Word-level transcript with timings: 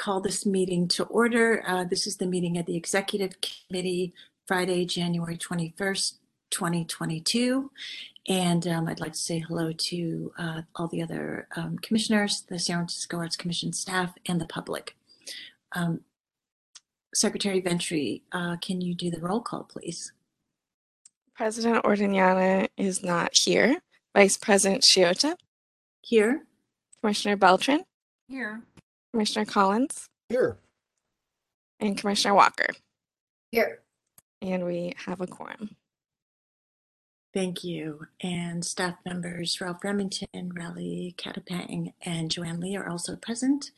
call 0.00 0.20
this 0.20 0.46
meeting 0.46 0.88
to 0.88 1.04
order. 1.04 1.62
Uh, 1.66 1.84
This 1.84 2.06
is 2.06 2.16
the 2.16 2.26
meeting 2.26 2.56
of 2.56 2.64
the 2.64 2.76
Executive 2.76 3.34
Committee, 3.42 4.14
Friday, 4.48 4.86
January 4.86 5.36
21st, 5.36 6.14
2022. 6.50 7.70
And 8.26 8.66
um, 8.66 8.88
I'd 8.88 9.00
like 9.00 9.12
to 9.12 9.18
say 9.18 9.38
hello 9.40 9.72
to 9.72 10.32
uh, 10.38 10.62
all 10.74 10.88
the 10.88 11.02
other 11.02 11.46
um, 11.54 11.78
commissioners, 11.78 12.42
the 12.48 12.58
San 12.58 12.76
Francisco 12.78 13.18
Arts 13.18 13.36
Commission 13.36 13.74
staff, 13.74 14.14
and 14.26 14.40
the 14.40 14.46
public. 14.46 14.96
Um, 15.72 16.00
Secretary 17.14 17.60
Ventura, 17.60 18.18
uh, 18.32 18.56
can 18.56 18.80
you 18.80 18.94
do 18.94 19.10
the 19.10 19.20
roll 19.20 19.40
call, 19.40 19.64
please? 19.64 20.12
President 21.34 21.84
Ordeñana 21.84 22.68
is 22.76 23.02
not 23.02 23.32
here. 23.34 23.76
Vice 24.16 24.38
President 24.38 24.82
Shiota, 24.82 25.34
Here? 26.00 26.44
Commissioner 27.00 27.36
Beltran, 27.36 27.84
Here. 28.28 28.62
Commissioner 29.12 29.44
Collins, 29.44 30.08
Here. 30.28 30.58
and 31.80 31.96
Commissioner 31.98 32.34
Walker. 32.34 32.68
Here. 33.50 33.80
And 34.42 34.64
we 34.64 34.94
have 35.06 35.20
a 35.20 35.26
quorum. 35.26 35.76
Thank 37.34 37.62
you. 37.62 38.06
And 38.22 38.64
staff 38.64 38.96
members 39.04 39.60
Ralph 39.60 39.84
Remington, 39.84 40.52
Raleigh 40.54 41.14
Catapang, 41.18 41.92
and 42.02 42.30
Joanne 42.30 42.60
Lee 42.60 42.76
are 42.76 42.88
also 42.88 43.16
present. 43.16 43.70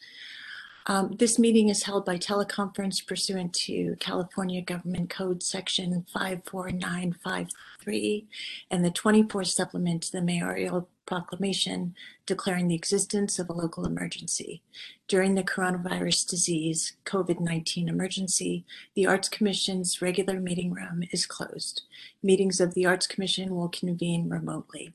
Um, 0.87 1.15
this 1.19 1.39
meeting 1.39 1.69
is 1.69 1.85
held 1.85 2.05
by 2.05 2.19
teleconference 2.19 3.07
pursuant 3.07 3.53
to 3.55 3.97
California 4.01 4.61
Government 4.61 5.11
Code 5.11 5.43
Section 5.43 6.05
54953 6.13 8.27
and 8.71 8.85
the 8.85 8.91
24 8.91 9.45
supplement 9.45 10.03
to 10.03 10.13
the 10.13 10.23
mayoral 10.23 10.89
proclamation 11.07 11.95
declaring 12.27 12.69
the 12.69 12.75
existence 12.75 13.39
of 13.39 13.49
a 13.49 13.53
local 13.53 13.87
emergency. 13.87 14.63
During 15.07 15.35
the 15.35 15.45
coronavirus 15.45 16.29
disease 16.29 16.95
COVID-19 17.05 17.89
emergency, 17.89 18.65
the 18.95 19.07
Arts 19.07 19.29
Commission's 19.29 20.03
regular 20.03 20.41
meeting 20.41 20.73
room 20.73 21.05
is 21.13 21.27
closed. 21.27 21.83
Meetings 22.23 22.61
of 22.61 22.75
the 22.75 22.87
Arts 22.87 23.07
Commission 23.07 23.55
will 23.55 23.69
convene 23.69 24.29
remotely. 24.29 24.95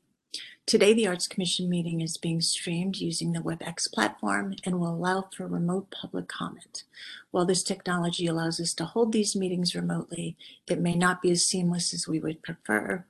Today, 0.68 0.92
the 0.92 1.08
Arts 1.08 1.30
Commission 1.30 1.70
meeting 1.70 2.02
is 2.02 2.18
being 2.18 2.42
streamed 2.42 2.98
using 2.98 3.32
the 3.32 3.40
WebEx 3.40 3.90
platform 3.90 4.54
and 4.66 4.82
will 4.82 4.94
allow 4.94 5.30
for 5.34 5.48
remote 5.48 5.90
public 5.92 6.28
comment. 6.28 6.84
While 7.32 7.46
this 7.46 7.64
technology 7.64 8.28
allows 8.28 8.60
us 8.60 8.74
to 8.74 8.84
hold 8.84 9.14
these 9.14 9.34
meetings 9.34 9.74
remotely, 9.74 10.36
it 10.68 10.82
may 10.82 10.94
not 10.94 11.22
be 11.22 11.32
as 11.32 11.46
seamless 11.46 11.94
as 11.94 12.06
we 12.06 12.20
would 12.20 12.42
prefer. 12.44 13.06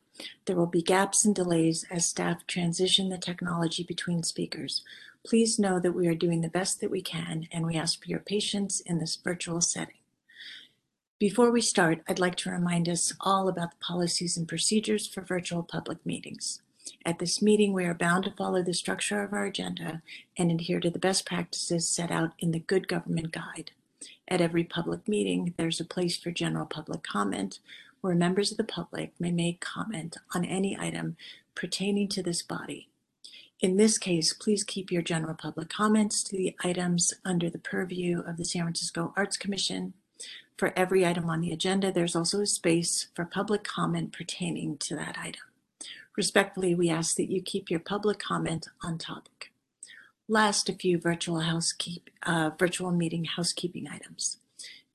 There 0.45 0.55
will 0.55 0.67
be 0.67 0.83
gaps 0.83 1.25
and 1.25 1.33
delays 1.33 1.83
as 1.89 2.05
staff 2.05 2.45
transition 2.45 3.09
the 3.09 3.17
technology 3.17 3.81
between 3.81 4.21
speakers. 4.21 4.83
Please 5.25 5.57
know 5.57 5.79
that 5.79 5.93
we 5.93 6.07
are 6.07 6.13
doing 6.13 6.41
the 6.41 6.49
best 6.49 6.79
that 6.81 6.91
we 6.91 7.01
can 7.01 7.47
and 7.51 7.65
we 7.65 7.75
ask 7.75 7.99
for 7.99 8.07
your 8.07 8.19
patience 8.19 8.81
in 8.81 8.99
this 8.99 9.15
virtual 9.15 9.61
setting. 9.61 9.95
Before 11.17 11.49
we 11.49 11.61
start, 11.61 12.03
I'd 12.07 12.19
like 12.19 12.35
to 12.35 12.51
remind 12.51 12.87
us 12.87 13.13
all 13.19 13.49
about 13.49 13.71
the 13.71 13.83
policies 13.83 14.37
and 14.37 14.47
procedures 14.47 15.07
for 15.07 15.21
virtual 15.21 15.63
public 15.63 16.05
meetings. 16.05 16.61
At 17.05 17.19
this 17.19 17.41
meeting, 17.41 17.73
we 17.73 17.85
are 17.85 17.93
bound 17.93 18.23
to 18.25 18.31
follow 18.31 18.61
the 18.61 18.73
structure 18.73 19.21
of 19.23 19.33
our 19.33 19.45
agenda 19.45 20.01
and 20.37 20.51
adhere 20.51 20.79
to 20.79 20.89
the 20.89 20.99
best 20.99 21.25
practices 21.25 21.87
set 21.87 22.11
out 22.11 22.33
in 22.39 22.51
the 22.51 22.59
Good 22.59 22.87
Government 22.87 23.31
Guide. 23.31 23.71
At 24.27 24.41
every 24.41 24.63
public 24.63 25.07
meeting, 25.07 25.53
there's 25.57 25.79
a 25.79 25.85
place 25.85 26.17
for 26.17 26.31
general 26.31 26.65
public 26.65 27.03
comment 27.03 27.59
where 28.01 28.15
members 28.15 28.51
of 28.51 28.57
the 28.57 28.63
public 28.63 29.13
may 29.19 29.31
make 29.31 29.59
comment 29.59 30.17
on 30.35 30.45
any 30.45 30.77
item 30.79 31.17
pertaining 31.55 32.07
to 32.09 32.21
this 32.21 32.41
body. 32.41 32.89
In 33.59 33.77
this 33.77 33.97
case, 33.97 34.33
please 34.33 34.63
keep 34.63 34.91
your 34.91 35.01
general 35.01 35.33
public 35.33 35.69
comments 35.69 36.21
to 36.23 36.37
the 36.37 36.55
items 36.63 37.13
under 37.25 37.49
the 37.49 37.57
purview 37.57 38.21
of 38.21 38.37
the 38.37 38.45
San 38.45 38.63
Francisco 38.63 39.13
Arts 39.17 39.35
Commission. 39.35 39.93
For 40.57 40.73
every 40.77 41.05
item 41.05 41.29
on 41.29 41.41
the 41.41 41.51
agenda, 41.51 41.91
there's 41.91 42.15
also 42.15 42.41
a 42.41 42.45
space 42.45 43.07
for 43.15 43.25
public 43.25 43.63
comment 43.63 44.13
pertaining 44.13 44.77
to 44.79 44.95
that 44.95 45.17
item. 45.17 45.46
Respectfully, 46.17 46.73
we 46.73 46.89
ask 46.89 47.15
that 47.15 47.29
you 47.29 47.41
keep 47.43 47.69
your 47.69 47.79
public 47.79 48.17
comment 48.17 48.67
on 48.83 48.97
topic. 48.97 49.51
Last, 50.27 50.67
a 50.67 50.73
few 50.73 50.97
virtual 50.97 51.41
housekeep, 51.41 52.09
uh, 52.23 52.49
virtual 52.57 52.91
meeting 52.91 53.25
housekeeping 53.25 53.87
items. 53.87 54.37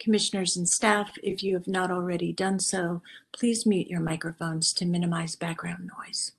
Commissioners 0.00 0.56
and 0.56 0.68
staff, 0.68 1.12
if 1.22 1.44
you 1.44 1.54
have 1.54 1.68
not 1.68 1.92
already 1.92 2.32
done 2.32 2.58
so, 2.58 3.02
please 3.30 3.64
mute 3.64 3.86
your 3.86 4.00
microphones 4.00 4.72
to 4.72 4.84
minimize 4.84 5.36
background 5.36 5.88
noise. 5.96 6.32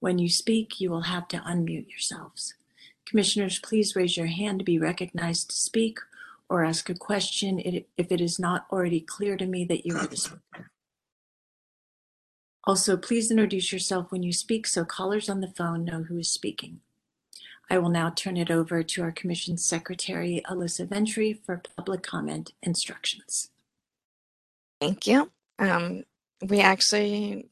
When 0.00 0.18
you 0.18 0.30
speak, 0.30 0.80
you 0.80 0.90
will 0.90 1.02
have 1.02 1.28
to 1.28 1.36
unmute 1.36 1.90
yourselves. 1.90 2.54
Commissioners, 3.04 3.58
please 3.58 3.94
raise 3.94 4.16
your 4.16 4.26
hand 4.26 4.60
to 4.60 4.64
be 4.64 4.78
recognized 4.78 5.50
to 5.50 5.56
speak 5.56 5.98
or 6.48 6.64
ask 6.64 6.88
a 6.88 6.94
question 6.94 7.60
if 7.60 8.10
it 8.10 8.20
is 8.20 8.38
not 8.38 8.64
already 8.72 9.00
clear 9.00 9.36
to 9.36 9.46
me 9.46 9.66
that 9.66 9.84
you 9.84 9.94
are 9.96 10.06
the 10.06 10.16
speaker. 10.16 10.71
Also, 12.64 12.96
please 12.96 13.30
introduce 13.30 13.72
yourself 13.72 14.12
when 14.12 14.22
you 14.22 14.32
speak 14.32 14.66
so 14.66 14.84
callers 14.84 15.28
on 15.28 15.40
the 15.40 15.48
phone 15.48 15.84
know 15.84 16.04
who 16.04 16.18
is 16.18 16.30
speaking. 16.30 16.80
I 17.68 17.78
will 17.78 17.88
now 17.88 18.10
turn 18.10 18.36
it 18.36 18.50
over 18.50 18.82
to 18.82 19.02
our 19.02 19.12
Commission 19.12 19.56
Secretary, 19.56 20.42
Alyssa 20.48 20.88
Ventura, 20.88 21.34
for 21.34 21.62
public 21.76 22.02
comment 22.02 22.52
instructions. 22.62 23.50
Thank 24.80 25.06
you. 25.06 25.30
Um, 25.58 26.04
we 26.46 26.60
actually 26.60 27.48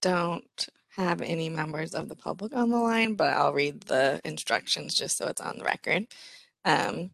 don't 0.00 0.68
have 0.96 1.20
any 1.20 1.48
members 1.48 1.94
of 1.94 2.08
the 2.08 2.16
public 2.16 2.54
on 2.54 2.70
the 2.70 2.78
line, 2.78 3.14
but 3.14 3.32
I'll 3.34 3.52
read 3.52 3.82
the 3.82 4.20
instructions 4.24 4.94
just 4.94 5.16
so 5.16 5.26
it's 5.26 5.40
on 5.40 5.58
the 5.58 5.64
record. 5.64 6.06
Um, 6.64 7.10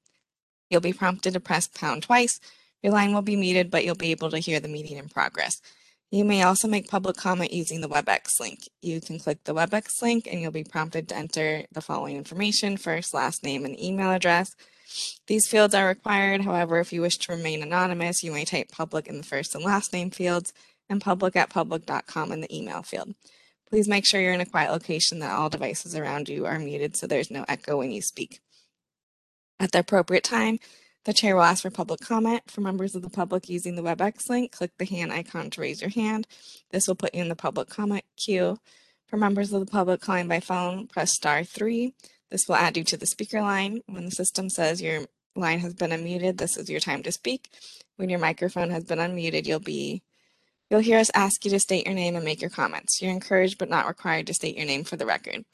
You'll 0.69 0.81
be 0.81 0.93
prompted 0.93 1.33
to 1.33 1.39
press 1.39 1.67
pound 1.67 2.03
twice. 2.03 2.39
Your 2.83 2.93
line 2.93 3.11
will 3.11 3.23
be 3.23 3.35
muted, 3.35 3.71
but 3.71 3.85
you'll 3.85 3.95
be 3.95 4.11
able 4.11 4.29
to 4.29 4.37
hear 4.37 4.59
the 4.59 4.67
meeting 4.67 4.97
in 4.97 5.09
progress. 5.09 5.63
You 6.11 6.23
may 6.23 6.43
also 6.43 6.67
make 6.67 6.87
public 6.87 7.17
comment 7.17 7.51
using 7.51 7.81
the 7.81 7.89
WebEx 7.89 8.39
link. 8.39 8.59
You 8.81 9.01
can 9.01 9.19
click 9.19 9.43
the 9.43 9.55
WebEx 9.55 10.01
link 10.01 10.27
and 10.29 10.39
you'll 10.39 10.51
be 10.51 10.63
prompted 10.63 11.09
to 11.09 11.15
enter 11.15 11.63
the 11.71 11.81
following 11.81 12.15
information, 12.15 12.77
first, 12.77 13.13
last 13.13 13.43
name, 13.43 13.65
and 13.65 13.79
email 13.79 14.11
address. 14.11 14.55
These 15.27 15.47
fields 15.47 15.73
are 15.73 15.87
required. 15.87 16.41
However, 16.41 16.79
if 16.79 16.93
you 16.93 17.01
wish 17.01 17.17
to 17.17 17.35
remain 17.35 17.63
anonymous, 17.63 18.23
you 18.23 18.31
may 18.31 18.45
type 18.45 18.71
public 18.71 19.07
in 19.07 19.17
the 19.17 19.23
first 19.23 19.55
and 19.55 19.63
last 19.63 19.91
name 19.91 20.11
fields 20.11 20.53
and 20.89 21.01
public 21.01 21.35
at 21.35 21.49
public.com 21.49 22.31
in 22.31 22.41
the 22.41 22.55
email 22.55 22.83
field. 22.83 23.15
Please 23.69 23.87
make 23.87 24.05
sure 24.05 24.21
you're 24.21 24.33
in 24.33 24.41
a 24.41 24.45
quiet 24.45 24.71
location 24.71 25.19
that 25.19 25.31
all 25.31 25.49
devices 25.49 25.95
around 25.95 26.29
you 26.29 26.45
are 26.45 26.59
muted 26.59 26.95
so 26.95 27.07
there's 27.07 27.31
no 27.31 27.43
echo 27.47 27.77
when 27.77 27.91
you 27.91 28.01
speak. 28.01 28.39
At 29.59 29.71
the 29.71 29.79
appropriate 29.79 30.23
time, 30.23 30.59
the 31.05 31.13
chair 31.13 31.35
will 31.35 31.43
ask 31.43 31.61
for 31.61 31.69
public 31.69 32.01
comment. 32.01 32.43
For 32.47 32.61
members 32.61 32.95
of 32.95 33.01
the 33.01 33.09
public 33.09 33.47
using 33.47 33.75
the 33.75 33.83
WebEx 33.83 34.29
link, 34.29 34.51
click 34.51 34.71
the 34.77 34.85
hand 34.85 35.13
icon 35.13 35.49
to 35.51 35.61
raise 35.61 35.81
your 35.81 35.91
hand. 35.91 36.27
This 36.71 36.87
will 36.87 36.95
put 36.95 37.15
you 37.15 37.21
in 37.21 37.29
the 37.29 37.35
public 37.35 37.69
comment 37.69 38.03
queue. 38.17 38.59
For 39.07 39.17
members 39.17 39.53
of 39.53 39.59
the 39.59 39.71
public 39.71 40.01
calling 40.01 40.27
by 40.27 40.39
phone, 40.39 40.87
press 40.87 41.13
star 41.13 41.43
three. 41.43 41.93
This 42.31 42.47
will 42.47 42.55
add 42.55 42.75
you 42.75 42.83
to 42.85 42.97
the 42.97 43.05
speaker 43.05 43.39
line. 43.41 43.81
When 43.85 44.05
the 44.05 44.11
system 44.11 44.49
says 44.49 44.81
your 44.81 45.01
line 45.35 45.59
has 45.59 45.75
been 45.75 45.91
unmuted, 45.91 46.37
this 46.37 46.57
is 46.57 46.69
your 46.69 46.79
time 46.79 47.03
to 47.03 47.11
speak. 47.11 47.49
When 47.97 48.09
your 48.09 48.19
microphone 48.19 48.71
has 48.71 48.83
been 48.83 48.99
unmuted, 48.99 49.45
you'll 49.45 49.59
be 49.59 50.01
you'll 50.71 50.79
hear 50.79 50.97
us 50.97 51.11
ask 51.13 51.45
you 51.45 51.51
to 51.51 51.59
state 51.59 51.85
your 51.85 51.93
name 51.93 52.15
and 52.15 52.25
make 52.25 52.41
your 52.41 52.49
comments. 52.49 52.99
You're 52.99 53.11
encouraged 53.11 53.59
but 53.59 53.69
not 53.69 53.87
required 53.87 54.25
to 54.27 54.33
state 54.33 54.57
your 54.57 54.65
name 54.65 54.83
for 54.83 54.97
the 54.97 55.05
record. 55.05 55.45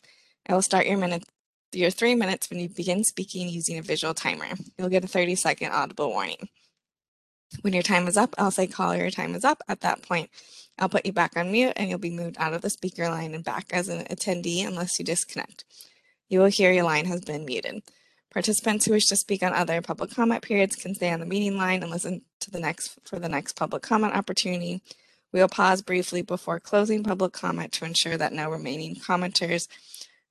I 0.47 0.53
will 0.53 0.61
start 0.61 0.87
your 0.87 0.97
minute 0.97 1.25
your 1.73 1.91
three 1.91 2.15
minutes 2.15 2.49
when 2.49 2.59
you 2.59 2.69
begin 2.69 3.03
speaking 3.03 3.49
using 3.49 3.77
a 3.77 3.81
visual 3.81 4.13
timer. 4.13 4.47
You'll 4.77 4.89
get 4.89 5.03
a 5.03 5.07
30 5.07 5.35
second 5.35 5.71
audible 5.71 6.09
warning. 6.09 6.49
When 7.61 7.73
your 7.73 7.83
time 7.83 8.07
is 8.07 8.17
up, 8.17 8.33
I'll 8.37 8.51
say 8.51 8.67
call 8.67 8.95
your 8.95 9.11
time 9.11 9.35
is 9.35 9.43
up. 9.43 9.61
At 9.67 9.81
that 9.81 10.01
point, 10.01 10.29
I'll 10.79 10.89
put 10.89 11.05
you 11.05 11.13
back 11.13 11.35
on 11.35 11.51
mute 11.51 11.73
and 11.75 11.89
you'll 11.89 11.99
be 11.99 12.09
moved 12.09 12.37
out 12.39 12.53
of 12.53 12.61
the 12.61 12.69
speaker 12.69 13.09
line 13.09 13.33
and 13.33 13.43
back 13.43 13.67
as 13.71 13.89
an 13.89 14.05
attendee 14.05 14.65
unless 14.65 14.97
you 14.97 15.05
disconnect. 15.05 15.65
You 16.29 16.39
will 16.39 16.47
hear 16.47 16.71
your 16.71 16.85
line 16.85 17.05
has 17.05 17.21
been 17.21 17.45
muted. 17.45 17.83
Participants 18.33 18.85
who 18.85 18.93
wish 18.93 19.07
to 19.07 19.17
speak 19.17 19.43
on 19.43 19.53
other 19.53 19.81
public 19.81 20.11
comment 20.11 20.41
periods 20.41 20.77
can 20.77 20.95
stay 20.95 21.11
on 21.11 21.19
the 21.19 21.25
meeting 21.25 21.57
line 21.57 21.83
and 21.83 21.91
listen 21.91 22.21
to 22.39 22.49
the 22.49 22.59
next 22.59 22.97
for 23.03 23.19
the 23.19 23.27
next 23.27 23.57
public 23.57 23.83
comment 23.83 24.15
opportunity. 24.15 24.81
We 25.33 25.41
will 25.41 25.49
pause 25.49 25.81
briefly 25.81 26.21
before 26.21 26.59
closing 26.59 27.03
public 27.03 27.33
comment 27.33 27.73
to 27.73 27.85
ensure 27.85 28.17
that 28.17 28.33
no 28.33 28.49
remaining 28.49 28.95
commenters 28.95 29.67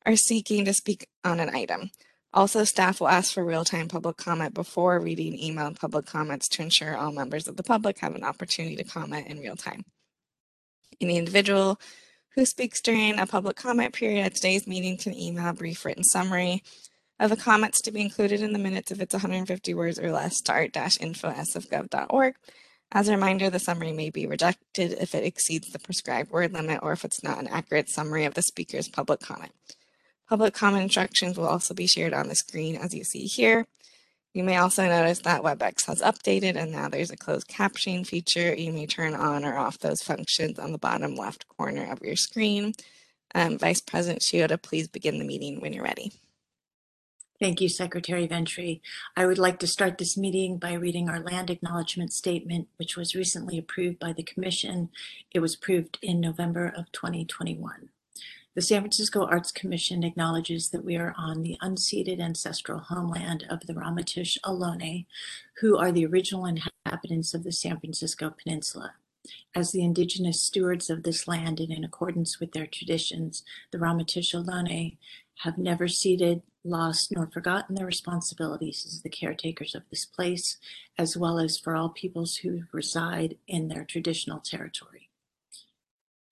are 0.07 0.17
seeking 0.17 0.65
to 0.65 0.75
speak 0.75 1.07
on 1.25 1.41
an 1.41 1.55
item. 1.55 1.91
Also, 2.33 2.63
staff 2.65 3.01
will 3.01 3.09
ask 3.09 3.33
for 3.33 3.45
real-time 3.45 3.89
public 3.89 4.17
comment 4.17 4.55
before 4.55 5.01
reading 5.01 5.37
emailed 5.37 5.81
public 5.81 6.07
comments 6.07 6.49
to 6.49 6.63
ensure 6.63 6.97
all 6.97 7.11
members 7.11 7.49
of 7.49 7.57
the 7.57 7.63
public 7.63 7.99
have 7.99 8.15
an 8.15 8.23
opportunity 8.23 8.77
to 8.77 8.85
comment 8.85 9.27
in 9.27 9.41
real 9.41 9.57
time. 9.57 9.85
Any 11.01 11.17
individual 11.17 11.81
who 12.37 12.45
speaks 12.45 12.81
during 12.81 13.19
a 13.19 13.27
public 13.27 13.57
comment 13.57 13.95
period 13.95 14.25
at 14.25 14.35
today's 14.37 14.67
meeting 14.67 14.97
can 14.97 15.19
email 15.19 15.49
a 15.49 15.53
brief 15.53 15.85
written 15.85 16.05
summary 16.05 16.63
of 17.19 17.31
the 17.31 17.37
comments 17.37 17.81
to 17.83 17.91
be 17.91 18.01
included 18.01 18.41
in 18.41 18.53
the 18.53 18.59
minutes 18.59 18.93
if 18.93 19.01
it's 19.01 19.13
150 19.13 19.75
words 19.75 19.99
or 19.99 20.13
less 20.13 20.41
to 20.43 20.53
art-info.sfgov.org. 20.53 22.35
As 22.93 23.09
a 23.09 23.13
reminder, 23.13 23.51
the 23.51 23.59
summary 23.59 23.93
may 23.93 24.11
be 24.11 24.27
rejected 24.27 24.93
if 24.93 25.15
it 25.15 25.25
exceeds 25.25 25.71
the 25.71 25.79
prescribed 25.79 26.31
word 26.31 26.53
limit 26.53 26.81
or 26.83 26.93
if 26.93 27.05
it's 27.05 27.23
not 27.23 27.39
an 27.39 27.49
accurate 27.49 27.89
summary 27.89 28.25
of 28.25 28.35
the 28.35 28.43
speaker's 28.43 28.89
public 28.89 29.21
comment. 29.21 29.53
Public 30.31 30.55
comment 30.55 30.85
instructions 30.85 31.37
will 31.37 31.49
also 31.49 31.75
be 31.75 31.89
shared 31.89 32.15
on 32.15 32.29
the 32.29 32.37
screen 32.37 32.77
as 32.77 32.95
you 32.95 33.03
see 33.03 33.27
here. 33.27 33.67
You 34.33 34.45
may 34.45 34.59
also 34.59 34.87
notice 34.87 35.19
that 35.23 35.43
WebEx 35.43 35.87
has 35.87 36.01
updated 36.01 36.55
and 36.55 36.71
now 36.71 36.89
there's 36.89 37.11
a 37.11 37.17
closed 37.17 37.49
captioning 37.49 38.07
feature. 38.07 38.55
You 38.55 38.73
may 38.73 38.87
turn 38.87 39.15
on 39.15 39.45
or 39.45 39.59
off 39.59 39.81
those 39.81 40.05
functions 40.05 40.61
on 40.61 40.71
the 40.71 40.79
bottom 40.79 41.17
left 41.17 41.49
corner 41.49 41.91
of 41.91 42.01
your 42.01 42.15
screen. 42.15 42.75
Um, 43.35 43.59
Vice 43.59 43.81
President 43.81 44.23
Shiota, 44.23 44.63
please 44.63 44.87
begin 44.87 45.19
the 45.19 45.25
meeting 45.25 45.61
when 45.61 45.73
you're 45.73 45.83
ready. 45.83 46.13
Thank 47.41 47.61
you, 47.61 47.69
Secretary 47.69 48.29
Ventura. 48.29 48.77
I 49.17 49.27
would 49.27 49.39
like 49.39 49.59
to 49.61 49.67
start 49.67 49.99
this 49.99 50.17
meeting 50.17 50.59
by 50.59 50.75
reading 50.75 51.09
our 51.09 51.19
land 51.19 51.51
acknowledgement 51.51 52.13
statement, 52.13 52.69
which 52.77 52.97
was 52.97 53.17
recently 53.17 53.59
approved 53.59 53.99
by 53.99 54.13
the 54.13 54.23
Commission. 54.23 54.91
It 55.33 55.41
was 55.41 55.57
approved 55.57 55.99
in 56.03 56.21
November 56.21 56.67
of 56.69 56.93
2021. 56.93 57.89
The 58.57 58.63
San 58.63 58.81
Francisco 58.81 59.25
Arts 59.27 59.53
Commission 59.53 60.03
acknowledges 60.03 60.71
that 60.71 60.85
we 60.85 60.97
are 60.97 61.15
on 61.17 61.43
the 61.43 61.57
unceded 61.63 62.21
ancestral 62.21 62.81
homeland 62.81 63.47
of 63.49 63.61
the 63.61 63.75
Ramaytush 63.75 64.39
Ohlone, 64.45 65.07
who 65.61 65.79
are 65.79 65.93
the 65.93 66.05
original 66.05 66.47
inhabitants 66.47 67.33
of 67.33 67.45
the 67.45 67.53
San 67.53 67.79
Francisco 67.79 68.35
Peninsula. 68.43 68.95
As 69.55 69.71
the 69.71 69.85
indigenous 69.85 70.43
stewards 70.43 70.91
of 70.91 71.05
this 71.05 71.29
land 71.29 71.61
and 71.61 71.71
in 71.73 71.85
accordance 71.85 72.41
with 72.41 72.51
their 72.51 72.67
traditions, 72.67 73.45
the 73.71 73.79
Ramaytush 73.79 74.35
Ohlone 74.35 74.97
have 75.45 75.57
never 75.57 75.87
ceded, 75.87 76.43
lost, 76.65 77.13
nor 77.13 77.29
forgotten 77.29 77.77
their 77.77 77.87
responsibilities 77.87 78.85
as 78.85 79.03
the 79.03 79.09
caretakers 79.09 79.77
of 79.77 79.89
this 79.91 80.05
place, 80.05 80.57
as 80.99 81.17
well 81.17 81.39
as 81.39 81.57
for 81.57 81.77
all 81.77 81.91
peoples 81.91 82.39
who 82.39 82.65
reside 82.73 83.37
in 83.47 83.69
their 83.69 83.85
traditional 83.85 84.41
territory. 84.41 85.00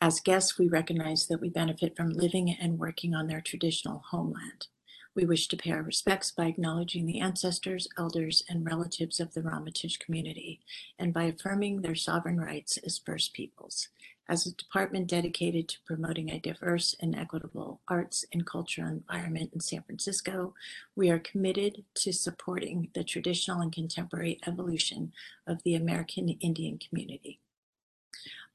As 0.00 0.20
guests, 0.20 0.56
we 0.56 0.68
recognize 0.68 1.26
that 1.26 1.40
we 1.40 1.48
benefit 1.48 1.96
from 1.96 2.10
living 2.10 2.52
and 2.52 2.78
working 2.78 3.16
on 3.16 3.26
their 3.26 3.40
traditional 3.40 4.04
homeland. 4.10 4.68
We 5.16 5.24
wish 5.24 5.48
to 5.48 5.56
pay 5.56 5.72
our 5.72 5.82
respects 5.82 6.30
by 6.30 6.46
acknowledging 6.46 7.04
the 7.04 7.18
ancestors, 7.18 7.88
elders, 7.98 8.44
and 8.48 8.64
relatives 8.64 9.18
of 9.18 9.34
the 9.34 9.40
Ramaytush 9.40 9.98
community, 9.98 10.60
and 11.00 11.12
by 11.12 11.24
affirming 11.24 11.82
their 11.82 11.96
sovereign 11.96 12.40
rights 12.40 12.76
as 12.76 13.00
First 13.04 13.32
Peoples. 13.32 13.88
As 14.28 14.46
a 14.46 14.54
department 14.54 15.08
dedicated 15.08 15.68
to 15.68 15.82
promoting 15.84 16.30
a 16.30 16.38
diverse 16.38 16.94
and 17.00 17.16
equitable 17.16 17.80
arts 17.88 18.24
and 18.32 18.46
cultural 18.46 18.86
environment 18.88 19.50
in 19.52 19.58
San 19.58 19.82
Francisco, 19.82 20.54
we 20.94 21.10
are 21.10 21.18
committed 21.18 21.82
to 21.94 22.12
supporting 22.12 22.90
the 22.94 23.02
traditional 23.02 23.60
and 23.60 23.72
contemporary 23.72 24.38
evolution 24.46 25.12
of 25.44 25.60
the 25.64 25.74
American 25.74 26.28
Indian 26.28 26.78
community. 26.78 27.40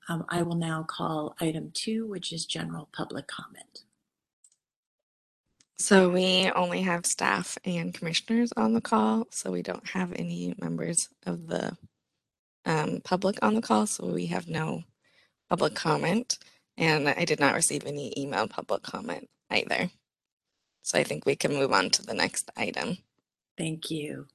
Um, 0.09 0.25
I 0.29 0.41
will 0.41 0.55
now 0.55 0.83
call 0.83 1.35
item 1.39 1.71
two, 1.73 2.05
which 2.07 2.33
is 2.33 2.45
general 2.45 2.89
public 2.91 3.27
comment. 3.27 3.83
So 5.77 6.09
we 6.09 6.51
only 6.51 6.81
have 6.81 7.05
staff 7.05 7.57
and 7.65 7.94
commissioners 7.94 8.53
on 8.55 8.73
the 8.73 8.81
call, 8.81 9.27
so 9.31 9.51
we 9.51 9.61
don't 9.61 9.88
have 9.89 10.13
any 10.15 10.55
members 10.59 11.09
of 11.25 11.47
the 11.47 11.77
um, 12.65 13.01
public 13.03 13.38
on 13.41 13.55
the 13.55 13.61
call, 13.61 13.88
so 13.88 14.05
we 14.07 14.27
have 14.27 14.47
no 14.47 14.83
public 15.50 15.75
comment. 15.75 16.38
And 16.77 17.09
I 17.09 17.25
did 17.25 17.39
not 17.39 17.53
receive 17.53 17.85
any 17.85 18.13
email 18.17 18.47
public 18.47 18.83
comment 18.83 19.29
either. 19.50 19.89
So 20.81 20.97
I 20.97 21.03
think 21.03 21.25
we 21.25 21.35
can 21.35 21.53
move 21.53 21.71
on 21.71 21.89
to 21.91 22.05
the 22.05 22.13
next 22.13 22.50
item. 22.55 22.97
Thank 23.57 23.91
you. 23.91 24.27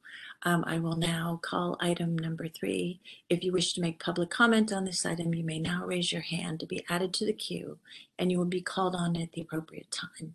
Um, 0.45 0.65
I 0.67 0.79
will 0.79 0.97
now 0.97 1.41
call 1.43 1.77
item 1.81 2.17
number 2.17 2.49
three. 2.49 3.01
If 3.29 3.43
you 3.43 3.53
wish 3.53 3.73
to 3.73 3.81
make 3.81 3.99
public 3.99 4.31
comment 4.31 4.73
on 4.73 4.85
this 4.85 5.05
item, 5.05 5.35
you 5.35 5.45
may 5.45 5.59
now 5.59 5.85
raise 5.85 6.13
your 6.13 6.23
hand 6.23 6.61
to 6.61 6.67
be 6.67 6.85
added 6.89 7.13
to 7.15 7.27
the 7.27 7.33
queue 7.33 7.79
and 8.19 8.31
you 8.31 8.39
will 8.39 8.45
be 8.45 8.61
called 8.61 8.95
on 8.95 9.17
at 9.17 9.33
the 9.33 9.41
appropriate 9.41 9.91
time. 9.91 10.35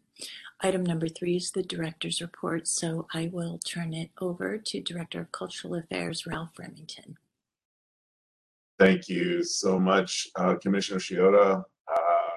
Item 0.59 0.85
number 0.85 1.07
three 1.07 1.37
is 1.37 1.51
the 1.51 1.63
director's 1.63 2.21
report, 2.21 2.67
so 2.67 3.07
I 3.13 3.29
will 3.31 3.59
turn 3.59 3.93
it 3.93 4.11
over 4.19 4.57
to 4.57 4.81
Director 4.81 5.21
of 5.21 5.31
Cultural 5.31 5.75
Affairs, 5.75 6.25
Ralph 6.25 6.57
Remington. 6.57 7.17
Thank 8.79 9.09
you 9.09 9.43
so 9.43 9.79
much, 9.79 10.29
uh, 10.35 10.55
Commissioner 10.55 10.99
Shiota. 10.99 11.63
Uh, 11.87 12.29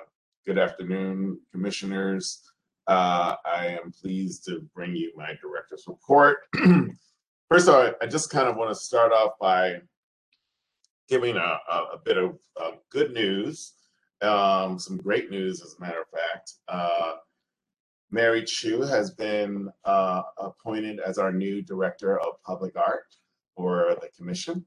good 0.44 0.58
afternoon, 0.58 1.38
commissioners. 1.52 2.42
Uh, 2.86 3.34
I 3.44 3.78
am 3.82 3.92
pleased 3.92 4.44
to 4.46 4.60
bring 4.74 4.94
you 4.94 5.12
my 5.16 5.34
director's 5.40 5.84
report. 5.86 6.38
First 7.48 7.68
of 7.68 7.74
all, 7.74 7.92
I 8.02 8.06
just 8.06 8.30
kind 8.30 8.48
of 8.48 8.56
want 8.56 8.70
to 8.70 8.74
start 8.74 9.12
off 9.12 9.32
by 9.40 9.76
giving 11.08 11.36
a, 11.36 11.58
a, 11.70 11.76
a 11.94 11.98
bit 12.04 12.16
of 12.16 12.38
uh, 12.60 12.72
good 12.90 13.12
news, 13.12 13.74
um, 14.20 14.80
some 14.80 14.96
great 14.96 15.30
news, 15.30 15.62
as 15.62 15.76
a 15.78 15.80
matter 15.80 16.00
of 16.00 16.08
fact. 16.08 16.54
Uh, 16.66 17.12
Mary 18.10 18.44
Chou 18.44 18.80
has 18.82 19.12
been 19.12 19.68
uh, 19.84 20.22
appointed 20.38 20.98
as 20.98 21.18
our 21.18 21.30
new 21.30 21.62
Director 21.62 22.18
of 22.18 22.42
Public 22.44 22.74
Art 22.76 23.14
for 23.54 23.94
the 24.00 24.08
Commission 24.16 24.64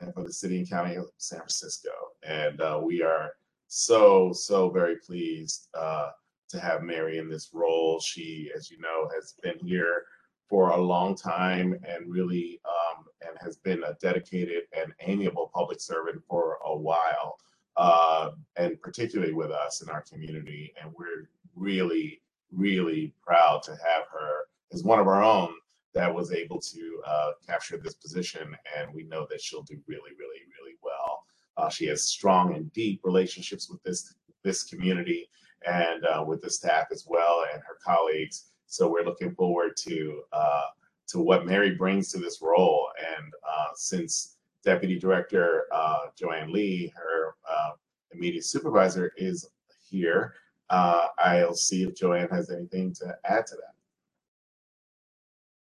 and 0.00 0.12
for 0.12 0.24
the 0.24 0.32
City 0.32 0.58
and 0.58 0.68
County 0.68 0.96
of 0.96 1.06
San 1.18 1.38
Francisco. 1.38 1.90
And 2.24 2.60
uh, 2.60 2.80
we 2.82 3.02
are 3.02 3.30
so, 3.68 4.32
so 4.32 4.68
very 4.70 4.96
pleased 4.96 5.68
uh, 5.74 6.08
to 6.48 6.58
have 6.58 6.82
Mary 6.82 7.18
in 7.18 7.28
this 7.28 7.50
role. 7.52 8.00
She, 8.00 8.50
as 8.56 8.68
you 8.68 8.80
know, 8.80 9.08
has 9.14 9.34
been 9.44 9.64
here 9.64 10.02
for 10.48 10.70
a 10.70 10.76
long 10.76 11.16
time 11.16 11.78
and 11.86 12.10
really 12.10 12.60
um, 12.64 13.04
and 13.26 13.36
has 13.40 13.56
been 13.56 13.82
a 13.84 13.94
dedicated 14.00 14.64
and 14.72 14.92
amiable 15.00 15.50
public 15.52 15.80
servant 15.80 16.22
for 16.28 16.58
a 16.64 16.76
while, 16.76 17.38
uh, 17.76 18.30
and 18.56 18.80
particularly 18.80 19.32
with 19.32 19.50
us 19.50 19.82
in 19.82 19.88
our 19.88 20.02
community. 20.02 20.72
And 20.80 20.92
we're 20.96 21.28
really, 21.54 22.22
really 22.52 23.12
proud 23.22 23.62
to 23.64 23.72
have 23.72 24.04
her 24.12 24.46
as 24.72 24.84
one 24.84 25.00
of 25.00 25.08
our 25.08 25.22
own 25.22 25.50
that 25.94 26.14
was 26.14 26.30
able 26.30 26.60
to 26.60 27.02
uh, 27.06 27.30
capture 27.46 27.78
this 27.78 27.94
position. 27.94 28.54
And 28.78 28.92
we 28.94 29.04
know 29.04 29.26
that 29.30 29.40
she'll 29.40 29.62
do 29.62 29.78
really, 29.86 30.12
really, 30.18 30.42
really 30.60 30.76
well. 30.82 31.24
Uh, 31.56 31.70
she 31.70 31.86
has 31.86 32.04
strong 32.04 32.54
and 32.54 32.72
deep 32.72 33.00
relationships 33.02 33.70
with 33.70 33.82
this 33.82 34.14
this 34.44 34.62
community 34.62 35.28
and 35.66 36.04
uh, 36.04 36.24
with 36.24 36.40
the 36.40 36.50
staff 36.50 36.86
as 36.92 37.04
well 37.08 37.44
and 37.52 37.60
her 37.62 37.78
colleagues. 37.84 38.44
So 38.66 38.88
we're 38.88 39.04
looking 39.04 39.34
forward 39.34 39.76
to 39.78 40.22
uh, 40.32 40.62
to 41.08 41.20
what 41.20 41.46
Mary 41.46 41.74
brings 41.74 42.10
to 42.12 42.18
this 42.18 42.42
role. 42.42 42.88
And 43.16 43.32
uh, 43.48 43.68
since 43.74 44.36
Deputy 44.64 44.98
Director 44.98 45.66
uh, 45.72 46.06
Joanne 46.18 46.52
Lee, 46.52 46.92
her 46.96 47.36
uh, 47.48 47.70
immediate 48.10 48.44
supervisor, 48.44 49.12
is 49.16 49.48
here, 49.88 50.34
uh, 50.70 51.06
I'll 51.18 51.54
see 51.54 51.84
if 51.84 51.94
Joanne 51.94 52.28
has 52.30 52.50
anything 52.50 52.92
to 52.94 53.16
add 53.24 53.46
to 53.46 53.54
that. 53.54 53.72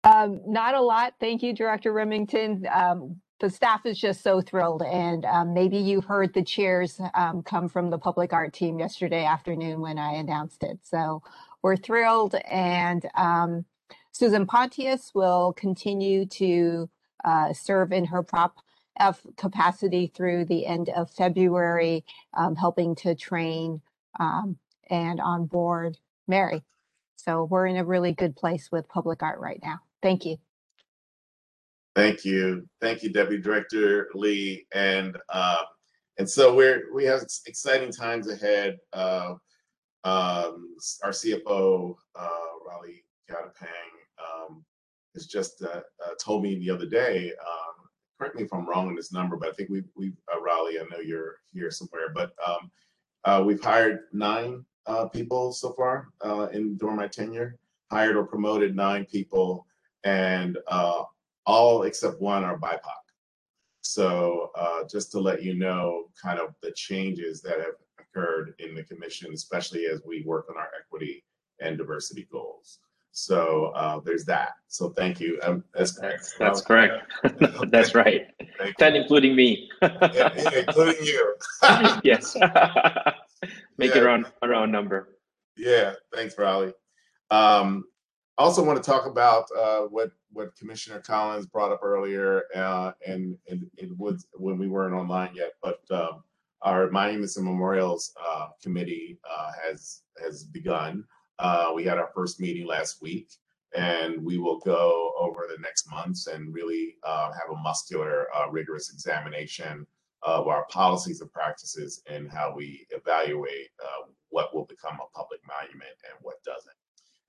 Um, 0.09 0.41
not 0.47 0.73
a 0.73 0.81
lot. 0.81 1.15
Thank 1.19 1.43
you, 1.43 1.53
Director 1.53 1.91
Remington. 1.91 2.65
Um, 2.73 3.17
the 3.39 3.49
staff 3.49 3.85
is 3.85 3.99
just 3.99 4.23
so 4.23 4.41
thrilled. 4.41 4.81
And 4.81 5.25
um, 5.25 5.53
maybe 5.53 5.77
you 5.77 6.01
heard 6.01 6.33
the 6.33 6.43
cheers 6.43 6.99
um, 7.13 7.43
come 7.43 7.67
from 7.67 7.89
the 7.89 7.97
public 7.97 8.33
art 8.33 8.53
team 8.53 8.79
yesterday 8.79 9.25
afternoon 9.25 9.81
when 9.81 9.99
I 9.99 10.13
announced 10.13 10.63
it. 10.63 10.79
So 10.83 11.21
we're 11.63 11.77
thrilled. 11.77 12.35
And 12.49 13.07
um, 13.15 13.65
Susan 14.11 14.45
Pontius 14.45 15.11
will 15.13 15.53
continue 15.53 16.25
to 16.25 16.89
uh, 17.23 17.53
serve 17.53 17.91
in 17.91 18.05
her 18.05 18.23
prop 18.23 18.55
F 18.99 19.21
capacity 19.37 20.07
through 20.07 20.45
the 20.45 20.65
end 20.65 20.89
of 20.89 21.11
February, 21.11 22.03
um, 22.35 22.55
helping 22.55 22.95
to 22.95 23.13
train 23.15 23.81
um, 24.19 24.57
and 24.89 25.19
onboard 25.19 25.97
Mary. 26.27 26.63
So 27.15 27.43
we're 27.43 27.67
in 27.67 27.77
a 27.77 27.85
really 27.85 28.13
good 28.13 28.35
place 28.35 28.69
with 28.71 28.87
public 28.87 29.21
art 29.21 29.39
right 29.39 29.59
now. 29.61 29.79
Thank 30.01 30.25
you. 30.25 30.37
Thank 31.95 32.25
you, 32.25 32.67
thank 32.79 33.01
you, 33.01 33.11
Deputy 33.11 33.41
Director 33.41 34.09
Lee, 34.13 34.67
and 34.71 35.17
uh, 35.29 35.63
and 36.19 36.29
so 36.29 36.55
we're 36.55 36.93
we 36.93 37.05
have 37.05 37.23
exciting 37.47 37.91
times 37.91 38.29
ahead. 38.29 38.77
Uh, 38.93 39.33
um, 40.07 40.75
our 41.03 41.11
CFO, 41.11 41.95
uh, 42.15 42.29
Raleigh 42.65 43.03
Gattapang, 43.29 43.91
um, 44.23 44.63
has 45.13 45.25
just 45.25 45.61
uh, 45.61 45.81
uh, 46.05 46.13
told 46.23 46.43
me 46.43 46.55
the 46.55 46.69
other 46.69 46.85
day. 46.85 47.31
Um, 47.41 47.89
correct 48.17 48.35
me 48.35 48.43
if 48.43 48.53
I'm 48.53 48.67
wrong 48.67 48.87
on 48.87 48.95
this 48.95 49.11
number, 49.11 49.35
but 49.35 49.49
I 49.49 49.51
think 49.51 49.69
we 49.69 49.83
we 49.95 50.13
uh, 50.33 50.41
Raleigh. 50.41 50.79
I 50.79 50.83
know 50.89 50.99
you're 50.99 51.35
here 51.51 51.71
somewhere, 51.71 52.13
but 52.13 52.31
um, 52.47 52.71
uh, 53.25 53.43
we've 53.45 53.61
hired 53.61 53.99
nine 54.13 54.63
uh, 54.85 55.07
people 55.07 55.51
so 55.51 55.73
far 55.73 56.07
in 56.53 56.77
during 56.77 56.95
my 56.95 57.07
tenure. 57.07 57.57
Hired 57.91 58.17
or 58.17 58.25
promoted 58.25 58.75
nine 58.75 59.05
people, 59.05 59.65
and 60.03 60.57
all 61.45 61.83
except 61.83 62.21
one 62.21 62.43
are 62.43 62.59
BIPOC. 62.59 62.79
So 63.81 64.51
just 64.89 65.11
to 65.11 65.19
let 65.19 65.41
you 65.41 65.53
know, 65.53 66.05
kind 66.21 66.39
of 66.39 66.53
the 66.61 66.71
changes 66.73 67.41
that 67.41 67.59
have 67.59 67.75
occurred 68.11 68.53
in 68.59 68.75
the 68.75 68.83
commission, 68.83 69.31
especially 69.33 69.85
as 69.85 70.01
we 70.05 70.23
work 70.25 70.47
on 70.49 70.57
our 70.57 70.69
equity 70.79 71.23
and 71.59 71.77
diversity 71.77 72.27
goals. 72.31 72.79
So 73.11 73.71
uh, 73.75 73.99
there's 73.99 74.25
that. 74.25 74.51
So 74.67 74.89
thank 74.89 75.19
you. 75.19 75.39
Um, 75.41 75.63
that's 75.73 75.99
That's, 75.99 76.35
that's 76.37 76.61
correct. 76.61 77.11
That's 77.71 77.95
right. 77.95 78.27
Thank 78.59 78.75
Ten, 78.77 78.95
including 78.95 79.35
me. 79.35 79.69
Yeah, 79.81 79.97
yeah, 80.13 80.49
including 80.59 81.03
you. 81.03 81.35
Yes. 82.03 82.35
Make 83.77 83.91
it 83.91 83.97
Yeah. 83.97 84.01
around, 84.03 84.25
a 84.43 84.47
round 84.47 84.71
number. 84.71 85.17
Yeah, 85.57 85.93
thanks, 86.13 86.37
Raleigh. 86.37 86.73
Um, 87.31 87.85
I 88.37 88.43
also 88.43 88.63
want 88.63 88.81
to 88.81 88.87
talk 88.91 89.07
about 89.07 89.45
uh, 89.57 89.81
what 89.81 90.11
what 90.31 90.55
Commissioner 90.55 90.99
Collins 90.99 91.47
brought 91.47 91.71
up 91.71 91.79
earlier, 91.81 92.43
uh, 92.55 92.91
and 93.07 93.35
and 93.49 93.65
it 93.77 93.89
was 93.97 94.27
when 94.35 94.59
we 94.59 94.67
weren't 94.67 94.93
online 94.93 95.31
yet, 95.33 95.53
but 95.63 95.79
um, 95.89 96.23
our 96.61 96.89
Monuments 96.89 97.37
and 97.37 97.45
Memorials 97.45 98.13
uh, 98.21 98.47
Committee 98.61 99.19
uh, 99.29 99.51
has 99.63 100.01
has 100.23 100.43
begun. 100.43 101.03
Uh, 101.39 101.71
we 101.75 101.83
had 101.83 101.97
our 101.97 102.09
first 102.15 102.39
meeting 102.39 102.65
last 102.65 103.01
week, 103.01 103.29
and 103.75 104.23
we 104.23 104.37
will 104.37 104.59
go 104.59 105.13
over 105.19 105.45
the 105.47 105.61
next 105.61 105.89
months 105.89 106.27
and 106.27 106.53
really 106.53 106.95
uh, 107.03 107.31
have 107.31 107.51
a 107.51 107.61
muscular, 107.61 108.27
uh, 108.35 108.49
rigorous 108.49 108.91
examination 108.91 109.85
of 110.23 110.47
our 110.47 110.65
policies 110.69 111.21
and 111.21 111.31
practices 111.31 112.01
and 112.07 112.29
how 112.31 112.51
we 112.55 112.87
evaluate 112.89 113.69
uh, 113.83 114.07
what 114.29 114.53
will 114.55 114.65
become 114.65 114.95
a 114.95 115.17
public 115.17 115.39
monument 115.47 115.93
and 116.09 116.17
what 116.21 116.43
doesn't. 116.43 116.75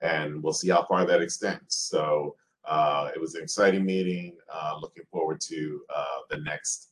And 0.00 0.42
we'll 0.42 0.54
see 0.54 0.70
how 0.70 0.86
far 0.86 1.04
that 1.04 1.20
extends. 1.20 1.74
So 1.74 2.34
it 3.14 3.20
was 3.20 3.34
an 3.34 3.42
exciting 3.42 3.84
meeting. 3.84 4.36
Looking 4.80 5.04
forward 5.10 5.40
to 5.42 5.82
the 6.30 6.38
next 6.38 6.88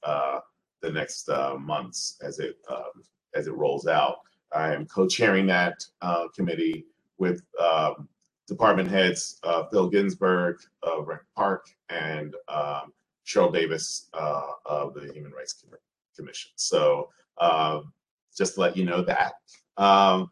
the 0.83 0.91
next 0.91 1.29
uh, 1.29 1.57
months 1.59 2.19
as 2.23 2.39
it 2.39 2.57
um, 2.71 3.03
as 3.35 3.47
it 3.47 3.55
rolls 3.55 3.87
out. 3.87 4.19
I 4.55 4.73
am 4.75 4.87
co-chairing 4.87 5.47
that 5.49 5.85
uh, 6.03 6.29
committee 6.35 6.87
with 7.19 7.43
um, 7.61 8.09
department 8.47 8.89
heads 8.89 9.39
uh, 9.43 9.65
Phil 9.71 9.89
Ginsburg 9.89 10.59
of 10.83 11.09
Park 11.35 11.67
and 11.89 12.35
um, 12.49 12.93
Sheryl 13.27 13.53
Davis 13.53 14.09
uh, 14.15 14.51
of 14.65 14.95
the 14.95 15.13
Human 15.13 15.33
Rights 15.33 15.55
Com- 15.55 15.79
Commission. 16.17 16.53
So 16.57 17.11
um, 17.39 17.93
just 18.37 18.55
to 18.55 18.61
let 18.61 18.77
you 18.77 18.85
know 18.85 19.03
that. 19.03 19.35
Um, 19.77 20.31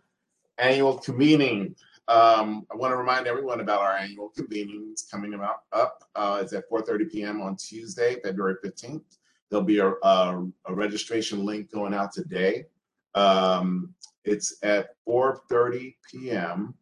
annual 0.58 0.98
convening. 0.98 1.74
Um, 2.06 2.66
I 2.70 2.76
want 2.76 2.92
to 2.92 2.96
remind 2.96 3.26
everyone 3.26 3.60
about 3.60 3.80
our 3.80 3.96
annual 3.96 4.28
convening. 4.28 4.88
It's 4.92 5.02
coming 5.02 5.34
about 5.34 5.62
up. 5.72 6.04
Uh, 6.14 6.38
it's 6.42 6.52
at 6.52 6.68
4:30 6.70 7.10
p.m. 7.10 7.40
on 7.40 7.56
Tuesday, 7.56 8.16
February 8.22 8.56
15th. 8.64 9.18
There'll 9.50 9.64
be 9.64 9.78
a, 9.78 9.92
a, 10.02 10.46
a 10.66 10.74
registration 10.74 11.44
link 11.44 11.70
going 11.70 11.94
out 11.94 12.12
today. 12.12 12.66
Um, 13.14 13.94
it's 14.24 14.56
at 14.62 14.90
4:30 15.06 15.94
p.m. 16.10 16.74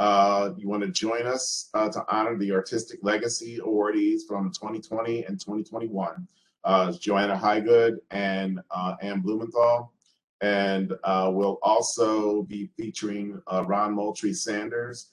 Uh, 0.00 0.52
you 0.56 0.68
want 0.68 0.82
to 0.82 0.88
join 0.88 1.26
us 1.26 1.68
uh, 1.74 1.88
to 1.90 2.04
honor 2.08 2.36
the 2.38 2.52
artistic 2.52 3.00
legacy 3.02 3.58
awardees 3.58 4.20
from 4.26 4.50
2020 4.50 5.24
and 5.24 5.38
2021. 5.38 6.26
Uh, 6.64 6.92
Joanna 6.92 7.36
Haigood 7.36 7.98
and 8.10 8.60
uh, 8.70 8.94
Ann 9.02 9.22
Bluethenthal. 9.22 9.90
And 10.40 10.94
uh, 11.04 11.30
we'll 11.32 11.58
also 11.62 12.42
be 12.44 12.70
featuring 12.78 13.42
uh, 13.46 13.64
Ron 13.66 13.92
Moultrie 13.92 14.32
Saunders, 14.32 15.08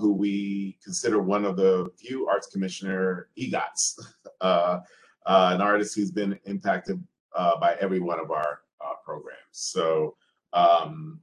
who 0.00 0.12
we 0.12 0.76
consider 0.82 1.20
one 1.20 1.44
of 1.44 1.56
the 1.56 1.88
few 1.96 2.26
arts 2.26 2.48
commissioner 2.48 3.28
EGOTs, 3.38 4.00
uh, 5.26 5.50
an 5.54 5.60
artist 5.60 5.94
who's 5.94 6.10
been 6.10 6.38
impacted 6.44 7.02
uh, 7.34 7.58
by 7.58 7.76
every 7.80 8.00
one 8.00 8.20
of 8.20 8.30
our 8.30 8.60
uh, 8.80 8.94
programs. 9.04 9.38
So 9.50 10.16
um, 10.52 11.20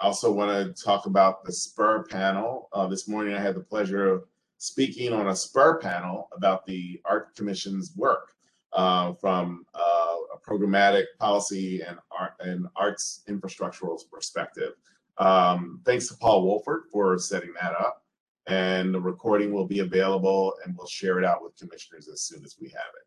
I 0.00 0.06
also 0.06 0.32
want 0.32 0.50
to 0.76 0.82
talk 0.82 1.06
about 1.06 1.44
the 1.44 1.52
Spur 1.52 2.04
panel. 2.04 2.68
Uh, 2.72 2.86
this 2.86 3.08
morning, 3.08 3.34
I 3.34 3.40
had 3.40 3.54
the 3.54 3.60
pleasure 3.60 4.08
of 4.08 4.24
speaking 4.58 5.12
on 5.12 5.28
a 5.28 5.36
Spur 5.36 5.78
panel 5.78 6.28
about 6.34 6.64
the 6.64 7.00
Art 7.04 7.34
Commission's 7.34 7.92
work 7.96 8.34
uh, 8.72 9.12
from 9.14 9.66
uh, 9.74 10.16
a 10.34 10.38
programmatic 10.38 11.04
policy 11.18 11.82
and 11.82 11.98
art 12.10 12.32
and 12.40 12.66
arts 12.76 13.22
infrastructural 13.28 13.98
perspective. 14.10 14.72
Um, 15.18 15.80
thanks 15.84 16.08
to 16.08 16.14
Paul 16.14 16.44
Wolford 16.44 16.84
for 16.90 17.18
setting 17.18 17.52
that 17.60 17.72
up. 17.72 18.04
And 18.46 18.94
the 18.94 19.00
recording 19.00 19.52
will 19.52 19.66
be 19.66 19.80
available 19.80 20.54
and 20.64 20.74
we'll 20.76 20.86
share 20.86 21.18
it 21.18 21.24
out 21.24 21.42
with 21.42 21.56
commissioners 21.56 22.08
as 22.08 22.22
soon 22.22 22.42
as 22.44 22.56
we 22.60 22.68
have 22.68 22.92
it. 23.00 23.06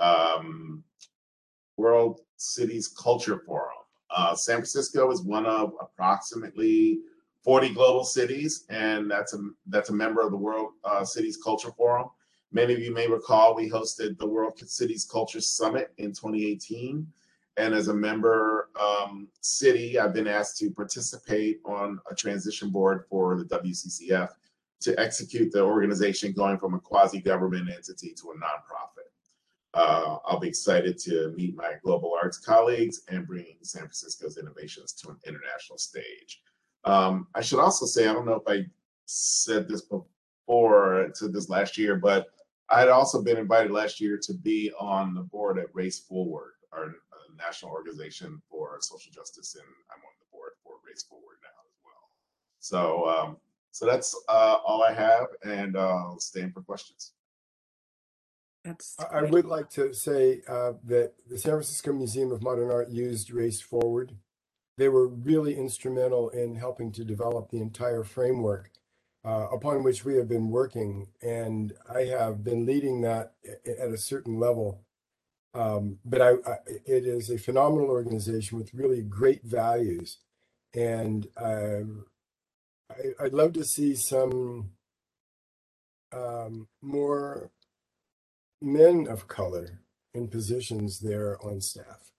Um, 0.00 0.84
World 1.76 2.20
Cities 2.36 2.88
Culture 2.88 3.42
Forum. 3.46 3.72
Uh, 4.10 4.34
San 4.34 4.56
Francisco 4.56 5.10
is 5.10 5.22
one 5.22 5.46
of 5.46 5.74
approximately 5.80 7.00
40 7.44 7.74
global 7.74 8.04
cities, 8.04 8.64
and 8.68 9.10
that's 9.10 9.34
a 9.34 9.38
that's 9.66 9.90
a 9.90 9.94
member 9.94 10.20
of 10.20 10.30
the 10.30 10.36
World 10.36 10.72
uh, 10.84 11.04
Cities 11.04 11.38
Culture 11.42 11.70
Forum. 11.76 12.08
Many 12.50 12.72
of 12.72 12.80
you 12.80 12.92
may 12.92 13.06
recall 13.06 13.54
we 13.54 13.68
hosted 13.68 14.18
the 14.18 14.26
World 14.26 14.58
Cities 14.58 15.04
Culture 15.04 15.40
Summit 15.40 15.92
in 15.98 16.08
2018. 16.08 17.06
And 17.58 17.74
as 17.74 17.88
a 17.88 17.94
member 17.94 18.70
um, 18.80 19.28
city, 19.40 19.98
I've 19.98 20.14
been 20.14 20.28
asked 20.28 20.58
to 20.58 20.70
participate 20.70 21.60
on 21.64 21.98
a 22.10 22.14
transition 22.14 22.70
board 22.70 23.04
for 23.10 23.36
the 23.36 23.44
WCCF 23.44 24.30
to 24.80 24.98
execute 24.98 25.50
the 25.52 25.62
organization 25.62 26.32
going 26.32 26.56
from 26.58 26.74
a 26.74 26.80
quasi 26.80 27.20
government 27.20 27.68
entity 27.68 28.14
to 28.14 28.30
a 28.30 28.34
nonprofit. 28.34 29.10
Uh, 29.74 30.16
I'll 30.24 30.40
be 30.40 30.48
excited 30.48 30.98
to 31.00 31.32
meet 31.36 31.54
my 31.54 31.74
global 31.84 32.14
arts 32.20 32.38
colleagues 32.38 33.02
and 33.08 33.26
bring 33.26 33.56
San 33.62 33.82
Francisco's 33.82 34.38
innovations 34.38 34.92
to 34.94 35.10
an 35.10 35.16
international 35.26 35.78
stage. 35.78 36.42
Um, 36.84 37.26
I 37.34 37.42
should 37.42 37.60
also 37.60 37.84
say, 37.84 38.08
I 38.08 38.12
don't 38.12 38.26
know 38.26 38.42
if 38.46 38.48
I 38.48 38.66
said 39.04 39.68
this 39.68 39.82
before, 39.82 41.10
said 41.14 41.32
this 41.32 41.48
last 41.48 41.76
year, 41.76 41.96
but 41.96 42.28
I 42.70 42.80
had 42.80 42.88
also 42.88 43.22
been 43.22 43.36
invited 43.36 43.70
last 43.70 44.00
year 44.00 44.18
to 44.22 44.34
be 44.34 44.72
on 44.78 45.14
the 45.14 45.22
board 45.22 45.58
at 45.58 45.74
Race 45.74 46.00
Forward, 46.00 46.52
our 46.72 46.84
uh, 46.84 46.90
national 47.36 47.72
organization 47.72 48.40
for 48.50 48.78
social 48.80 49.12
justice, 49.12 49.54
and 49.54 49.64
I'm 49.90 50.00
on 50.00 50.12
the 50.20 50.26
board 50.32 50.52
for 50.62 50.74
Race 50.86 51.02
Forward 51.02 51.38
now 51.42 51.48
as 51.66 51.78
well. 51.84 52.10
So, 52.60 53.08
um, 53.08 53.36
so 53.70 53.86
that's 53.86 54.14
uh, 54.28 54.56
all 54.66 54.82
I 54.82 54.92
have, 54.92 55.26
and 55.44 55.76
uh, 55.76 55.80
I'll 55.80 56.20
stand 56.20 56.52
for 56.52 56.62
questions. 56.62 57.12
That's 58.68 58.96
I 59.00 59.20
I 59.20 59.22
would 59.22 59.46
like 59.46 59.70
to 59.70 59.94
say 59.94 60.42
uh, 60.46 60.74
that 60.84 61.14
the 61.26 61.38
San 61.38 61.52
Francisco 61.52 61.90
Museum 61.92 62.30
of 62.32 62.42
Modern 62.42 62.70
Art 62.70 62.90
used 62.90 63.30
Race 63.30 63.62
Forward. 63.62 64.16
They 64.76 64.90
were 64.90 65.08
really 65.08 65.56
instrumental 65.56 66.28
in 66.28 66.56
helping 66.56 66.92
to 66.92 67.04
develop 67.04 67.50
the 67.50 67.62
entire 67.62 68.04
framework 68.04 68.70
uh, 69.24 69.48
upon 69.50 69.82
which 69.82 70.04
we 70.04 70.16
have 70.16 70.28
been 70.28 70.50
working. 70.50 71.08
And 71.22 71.72
I 71.92 72.04
have 72.04 72.44
been 72.44 72.66
leading 72.66 73.00
that 73.00 73.32
at 73.66 73.88
a 73.88 73.96
certain 73.96 74.38
level. 74.38 74.82
Um, 75.54 75.98
but 76.04 76.20
I, 76.20 76.30
I, 76.46 76.56
it 76.66 77.06
is 77.06 77.30
a 77.30 77.38
phenomenal 77.38 77.88
organization 77.88 78.58
with 78.58 78.74
really 78.74 79.00
great 79.00 79.42
values. 79.44 80.18
And 80.74 81.26
um, 81.38 82.04
I, 82.90 83.24
I'd 83.24 83.32
love 83.32 83.54
to 83.54 83.64
see 83.64 83.96
some 83.96 84.72
um, 86.12 86.68
more 86.82 87.50
men 88.60 89.06
of 89.08 89.28
color 89.28 89.80
in 90.14 90.28
positions 90.28 91.00
there 91.00 91.38
on 91.44 91.60
staff. 91.60 92.10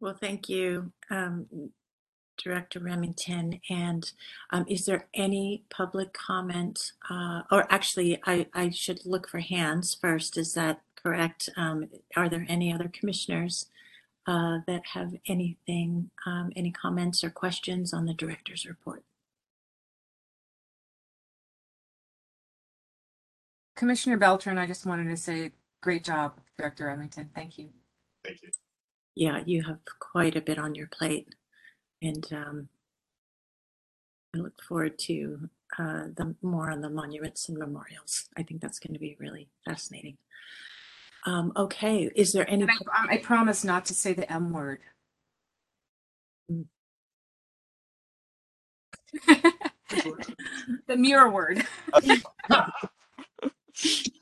Well, 0.00 0.16
thank 0.18 0.48
you, 0.48 0.92
um, 1.10 1.70
Director 2.42 2.80
Remington. 2.80 3.60
And 3.68 4.10
um, 4.50 4.64
is 4.66 4.86
there 4.86 5.06
any 5.12 5.64
public 5.68 6.14
comment? 6.14 6.92
Uh, 7.10 7.42
or 7.50 7.70
actually, 7.70 8.18
I, 8.24 8.46
I 8.54 8.70
should 8.70 9.04
look 9.04 9.28
for 9.28 9.40
hands 9.40 9.94
first. 9.94 10.38
Is 10.38 10.54
that 10.54 10.80
correct? 11.02 11.50
Um, 11.56 11.88
are 12.16 12.30
there 12.30 12.46
any 12.48 12.72
other 12.72 12.88
commissioners 12.88 13.66
uh, 14.26 14.58
that 14.66 14.86
have 14.94 15.12
anything, 15.26 16.10
um, 16.24 16.50
any 16.56 16.70
comments 16.70 17.22
or 17.22 17.28
questions 17.30 17.92
on 17.92 18.06
the 18.06 18.14
director's 18.14 18.64
report? 18.64 19.04
Commissioner 23.80 24.18
Beltran, 24.18 24.58
I 24.58 24.66
just 24.66 24.84
wanted 24.84 25.08
to 25.08 25.16
say, 25.16 25.52
great 25.80 26.04
job, 26.04 26.34
Director 26.58 26.84
Remington. 26.84 27.30
Thank 27.34 27.56
you. 27.56 27.70
Thank 28.22 28.42
you. 28.42 28.50
Yeah, 29.14 29.42
you 29.46 29.62
have 29.62 29.78
quite 29.98 30.36
a 30.36 30.42
bit 30.42 30.58
on 30.58 30.74
your 30.74 30.86
plate. 30.88 31.34
And 32.02 32.30
um, 32.30 32.68
I 34.36 34.40
look 34.40 34.62
forward 34.62 34.98
to 34.98 35.48
uh, 35.78 36.08
the 36.14 36.34
more 36.42 36.70
on 36.70 36.82
the 36.82 36.90
monuments 36.90 37.48
and 37.48 37.56
memorials. 37.56 38.28
I 38.36 38.42
think 38.42 38.60
that's 38.60 38.78
going 38.78 38.92
to 38.92 39.00
be 39.00 39.16
really 39.18 39.48
fascinating. 39.64 40.18
Um, 41.24 41.50
okay, 41.56 42.10
is 42.14 42.34
there 42.34 42.44
any? 42.50 42.64
And 42.64 42.70
I, 42.92 43.14
I 43.14 43.16
promise 43.16 43.64
not 43.64 43.86
to 43.86 43.94
say 43.94 44.12
the 44.12 44.30
M 44.30 44.52
word. 44.52 44.80
Mm. 46.52 46.66
the 50.86 50.96
mirror 50.98 51.30
word. 51.30 51.66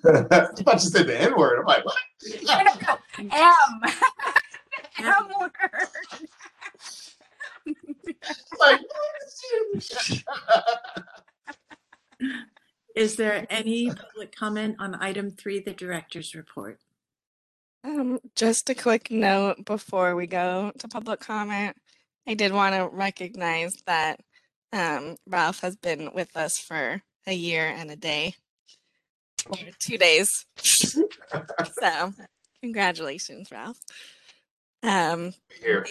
I 0.05 0.23
thought 0.23 0.75
you 0.75 0.79
said 0.79 1.07
the 1.07 1.21
N 1.21 1.37
word. 1.37 1.59
I'm 1.61 1.67
like, 1.67 1.85
what? 1.85 1.97
M. 3.19 3.31
M 4.99 5.29
word. 5.41 5.53
like, 8.59 8.81
Is 12.95 13.17
there 13.17 13.47
any 13.51 13.91
public 13.91 14.35
comment 14.35 14.77
on 14.79 14.95
item 14.97 15.31
three, 15.31 15.61
the 15.61 15.73
director's 15.73 16.35
report? 16.35 16.81
Um, 17.85 18.19
just 18.35 18.71
a 18.71 18.75
quick 18.75 19.11
note 19.11 19.65
before 19.65 20.17
we 20.17 20.27
go 20.27 20.73
to 20.79 20.89
public 20.89 21.21
comment. 21.21 21.77
I 22.27 22.35
did 22.35 22.53
want 22.53 22.75
to 22.75 22.89
recognize 22.93 23.77
that 23.87 24.21
um, 24.73 25.17
Ralph 25.27 25.61
has 25.61 25.77
been 25.77 26.11
with 26.13 26.37
us 26.37 26.59
for 26.59 27.01
a 27.27 27.33
year 27.33 27.67
and 27.67 27.91
a 27.91 27.97
day, 27.97 28.35
or 29.51 29.73
two 29.79 29.99
days. 29.99 30.47
so, 30.59 32.13
congratulations, 32.63 33.51
Ralph. 33.51 33.79
Um, 34.83 35.35
Here. 35.61 35.85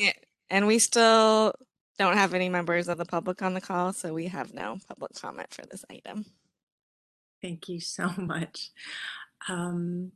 and 0.50 0.68
we 0.68 0.80
still 0.80 1.54
don't 1.98 2.18
have 2.18 2.34
any 2.34 2.50
members 2.50 2.88
of 2.88 2.98
the 2.98 3.06
public 3.06 3.42
on 3.42 3.54
the 3.54 3.62
call, 3.62 3.94
so 3.94 4.14
we 4.14 4.28
have 4.28 4.54
no 4.54 4.78
public 4.88 5.14
comment 5.14 5.54
for 5.54 5.66
this 5.66 5.84
item. 5.90 6.26
Thank 7.42 7.70
you 7.70 7.80
so 7.80 8.10
much. 8.18 8.72
Um, 9.48 10.12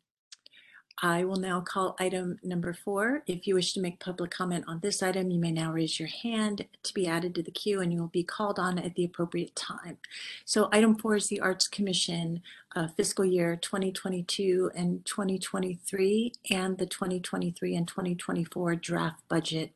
I 1.01 1.23
will 1.23 1.37
now 1.37 1.61
call 1.61 1.95
item 1.99 2.39
number 2.43 2.73
four. 2.73 3.23
If 3.27 3.47
you 3.47 3.55
wish 3.55 3.73
to 3.73 3.81
make 3.81 3.99
public 3.99 4.31
comment 4.31 4.65
on 4.67 4.79
this 4.79 5.01
item, 5.01 5.31
you 5.31 5.39
may 5.39 5.51
now 5.51 5.71
raise 5.71 5.99
your 5.99 6.09
hand 6.09 6.65
to 6.83 6.93
be 6.93 7.07
added 7.07 7.35
to 7.35 7.43
the 7.43 7.51
queue 7.51 7.81
and 7.81 7.91
you 7.91 7.99
will 7.99 8.07
be 8.07 8.23
called 8.23 8.59
on 8.59 8.77
at 8.77 8.95
the 8.95 9.05
appropriate 9.05 9.55
time. 9.55 9.97
So 10.45 10.69
item 10.71 10.95
four 10.95 11.15
is 11.15 11.27
the 11.27 11.39
Arts 11.39 11.67
Commission 11.67 12.41
uh, 12.75 12.87
fiscal 12.89 13.25
year 13.25 13.55
2022 13.55 14.71
and 14.75 15.05
2023 15.05 16.33
and 16.51 16.77
the 16.77 16.85
2023 16.85 17.75
and 17.75 17.87
2024 17.87 18.75
draft 18.75 19.27
budget 19.27 19.73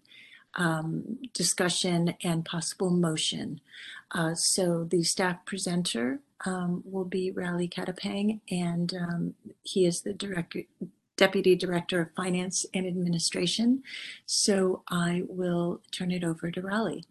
um, 0.56 1.20
discussion 1.34 2.16
and 2.24 2.46
possible 2.46 2.90
motion. 2.90 3.60
Uh, 4.12 4.34
so 4.36 4.86
the 4.86 5.04
staff 5.04 5.46
presenter 5.46 6.20
um, 6.46 6.84
will 6.86 7.06
be 7.06 7.32
Raleigh 7.32 7.68
Katapang, 7.68 8.40
and 8.50 8.94
um, 8.94 9.34
he 9.64 9.86
is 9.86 10.02
the 10.02 10.14
director, 10.14 10.64
deputy 11.18 11.56
director 11.56 12.02
of 12.02 12.12
finance 12.16 12.66
and 12.74 12.86
administration. 12.86 13.84
So 14.26 14.84
I 14.90 15.24
will 15.28 15.82
turn 15.92 16.12
it 16.12 16.24
over 16.24 16.52
to 16.52 16.62
Raleigh. 16.62 17.06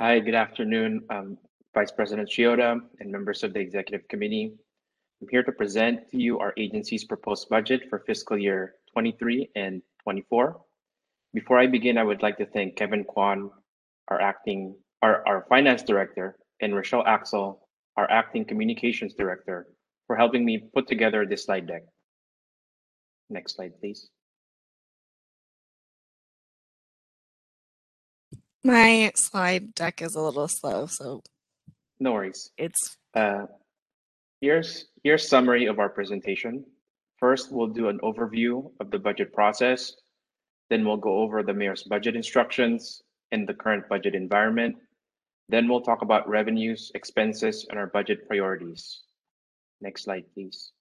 Hi, 0.00 0.20
good 0.20 0.34
afternoon, 0.34 1.04
um, 1.10 1.38
Vice 1.74 1.90
President 1.90 2.28
Shiota 2.28 2.80
and 3.00 3.10
members 3.10 3.42
of 3.42 3.52
the 3.52 3.60
Executive 3.60 4.06
Committee. 4.08 4.54
I'm 5.20 5.28
here 5.28 5.42
to 5.42 5.52
present 5.52 6.08
to 6.10 6.18
you 6.18 6.38
our 6.38 6.54
agency's 6.56 7.04
proposed 7.04 7.48
budget 7.48 7.88
for 7.90 7.98
fiscal 8.00 8.38
year 8.38 8.74
23 8.92 9.50
and 9.56 9.82
24. 10.04 10.60
Before 11.34 11.58
I 11.58 11.66
begin, 11.66 11.98
I 11.98 12.04
would 12.04 12.22
like 12.22 12.38
to 12.38 12.46
thank 12.46 12.76
Kevin 12.76 13.04
Kwan, 13.04 13.50
our 14.08 14.20
acting, 14.20 14.76
our, 15.02 15.26
our 15.26 15.44
finance 15.48 15.82
director, 15.82 16.38
and 16.60 16.74
Rochelle 16.74 17.04
Axel, 17.04 17.68
our 17.96 18.10
acting 18.10 18.44
communications 18.44 19.14
director, 19.14 19.66
for 20.06 20.16
helping 20.16 20.44
me 20.44 20.58
put 20.72 20.86
together 20.86 21.26
this 21.26 21.44
slide 21.44 21.66
deck. 21.66 21.82
Next 23.30 23.56
slide, 23.56 23.78
please. 23.80 24.08
My 28.64 29.12
slide 29.14 29.74
deck 29.74 30.02
is 30.02 30.14
a 30.14 30.20
little 30.20 30.48
slow, 30.48 30.86
so 30.86 31.22
No 32.00 32.12
worries. 32.12 32.50
it's 32.58 32.96
Uh, 33.14 33.46
here's 34.40 34.86
here's 35.02 35.28
summary 35.28 35.66
of 35.66 35.78
our 35.78 35.88
presentation. 35.88 36.64
First, 37.18 37.50
we'll 37.50 37.68
do 37.72 37.88
an 37.88 37.98
overview 38.00 38.70
of 38.80 38.90
the 38.90 38.98
budget 38.98 39.32
process. 39.32 39.96
Then 40.70 40.84
we'll 40.84 40.98
go 41.00 41.18
over 41.18 41.42
the 41.42 41.54
mayor's 41.54 41.82
budget 41.82 42.14
instructions 42.14 43.02
and 43.32 43.48
the 43.48 43.54
current 43.54 43.88
budget 43.88 44.14
environment. 44.14 44.76
Then 45.48 45.66
we'll 45.66 45.80
talk 45.80 46.02
about 46.02 46.28
revenues, 46.28 46.92
expenses, 46.94 47.66
and 47.70 47.78
our 47.78 47.86
budget 47.86 48.28
priorities. 48.28 49.02
Next 49.80 50.04
slide, 50.04 50.24
please. 50.34 50.72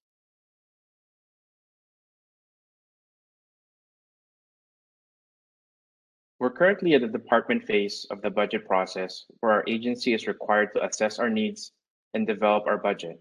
We're 6.40 6.52
currently 6.52 6.94
at 6.94 7.02
the 7.02 7.08
department 7.08 7.64
phase 7.64 8.06
of 8.12 8.22
the 8.22 8.30
budget 8.30 8.68
process 8.68 9.26
where 9.40 9.54
our 9.54 9.64
agency 9.68 10.14
is 10.14 10.28
required 10.28 10.70
to 10.74 10.86
assess 10.86 11.18
our 11.18 11.32
needs 11.32 11.72
and 12.14 12.28
develop 12.28 12.68
our 12.68 12.78
budget. 12.78 13.20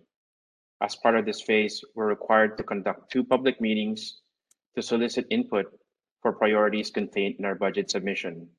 As 0.82 0.96
part 0.96 1.16
of 1.16 1.24
this 1.24 1.40
phase, 1.40 1.82
we're 1.94 2.08
required 2.08 2.58
to 2.58 2.64
conduct 2.64 3.10
two 3.10 3.24
public 3.24 3.58
meetings 3.58 4.20
to 4.74 4.82
solicit 4.82 5.26
input 5.30 5.64
for 6.20 6.34
priorities 6.34 6.90
contained 6.90 7.36
in 7.38 7.46
our 7.46 7.54
budget 7.54 7.90
submission. 7.90 8.50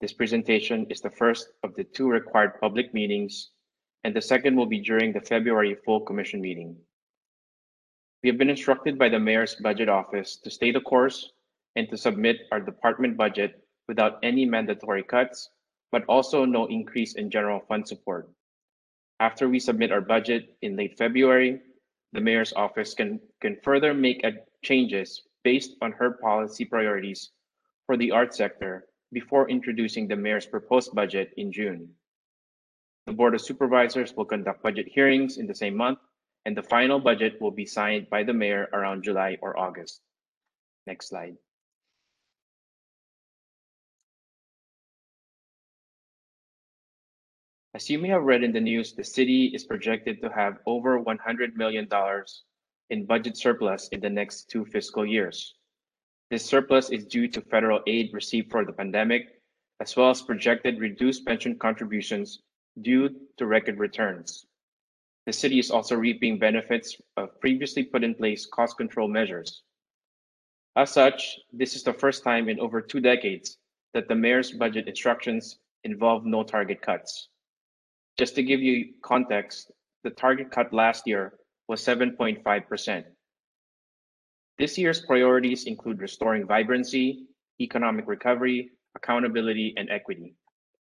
This 0.00 0.12
presentation 0.12 0.86
is 0.90 1.00
the 1.00 1.10
first 1.10 1.46
of 1.62 1.76
the 1.76 1.84
two 1.84 2.08
required 2.08 2.60
public 2.60 2.92
meetings, 2.92 3.50
and 4.02 4.12
the 4.12 4.20
second 4.20 4.56
will 4.56 4.66
be 4.66 4.80
during 4.80 5.12
the 5.12 5.20
February 5.20 5.76
full 5.84 6.00
commission 6.00 6.40
meeting. 6.40 6.76
We 8.24 8.30
have 8.30 8.38
been 8.38 8.50
instructed 8.50 8.98
by 8.98 9.10
the 9.10 9.20
Mayor's 9.20 9.54
Budget 9.54 9.88
Office 9.88 10.38
to 10.42 10.50
stay 10.50 10.72
the 10.72 10.80
course 10.80 11.30
and 11.76 11.88
to 11.90 11.96
submit 11.96 12.38
our 12.50 12.58
department 12.58 13.16
budget 13.16 13.62
without 13.88 14.18
any 14.22 14.44
mandatory 14.44 15.02
cuts, 15.02 15.50
but 15.92 16.04
also 16.08 16.44
no 16.44 16.66
increase 16.66 17.14
in 17.14 17.30
general 17.30 17.60
fund 17.68 17.86
support. 17.86 18.28
After 19.20 19.48
we 19.48 19.58
submit 19.58 19.92
our 19.92 20.00
budget 20.00 20.56
in 20.62 20.76
late 20.76 20.98
February, 20.98 21.60
the 22.12 22.20
mayor's 22.20 22.52
office 22.52 22.94
can, 22.94 23.20
can 23.40 23.56
further 23.62 23.94
make 23.94 24.24
changes 24.62 25.22
based 25.44 25.76
on 25.80 25.92
her 25.92 26.12
policy 26.12 26.64
priorities 26.64 27.30
for 27.86 27.96
the 27.96 28.10
art 28.10 28.34
sector 28.34 28.86
before 29.12 29.48
introducing 29.48 30.08
the 30.08 30.16
mayor's 30.16 30.46
proposed 30.46 30.94
budget 30.94 31.32
in 31.36 31.52
June. 31.52 31.88
The 33.06 33.12
Board 33.12 33.34
of 33.34 33.40
Supervisors 33.40 34.14
will 34.16 34.24
conduct 34.24 34.62
budget 34.62 34.88
hearings 34.88 35.38
in 35.38 35.46
the 35.46 35.54
same 35.54 35.76
month, 35.76 36.00
and 36.44 36.56
the 36.56 36.62
final 36.62 36.98
budget 36.98 37.40
will 37.40 37.52
be 37.52 37.64
signed 37.64 38.10
by 38.10 38.24
the 38.24 38.32
mayor 38.32 38.68
around 38.72 39.04
July 39.04 39.38
or 39.40 39.56
August. 39.56 40.00
Next 40.86 41.08
slide. 41.08 41.36
As 47.76 47.90
you 47.90 47.98
may 47.98 48.08
have 48.08 48.22
read 48.22 48.42
in 48.42 48.52
the 48.52 48.60
news, 48.60 48.94
the 48.94 49.04
city 49.04 49.52
is 49.54 49.66
projected 49.66 50.22
to 50.22 50.30
have 50.30 50.60
over 50.64 50.98
$100 50.98 51.56
million 51.56 51.86
in 52.88 53.04
budget 53.04 53.36
surplus 53.36 53.88
in 53.88 54.00
the 54.00 54.08
next 54.08 54.48
two 54.48 54.64
fiscal 54.64 55.04
years. 55.04 55.56
This 56.30 56.42
surplus 56.42 56.88
is 56.88 57.04
due 57.04 57.28
to 57.28 57.42
federal 57.42 57.82
aid 57.86 58.14
received 58.14 58.50
for 58.50 58.64
the 58.64 58.72
pandemic, 58.72 59.42
as 59.78 59.94
well 59.94 60.08
as 60.08 60.22
projected 60.22 60.80
reduced 60.80 61.26
pension 61.26 61.58
contributions 61.58 62.40
due 62.80 63.10
to 63.36 63.44
record 63.44 63.78
returns. 63.78 64.46
The 65.26 65.34
city 65.34 65.58
is 65.58 65.70
also 65.70 65.96
reaping 65.96 66.38
benefits 66.38 66.96
of 67.18 67.38
previously 67.42 67.82
put 67.82 68.02
in 68.02 68.14
place 68.14 68.46
cost 68.46 68.78
control 68.78 69.06
measures. 69.06 69.64
As 70.76 70.92
such, 70.92 71.38
this 71.52 71.76
is 71.76 71.82
the 71.82 71.92
first 71.92 72.24
time 72.24 72.48
in 72.48 72.58
over 72.58 72.80
two 72.80 73.00
decades 73.00 73.58
that 73.92 74.08
the 74.08 74.14
mayor's 74.14 74.52
budget 74.52 74.88
instructions 74.88 75.58
involve 75.84 76.24
no 76.24 76.42
target 76.42 76.80
cuts. 76.80 77.28
Just 78.18 78.34
to 78.36 78.42
give 78.42 78.60
you 78.60 78.94
context, 79.02 79.70
the 80.02 80.10
target 80.10 80.50
cut 80.50 80.72
last 80.72 81.06
year 81.06 81.34
was 81.68 81.84
7.5%. 81.84 83.04
This 84.58 84.78
year's 84.78 85.00
priorities 85.00 85.66
include 85.66 86.00
restoring 86.00 86.46
vibrancy, 86.46 87.26
economic 87.60 88.06
recovery, 88.06 88.70
accountability, 88.94 89.74
and 89.76 89.90
equity. 89.90 90.34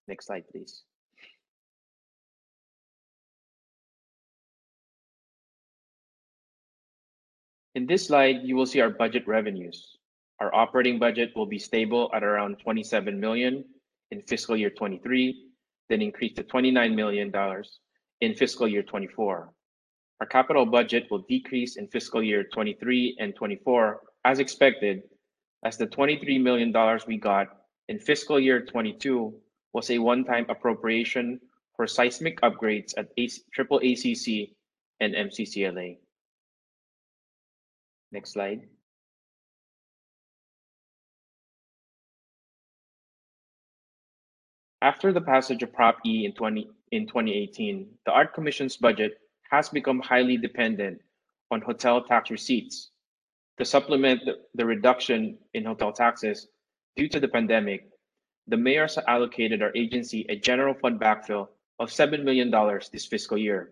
Next 0.07 0.27
slide, 0.27 0.43
please. 0.51 0.83
In 7.73 7.87
this 7.87 8.05
slide, 8.05 8.41
you 8.43 8.55
will 8.55 8.67
see 8.67 8.81
our 8.81 8.91
budget 8.91 9.27
revenues. 9.27 9.97
Our 10.39 10.53
operating 10.53 10.99
budget 10.99 11.31
will 11.35 11.47
be 11.47 11.57
stable 11.57 12.11
at 12.13 12.23
around 12.23 12.59
27 12.59 13.19
million 13.19 13.65
in 14.11 14.21
fiscal 14.21 14.55
year 14.55 14.69
23, 14.69 15.52
then 15.93 16.01
increase 16.01 16.33
to 16.33 16.41
29 16.41 16.95
million 16.95 17.29
dollars 17.29 17.79
in 18.21 18.33
fiscal 18.33 18.67
year 18.67 18.81
24. 18.81 19.53
Our 20.19 20.25
capital 20.25 20.65
budget 20.65 21.05
will 21.11 21.23
decrease 21.29 21.77
in 21.77 21.87
fiscal 21.87 22.23
year 22.23 22.43
23 22.51 23.17
and 23.19 23.35
24 23.35 24.01
as 24.25 24.39
expected, 24.39 25.03
as 25.63 25.77
the 25.77 25.85
23 25.85 26.39
million 26.39 26.71
dollars 26.71 27.05
we 27.05 27.17
got 27.17 27.47
in 27.89 27.99
fiscal 27.99 28.39
year 28.39 28.65
22 28.65 29.35
was 29.73 29.91
a 29.91 29.99
one-time 29.99 30.47
appropriation 30.49 31.39
for 31.75 31.85
seismic 31.85 32.41
upgrades 32.41 32.93
at 32.97 33.09
AC, 33.17 33.43
Triple 33.53 33.77
ACC 33.77 34.49
and 34.99 35.13
MCCLA. 35.13 35.97
Next 38.11 38.33
slide. 38.33 38.61
After 44.83 45.13
the 45.13 45.21
passage 45.21 45.63
of 45.63 45.71
Prop 45.71 45.99
E 46.05 46.25
in 46.25 46.33
20 46.33 46.69
in 46.91 47.07
2018, 47.07 47.87
the 48.05 48.11
Art 48.11 48.33
Commission's 48.33 48.75
budget 48.75 49.17
has 49.49 49.69
become 49.69 50.01
highly 50.01 50.35
dependent 50.35 50.99
on 51.51 51.61
hotel 51.61 52.03
tax 52.03 52.29
receipts. 52.29 52.89
To 53.59 53.63
supplement 53.63 54.25
the, 54.25 54.39
the 54.55 54.65
reduction 54.65 55.37
in 55.53 55.63
hotel 55.63 55.93
taxes 55.93 56.49
due 56.97 57.07
to 57.07 57.21
the 57.21 57.29
pandemic, 57.29 57.87
the 58.47 58.57
mayor 58.57 58.81
has 58.81 58.97
allocated 59.07 59.61
our 59.61 59.71
agency 59.73 60.25
a 60.27 60.35
general 60.35 60.73
fund 60.73 60.99
backfill 60.99 61.47
of 61.79 61.89
$7 61.89 62.21
million 62.21 62.51
this 62.91 63.05
fiscal 63.05 63.37
year. 63.37 63.71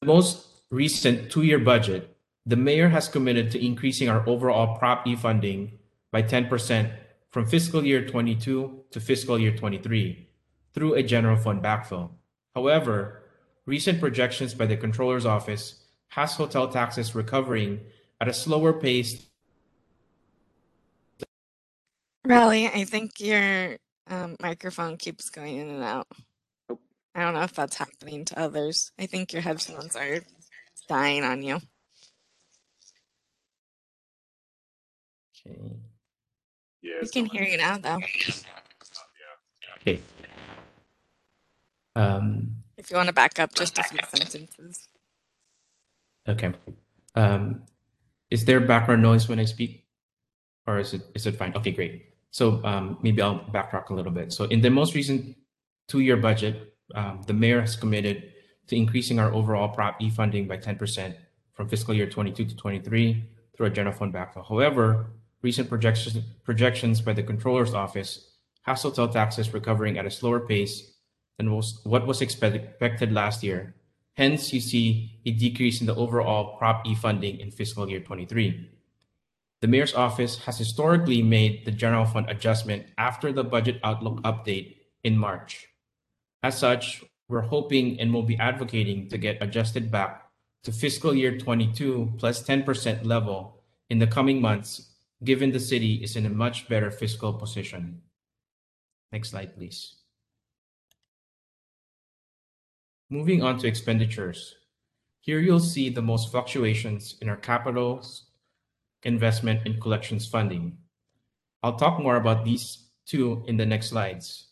the 0.00 0.06
most 0.06 0.46
recent 0.70 1.30
two-year 1.30 1.58
budget, 1.58 2.16
the 2.50 2.56
mayor 2.56 2.88
has 2.88 3.08
committed 3.08 3.50
to 3.52 3.64
increasing 3.64 4.08
our 4.08 4.28
overall 4.28 4.76
Prop 4.76 5.06
E 5.06 5.14
funding 5.14 5.78
by 6.10 6.22
10% 6.22 6.92
from 7.30 7.46
fiscal 7.46 7.84
year 7.86 8.04
22 8.04 8.84
to 8.90 9.00
fiscal 9.00 9.38
year 9.38 9.56
23 9.56 10.28
through 10.74 10.94
a 10.94 11.02
general 11.02 11.36
fund 11.36 11.62
backfill. 11.62 12.10
However, 12.56 13.22
recent 13.66 14.00
projections 14.00 14.52
by 14.52 14.66
the 14.66 14.76
controller's 14.76 15.26
office 15.26 15.84
has 16.08 16.34
hotel 16.34 16.66
taxes 16.66 17.14
recovering 17.14 17.80
at 18.20 18.28
a 18.28 18.32
slower 18.32 18.72
pace 18.72 19.26
Raleigh, 22.26 22.68
I 22.68 22.84
think 22.84 23.18
your 23.18 23.76
um, 24.06 24.36
microphone 24.40 24.98
keeps 24.98 25.30
going 25.30 25.56
in 25.56 25.70
and 25.70 25.82
out. 25.82 26.06
I 27.14 27.22
don't 27.22 27.34
know 27.34 27.42
if 27.42 27.54
that's 27.54 27.76
happening 27.76 28.24
to 28.26 28.38
others. 28.38 28.92
I 28.98 29.06
think 29.06 29.32
your 29.32 29.42
headphones 29.42 29.96
are 29.96 30.20
dying 30.86 31.24
on 31.24 31.42
you. 31.42 31.60
Okay. 35.46 35.76
Yeah. 36.82 36.94
We 37.02 37.08
can 37.08 37.26
hear 37.26 37.42
you 37.42 37.58
now, 37.58 37.78
though. 37.78 37.98
Okay. 39.80 40.00
Um, 41.96 42.56
If 42.76 42.90
you 42.90 42.96
want 42.96 43.08
to 43.08 43.12
back 43.14 43.38
up 43.38 43.54
just 43.54 43.78
a 43.78 43.82
few 43.82 43.98
sentences. 44.14 44.88
okay. 46.28 46.52
Um, 47.14 47.62
is 48.30 48.44
there 48.44 48.60
background 48.60 49.02
noise 49.02 49.28
when 49.28 49.40
I 49.40 49.44
speak? 49.44 49.84
Or 50.66 50.78
is 50.78 50.94
it 50.94 51.02
is 51.14 51.26
it 51.26 51.36
fine? 51.36 51.52
Okay, 51.56 51.72
great. 51.72 52.14
So 52.30 52.62
um, 52.64 52.98
maybe 53.02 53.20
I'll 53.22 53.40
backtrack 53.40 53.90
a 53.90 53.94
little 53.94 54.12
bit. 54.12 54.32
So 54.32 54.44
in 54.44 54.60
the 54.60 54.70
most 54.70 54.94
recent 54.94 55.36
two-year 55.88 56.16
budget, 56.16 56.74
um, 56.94 57.22
the 57.26 57.32
mayor 57.32 57.60
has 57.60 57.74
committed 57.74 58.32
to 58.68 58.76
increasing 58.76 59.18
our 59.18 59.32
overall 59.34 59.68
Prop 59.68 59.96
E 60.00 60.08
funding 60.10 60.46
by 60.46 60.56
10% 60.56 61.16
from 61.54 61.68
fiscal 61.68 61.92
year 61.92 62.06
22 62.08 62.44
to 62.44 62.56
23 62.56 63.24
through 63.56 63.66
a 63.66 63.70
general 63.70 63.94
fund 63.94 64.14
backfill. 64.14 64.46
However, 64.46 65.06
recent 65.42 65.68
projections 65.68 66.24
projections 66.44 67.00
by 67.00 67.12
the 67.12 67.22
controller's 67.22 67.74
office 67.74 68.30
has 68.62 68.82
hotel 68.82 69.08
taxes 69.08 69.54
recovering 69.54 69.98
at 69.98 70.06
a 70.06 70.10
slower 70.10 70.40
pace 70.40 70.92
than 71.38 71.54
was, 71.54 71.80
what 71.84 72.06
was 72.06 72.20
expect- 72.20 72.56
expected 72.56 73.12
last 73.12 73.42
year. 73.42 73.74
Hence, 74.16 74.52
you 74.52 74.60
see 74.60 75.18
a 75.24 75.30
decrease 75.30 75.80
in 75.80 75.86
the 75.86 75.94
overall 75.94 76.58
Prop 76.58 76.86
E 76.86 76.94
funding 76.94 77.40
in 77.40 77.50
fiscal 77.50 77.88
year 77.88 78.00
23. 78.00 78.68
The 79.60 79.68
mayor's 79.68 79.94
office 79.94 80.38
has 80.44 80.58
historically 80.58 81.22
made 81.22 81.64
the 81.64 81.70
general 81.70 82.04
fund 82.04 82.28
adjustment 82.28 82.86
after 82.98 83.32
the 83.32 83.44
budget 83.44 83.80
outlook 83.84 84.20
update 84.22 84.76
in 85.04 85.16
March. 85.16 85.68
As 86.42 86.58
such, 86.58 87.04
we're 87.28 87.42
hoping 87.42 88.00
and 88.00 88.12
will 88.12 88.22
be 88.22 88.36
advocating 88.38 89.08
to 89.08 89.18
get 89.18 89.42
adjusted 89.42 89.90
back 89.90 90.28
to 90.64 90.72
fiscal 90.72 91.14
year 91.14 91.38
22 91.38 92.14
plus 92.18 92.42
10% 92.42 93.04
level 93.04 93.62
in 93.88 93.98
the 93.98 94.06
coming 94.06 94.40
months, 94.40 94.89
given 95.24 95.52
the 95.52 95.60
city 95.60 95.94
is 96.02 96.16
in 96.16 96.26
a 96.26 96.30
much 96.30 96.68
better 96.68 96.90
fiscal 96.90 97.32
position. 97.32 98.00
Next 99.12 99.30
slide, 99.30 99.54
please. 99.54 99.96
Moving 103.10 103.42
on 103.42 103.58
to 103.58 103.66
expenditures. 103.66 104.54
Here 105.20 105.40
you'll 105.40 105.60
see 105.60 105.90
the 105.90 106.00
most 106.00 106.30
fluctuations 106.30 107.16
in 107.20 107.28
our 107.28 107.36
capital 107.36 108.04
investment 109.02 109.62
and 109.66 109.80
collections 109.80 110.26
funding. 110.26 110.78
I'll 111.62 111.76
talk 111.76 112.00
more 112.00 112.16
about 112.16 112.44
these 112.44 112.86
two 113.06 113.44
in 113.46 113.56
the 113.56 113.66
next 113.66 113.88
slides. 113.88 114.48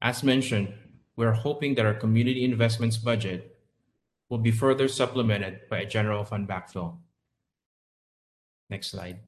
As 0.00 0.22
mentioned, 0.22 0.72
we're 1.16 1.32
hoping 1.32 1.74
that 1.74 1.86
our 1.86 1.94
community 1.94 2.44
investments 2.44 2.96
budget 2.96 3.56
will 4.28 4.38
be 4.38 4.50
further 4.50 4.88
supplemented 4.88 5.60
by 5.68 5.78
a 5.78 5.86
general 5.86 6.24
fund 6.24 6.48
backfill. 6.48 6.98
Next 8.70 8.88
slide. 8.88 9.25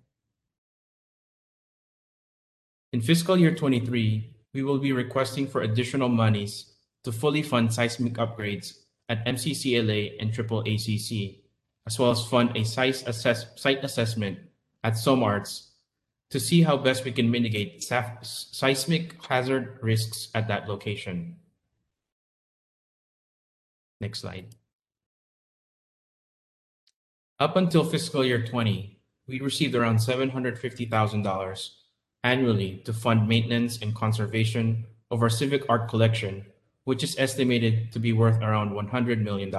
In 2.92 3.02
fiscal 3.02 3.36
year 3.36 3.54
23, 3.54 4.34
we 4.54 4.62
will 4.62 4.78
be 4.78 4.92
requesting 4.92 5.46
for 5.46 5.60
additional 5.60 6.08
monies 6.08 6.72
to 7.04 7.12
fully 7.12 7.42
fund 7.42 7.72
seismic 7.72 8.14
upgrades 8.14 8.78
at 9.10 9.24
MCCLA 9.26 10.16
and 10.20 10.32
Triple 10.32 10.60
ACC, 10.60 11.44
as 11.86 11.98
well 11.98 12.10
as 12.10 12.24
fund 12.26 12.56
a 12.56 12.64
site, 12.64 13.06
assess, 13.06 13.46
site 13.56 13.84
assessment 13.84 14.38
at 14.84 14.96
SOMARTS 14.96 15.72
to 16.30 16.40
see 16.40 16.62
how 16.62 16.78
best 16.78 17.04
we 17.04 17.12
can 17.12 17.30
mitigate 17.30 17.82
seismic 18.22 19.22
hazard 19.22 19.78
risks 19.82 20.28
at 20.34 20.48
that 20.48 20.66
location. 20.66 21.36
Next 24.00 24.20
slide. 24.20 24.54
Up 27.38 27.56
until 27.56 27.84
fiscal 27.84 28.24
year 28.24 28.44
20, 28.44 28.98
we 29.26 29.40
received 29.40 29.74
around 29.74 29.98
$750,000 29.98 31.70
annually 32.24 32.82
to 32.84 32.92
fund 32.92 33.28
maintenance 33.28 33.78
and 33.80 33.94
conservation 33.94 34.84
of 35.10 35.22
our 35.22 35.30
civic 35.30 35.64
art 35.68 35.88
collection, 35.88 36.44
which 36.84 37.02
is 37.02 37.18
estimated 37.18 37.92
to 37.92 37.98
be 37.98 38.12
worth 38.12 38.40
around 38.42 38.70
$100 38.70 39.22
million. 39.22 39.52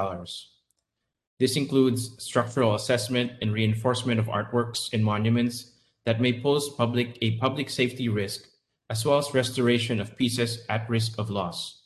This 1.39 1.55
includes 1.55 2.21
structural 2.21 2.75
assessment 2.75 3.31
and 3.41 3.53
reinforcement 3.53 4.19
of 4.19 4.27
artworks 4.27 4.91
and 4.91 5.03
monuments 5.03 5.71
that 6.05 6.19
may 6.19 6.41
pose 6.41 6.69
public 6.69 7.17
a 7.21 7.37
public 7.37 7.69
safety 7.69 8.09
risk, 8.09 8.47
as 8.89 9.05
well 9.05 9.17
as 9.19 9.33
restoration 9.33 10.01
of 10.01 10.17
pieces 10.17 10.65
at 10.69 10.89
risk 10.89 11.17
of 11.17 11.29
loss. 11.29 11.81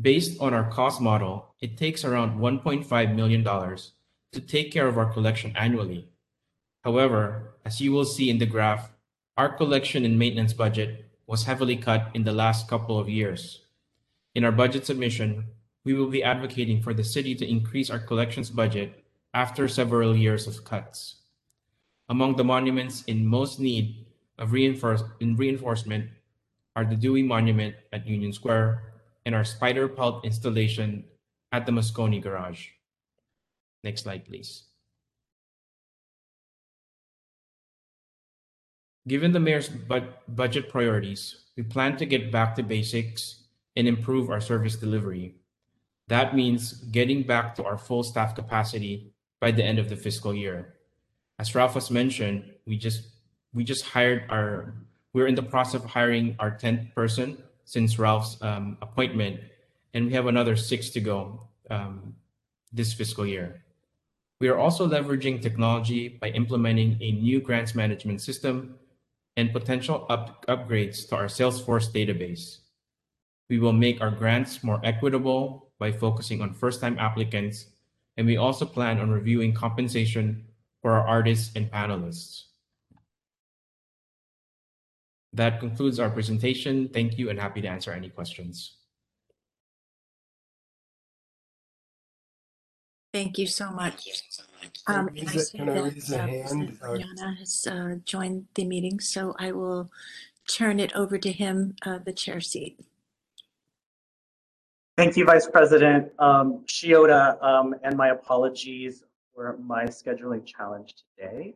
Based 0.00 0.40
on 0.40 0.54
our 0.54 0.70
cost 0.70 1.00
model, 1.00 1.54
it 1.60 1.78
takes 1.78 2.04
around 2.04 2.38
$1.5 2.38 3.14
million 3.14 3.44
to 3.44 4.40
take 4.40 4.72
care 4.72 4.86
of 4.86 4.98
our 4.98 5.12
collection 5.12 5.54
annually. 5.56 6.08
However, 6.84 7.54
as 7.64 7.80
you 7.80 7.92
will 7.92 8.04
see 8.04 8.28
in 8.28 8.38
the 8.38 8.46
graph, 8.46 8.90
our 9.36 9.48
collection 9.48 10.04
and 10.04 10.18
maintenance 10.18 10.52
budget 10.52 11.06
was 11.26 11.44
heavily 11.44 11.76
cut 11.76 12.10
in 12.14 12.24
the 12.24 12.32
last 12.32 12.68
couple 12.68 12.98
of 12.98 13.08
years. 13.08 13.62
In 14.34 14.44
our 14.44 14.52
budget 14.52 14.84
submission, 14.84 15.46
we 15.84 15.94
will 15.94 16.08
be 16.08 16.22
advocating 16.22 16.82
for 16.82 16.92
the 16.92 17.04
city 17.04 17.34
to 17.36 17.48
increase 17.48 17.90
our 17.90 17.98
collections 17.98 18.50
budget 18.50 19.04
after 19.34 19.68
several 19.68 20.16
years 20.16 20.46
of 20.46 20.64
cuts. 20.64 21.16
Among 22.08 22.36
the 22.36 22.44
monuments 22.44 23.02
in 23.04 23.26
most 23.26 23.58
need 23.58 24.06
of 24.38 24.52
reinforce, 24.52 25.02
in 25.20 25.36
reinforcement 25.36 26.10
are 26.76 26.84
the 26.84 26.96
Dewey 26.96 27.22
Monument 27.22 27.74
at 27.92 28.06
Union 28.06 28.32
Square 28.32 28.92
and 29.24 29.34
our 29.34 29.44
spider 29.44 29.88
pulp 29.88 30.24
installation 30.24 31.04
at 31.52 31.64
the 31.64 31.72
Moscone 31.72 32.22
Garage. 32.22 32.68
Next 33.84 34.02
slide, 34.02 34.24
please. 34.26 34.64
Given 39.08 39.32
the 39.32 39.40
mayor's 39.40 39.68
bud- 39.68 40.14
budget 40.28 40.68
priorities, 40.68 41.44
we 41.56 41.62
plan 41.64 41.96
to 41.96 42.06
get 42.06 42.30
back 42.30 42.54
to 42.56 42.62
basics 42.62 43.44
and 43.76 43.88
improve 43.88 44.30
our 44.30 44.40
service 44.40 44.76
delivery. 44.76 45.34
That 46.08 46.36
means 46.36 46.72
getting 46.92 47.22
back 47.22 47.54
to 47.56 47.64
our 47.64 47.78
full 47.78 48.02
staff 48.02 48.34
capacity 48.34 49.12
by 49.40 49.50
the 49.50 49.64
end 49.64 49.78
of 49.78 49.88
the 49.88 49.96
fiscal 49.96 50.34
year. 50.34 50.74
As 51.38 51.54
Ralph 51.54 51.74
has 51.74 51.90
mentioned, 51.90 52.44
we 52.66 52.76
just 52.76 53.08
we 53.54 53.64
just 53.64 53.84
hired 53.84 54.24
our 54.30 54.74
we're 55.12 55.26
in 55.26 55.34
the 55.34 55.42
process 55.42 55.82
of 55.82 55.84
hiring 55.84 56.36
our 56.38 56.50
10th 56.50 56.94
person 56.94 57.36
since 57.64 57.98
Ralph's 57.98 58.38
um, 58.40 58.78
appointment, 58.80 59.40
and 59.94 60.06
we 60.06 60.12
have 60.12 60.26
another 60.26 60.56
six 60.56 60.90
to 60.90 61.00
go 61.00 61.48
um, 61.70 62.14
this 62.72 62.92
fiscal 62.92 63.26
year. 63.26 63.62
We 64.40 64.48
are 64.48 64.58
also 64.58 64.88
leveraging 64.88 65.42
technology 65.42 66.08
by 66.08 66.28
implementing 66.30 66.98
a 67.00 67.12
new 67.12 67.40
grants 67.40 67.74
management 67.74 68.20
system 68.20 68.78
and 69.36 69.52
potential 69.52 70.06
up- 70.08 70.44
upgrades 70.46 71.08
to 71.08 71.16
our 71.16 71.26
Salesforce 71.26 71.90
database. 71.90 72.58
We 73.48 73.58
will 73.58 73.72
make 73.72 74.00
our 74.00 74.10
grants 74.10 74.62
more 74.62 74.80
equitable 74.84 75.72
by 75.78 75.92
focusing 75.92 76.40
on 76.40 76.54
first 76.54 76.80
time 76.80 76.98
applicants, 76.98 77.66
and 78.16 78.26
we 78.26 78.36
also 78.36 78.64
plan 78.64 78.98
on 78.98 79.10
reviewing 79.10 79.54
compensation 79.54 80.46
for 80.80 80.92
our 80.92 81.06
artists 81.06 81.54
and 81.56 81.70
panelists. 81.70 82.44
That 85.32 85.60
concludes 85.60 85.98
our 85.98 86.10
presentation. 86.10 86.88
Thank 86.88 87.18
you 87.18 87.30
and 87.30 87.38
happy 87.40 87.62
to 87.62 87.68
answer 87.68 87.92
any 87.92 88.10
questions. 88.10 88.81
Thank 93.12 93.36
you 93.36 93.46
so 93.46 93.70
much. 93.70 94.22
Um, 94.86 95.08
Can 95.10 95.28
I 95.28 95.30
I 95.30 95.34
raise 95.34 95.36
a- 95.36 95.44
see 95.44 95.58
can 95.58 95.68
I 95.68 95.74
that, 95.74 95.82
raise 95.82 96.12
a 96.12 96.22
uh, 96.22 96.26
hand? 96.26 96.78
Uh, 96.82 96.86
Yana 96.86 97.38
has 97.38 97.66
uh, 97.66 97.96
joined 98.04 98.46
the 98.54 98.64
meeting, 98.64 99.00
so 99.00 99.34
I 99.38 99.52
will 99.52 99.90
turn 100.48 100.80
it 100.80 100.94
over 100.94 101.18
to 101.18 101.30
him, 101.30 101.76
uh, 101.84 101.98
the 101.98 102.12
chair 102.12 102.40
seat. 102.40 102.80
Thank 104.96 105.16
you, 105.16 105.24
Vice 105.24 105.46
President 105.46 106.10
um, 106.18 106.64
Shiota, 106.66 107.42
um, 107.42 107.74
and 107.82 107.96
my 107.96 108.08
apologies 108.08 109.04
for 109.34 109.56
my 109.58 109.84
scheduling 109.84 110.44
challenge 110.44 110.94
today. 111.16 111.54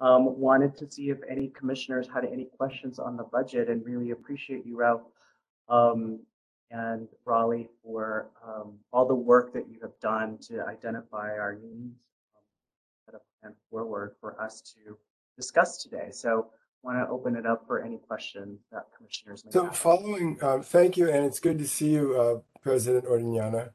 Um, 0.00 0.38
wanted 0.38 0.76
to 0.76 0.90
see 0.90 1.10
if 1.10 1.18
any 1.28 1.48
commissioners 1.48 2.06
had 2.12 2.24
any 2.24 2.44
questions 2.44 2.98
on 2.98 3.16
the 3.16 3.24
budget 3.24 3.68
and 3.68 3.84
really 3.84 4.10
appreciate 4.12 4.64
you, 4.64 4.76
Ralph, 4.76 5.02
um, 5.68 6.20
and 6.70 7.08
Raleigh 7.24 7.68
for 7.82 8.28
um, 8.46 8.74
all 8.92 9.06
the 9.06 9.14
work 9.14 9.52
that 9.54 9.68
you 9.70 9.78
have 9.82 9.98
done 10.00 10.38
to 10.48 10.64
identify 10.66 11.38
our 11.38 11.54
needs, 11.54 11.96
um, 12.36 12.42
set 13.06 13.14
a 13.14 13.20
plan 13.40 13.54
forward 13.70 14.14
for 14.20 14.40
us 14.40 14.60
to 14.60 14.96
discuss 15.36 15.82
today. 15.82 16.08
So 16.10 16.48
I 16.84 16.86
want 16.86 16.98
to 16.98 17.12
open 17.12 17.36
it 17.36 17.46
up 17.46 17.66
for 17.66 17.82
any 17.82 17.96
questions 17.98 18.60
that 18.70 18.86
commissioners 18.96 19.44
may 19.44 19.50
So 19.50 19.64
have. 19.64 19.76
following, 19.76 20.38
uh, 20.42 20.60
thank 20.60 20.96
you, 20.96 21.10
and 21.10 21.24
it's 21.24 21.40
good 21.40 21.58
to 21.58 21.66
see 21.66 21.90
you, 21.90 22.20
uh, 22.20 22.40
President 22.62 23.04
Ordeñana. 23.06 23.70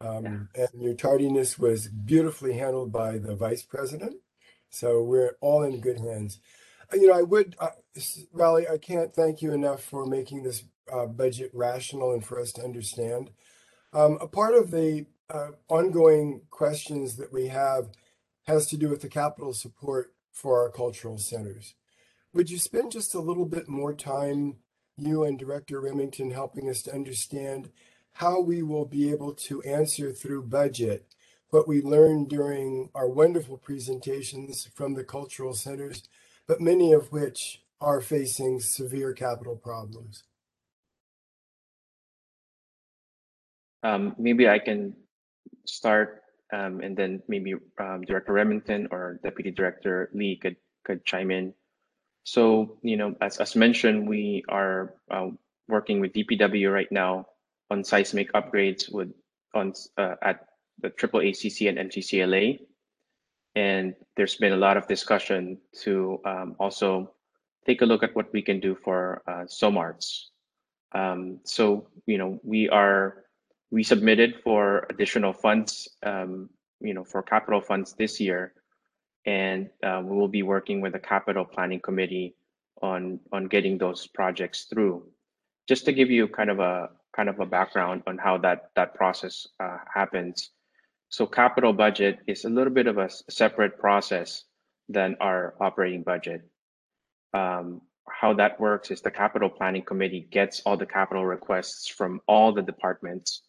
Um, 0.00 0.48
and 0.54 0.68
your 0.74 0.94
tardiness 0.94 1.58
was 1.58 1.88
beautifully 1.88 2.52
handled 2.52 2.92
by 2.92 3.18
the 3.18 3.34
Vice 3.34 3.64
President. 3.64 4.16
So 4.70 5.02
we're 5.02 5.36
all 5.40 5.64
in 5.64 5.80
good 5.80 5.98
hands. 5.98 6.40
Uh, 6.92 6.96
You 6.96 7.08
know, 7.08 7.14
I 7.14 7.22
would, 7.22 7.56
uh, 7.58 7.70
Raleigh, 8.32 8.68
I 8.68 8.78
can't 8.78 9.12
thank 9.12 9.42
you 9.42 9.52
enough 9.52 9.82
for 9.82 10.06
making 10.06 10.44
this 10.44 10.62
uh, 10.92 11.06
budget 11.06 11.50
rational 11.54 12.12
and 12.12 12.24
for 12.24 12.40
us 12.40 12.52
to 12.52 12.62
understand. 12.62 13.30
Um, 13.92 14.18
a 14.20 14.28
part 14.28 14.54
of 14.54 14.70
the 14.70 15.06
uh, 15.30 15.50
ongoing 15.68 16.42
questions 16.50 17.16
that 17.16 17.32
we 17.32 17.48
have 17.48 17.88
has 18.46 18.66
to 18.66 18.76
do 18.76 18.88
with 18.88 19.02
the 19.02 19.08
capital 19.08 19.52
support 19.52 20.14
for 20.32 20.62
our 20.62 20.70
cultural 20.70 21.18
centers. 21.18 21.74
Would 22.32 22.50
you 22.50 22.58
spend 22.58 22.92
just 22.92 23.14
a 23.14 23.20
little 23.20 23.46
bit 23.46 23.68
more 23.68 23.94
time, 23.94 24.56
you 24.96 25.24
and 25.24 25.38
Director 25.38 25.80
Remington, 25.80 26.30
helping 26.30 26.68
us 26.68 26.82
to 26.82 26.94
understand 26.94 27.70
how 28.12 28.40
we 28.40 28.62
will 28.62 28.84
be 28.84 29.10
able 29.10 29.32
to 29.32 29.62
answer 29.62 30.12
through 30.12 30.42
budget 30.42 31.06
what 31.50 31.68
we 31.68 31.80
learned 31.80 32.28
during 32.28 32.90
our 32.94 33.08
wonderful 33.08 33.56
presentations 33.56 34.68
from 34.74 34.94
the 34.94 35.04
cultural 35.04 35.54
centers, 35.54 36.02
but 36.46 36.60
many 36.60 36.92
of 36.92 37.10
which 37.10 37.62
are 37.80 38.00
facing 38.00 38.60
severe 38.60 39.12
capital 39.12 39.56
problems? 39.56 40.24
Um, 43.88 44.14
maybe 44.18 44.48
I 44.48 44.58
can 44.58 44.94
start, 45.64 46.22
um, 46.52 46.80
and 46.80 46.96
then 46.96 47.22
maybe 47.28 47.54
um, 47.80 48.02
Director 48.02 48.32
Remington 48.32 48.88
or 48.90 49.18
Deputy 49.22 49.50
Director 49.50 50.10
Lee 50.12 50.36
could 50.36 50.56
could 50.84 51.04
chime 51.04 51.30
in. 51.30 51.54
So, 52.24 52.76
you 52.82 52.96
know, 52.96 53.16
as 53.20 53.38
as 53.38 53.56
mentioned, 53.56 54.06
we 54.08 54.44
are 54.48 54.94
uh, 55.10 55.28
working 55.68 56.00
with 56.00 56.12
DPW 56.12 56.72
right 56.72 56.90
now 56.92 57.26
on 57.70 57.82
seismic 57.82 58.32
upgrades 58.32 58.92
with 58.92 59.08
on 59.54 59.72
uh, 59.96 60.16
at 60.20 60.46
the 60.82 60.90
Triple 60.90 61.20
ACC 61.20 61.72
and 61.72 61.78
MCCLA, 61.88 62.60
and 63.54 63.94
there's 64.16 64.36
been 64.36 64.52
a 64.52 64.60
lot 64.60 64.76
of 64.76 64.86
discussion 64.86 65.58
to 65.82 66.20
um, 66.26 66.56
also 66.60 67.12
take 67.64 67.80
a 67.80 67.86
look 67.86 68.02
at 68.02 68.14
what 68.14 68.32
we 68.32 68.42
can 68.42 68.60
do 68.60 68.76
for 68.84 69.22
uh, 69.26 69.44
SOMARTS. 69.46 70.30
Um, 70.92 71.40
so, 71.44 71.88
you 72.06 72.16
know, 72.16 72.40
we 72.42 72.68
are 72.68 73.27
we 73.70 73.82
submitted 73.82 74.40
for 74.42 74.86
additional 74.90 75.32
funds, 75.32 75.88
um, 76.02 76.48
you 76.80 76.94
know, 76.94 77.04
for 77.04 77.22
capital 77.22 77.60
funds 77.60 77.94
this 77.94 78.18
year, 78.20 78.54
and 79.26 79.68
uh, 79.82 80.00
we 80.02 80.16
will 80.16 80.28
be 80.28 80.42
working 80.42 80.80
with 80.80 80.92
the 80.92 80.98
capital 80.98 81.44
planning 81.44 81.80
committee 81.80 82.34
on 82.80 83.20
on 83.32 83.46
getting 83.46 83.76
those 83.76 84.06
projects 84.06 84.64
through. 84.64 85.04
Just 85.68 85.84
to 85.84 85.92
give 85.92 86.10
you 86.10 86.28
kind 86.28 86.50
of 86.50 86.60
a 86.60 86.90
kind 87.14 87.28
of 87.28 87.40
a 87.40 87.46
background 87.46 88.02
on 88.06 88.16
how 88.16 88.38
that 88.38 88.70
that 88.74 88.94
process 88.94 89.46
uh, 89.60 89.78
happens. 89.92 90.50
So 91.10 91.26
capital 91.26 91.72
budget 91.72 92.20
is 92.26 92.44
a 92.44 92.50
little 92.50 92.72
bit 92.72 92.86
of 92.86 92.98
a 92.98 93.10
separate 93.30 93.78
process 93.78 94.44
than 94.88 95.16
our 95.20 95.54
operating 95.60 96.02
budget. 96.02 96.42
Um, 97.34 97.82
how 98.10 98.32
that 98.34 98.58
works 98.58 98.90
is 98.90 99.02
the 99.02 99.10
capital 99.10 99.50
planning 99.50 99.82
committee 99.82 100.26
gets 100.30 100.60
all 100.64 100.76
the 100.76 100.86
capital 100.86 101.26
requests 101.26 101.88
from 101.88 102.20
all 102.26 102.52
the 102.52 102.62
departments 102.62 103.42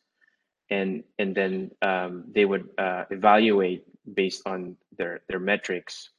and 0.69 1.03
and 1.17 1.36
then 1.36 1.71
um, 1.82 2.25
they 2.34 2.45
would 2.45 2.69
uh, 2.77 3.05
evaluate 3.10 3.86
based 4.13 4.43
on 4.45 4.75
their 4.97 5.21
their 5.27 5.39
metrics, 5.39 6.10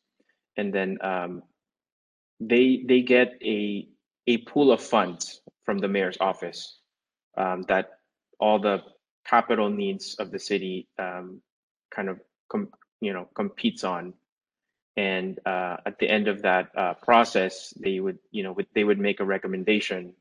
and 0.56 0.72
then 0.72 0.98
um, 1.02 1.42
they 2.40 2.82
they 2.86 3.02
get 3.02 3.34
a 3.42 3.88
a 4.26 4.38
pool 4.38 4.72
of 4.72 4.80
funds 4.80 5.40
from 5.64 5.78
the 5.78 5.88
mayor's 5.88 6.16
office 6.20 6.78
um, 7.36 7.62
that 7.68 7.90
all 8.38 8.58
the 8.58 8.82
capital 9.26 9.68
needs 9.68 10.16
of 10.18 10.30
the 10.30 10.38
city 10.38 10.88
um, 10.98 11.40
kind 11.94 12.08
of 12.08 12.18
com- 12.48 12.70
you 13.00 13.12
know 13.12 13.28
competes 13.34 13.84
on, 13.84 14.14
and 14.96 15.38
uh, 15.46 15.76
at 15.86 15.98
the 15.98 16.08
end 16.08 16.26
of 16.28 16.42
that 16.42 16.70
uh, 16.76 16.94
process, 16.94 17.72
they 17.78 18.00
would 18.00 18.18
you 18.32 18.42
know 18.42 18.56
they 18.74 18.84
would 18.84 18.98
make 18.98 19.20
a 19.20 19.24
recommendation 19.24 20.12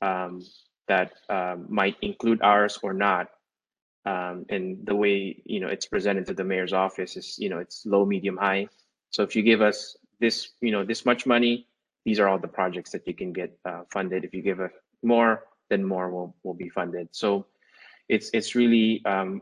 um, 0.00 0.42
that 0.88 1.12
um, 1.28 1.66
might 1.68 1.96
include 2.02 2.42
ours 2.42 2.78
or 2.82 2.92
not 2.92 3.28
um, 4.04 4.46
and 4.48 4.84
the 4.84 4.94
way 4.94 5.42
you 5.44 5.60
know 5.60 5.68
it's 5.68 5.86
presented 5.86 6.26
to 6.26 6.34
the 6.34 6.44
mayor's 6.44 6.72
office 6.72 7.16
is 7.16 7.38
you 7.38 7.48
know 7.48 7.58
it's 7.58 7.86
low 7.86 8.04
medium 8.04 8.36
high. 8.36 8.68
So 9.10 9.22
if 9.22 9.36
you 9.36 9.42
give 9.42 9.60
us 9.60 9.96
this 10.20 10.50
you 10.60 10.70
know 10.72 10.84
this 10.84 11.04
much 11.04 11.26
money 11.26 11.66
these 12.04 12.18
are 12.18 12.28
all 12.28 12.38
the 12.38 12.48
projects 12.48 12.90
that 12.90 13.06
you 13.06 13.14
can 13.14 13.32
get 13.32 13.56
uh, 13.64 13.82
funded. 13.90 14.24
If 14.24 14.34
you 14.34 14.42
give 14.42 14.60
us 14.60 14.72
more 15.02 15.44
then 15.70 15.84
more 15.84 16.10
will, 16.10 16.36
will 16.42 16.54
be 16.54 16.68
funded. 16.68 17.08
So 17.12 17.46
it's 18.08 18.30
it's 18.32 18.54
really 18.54 19.02
um, 19.06 19.40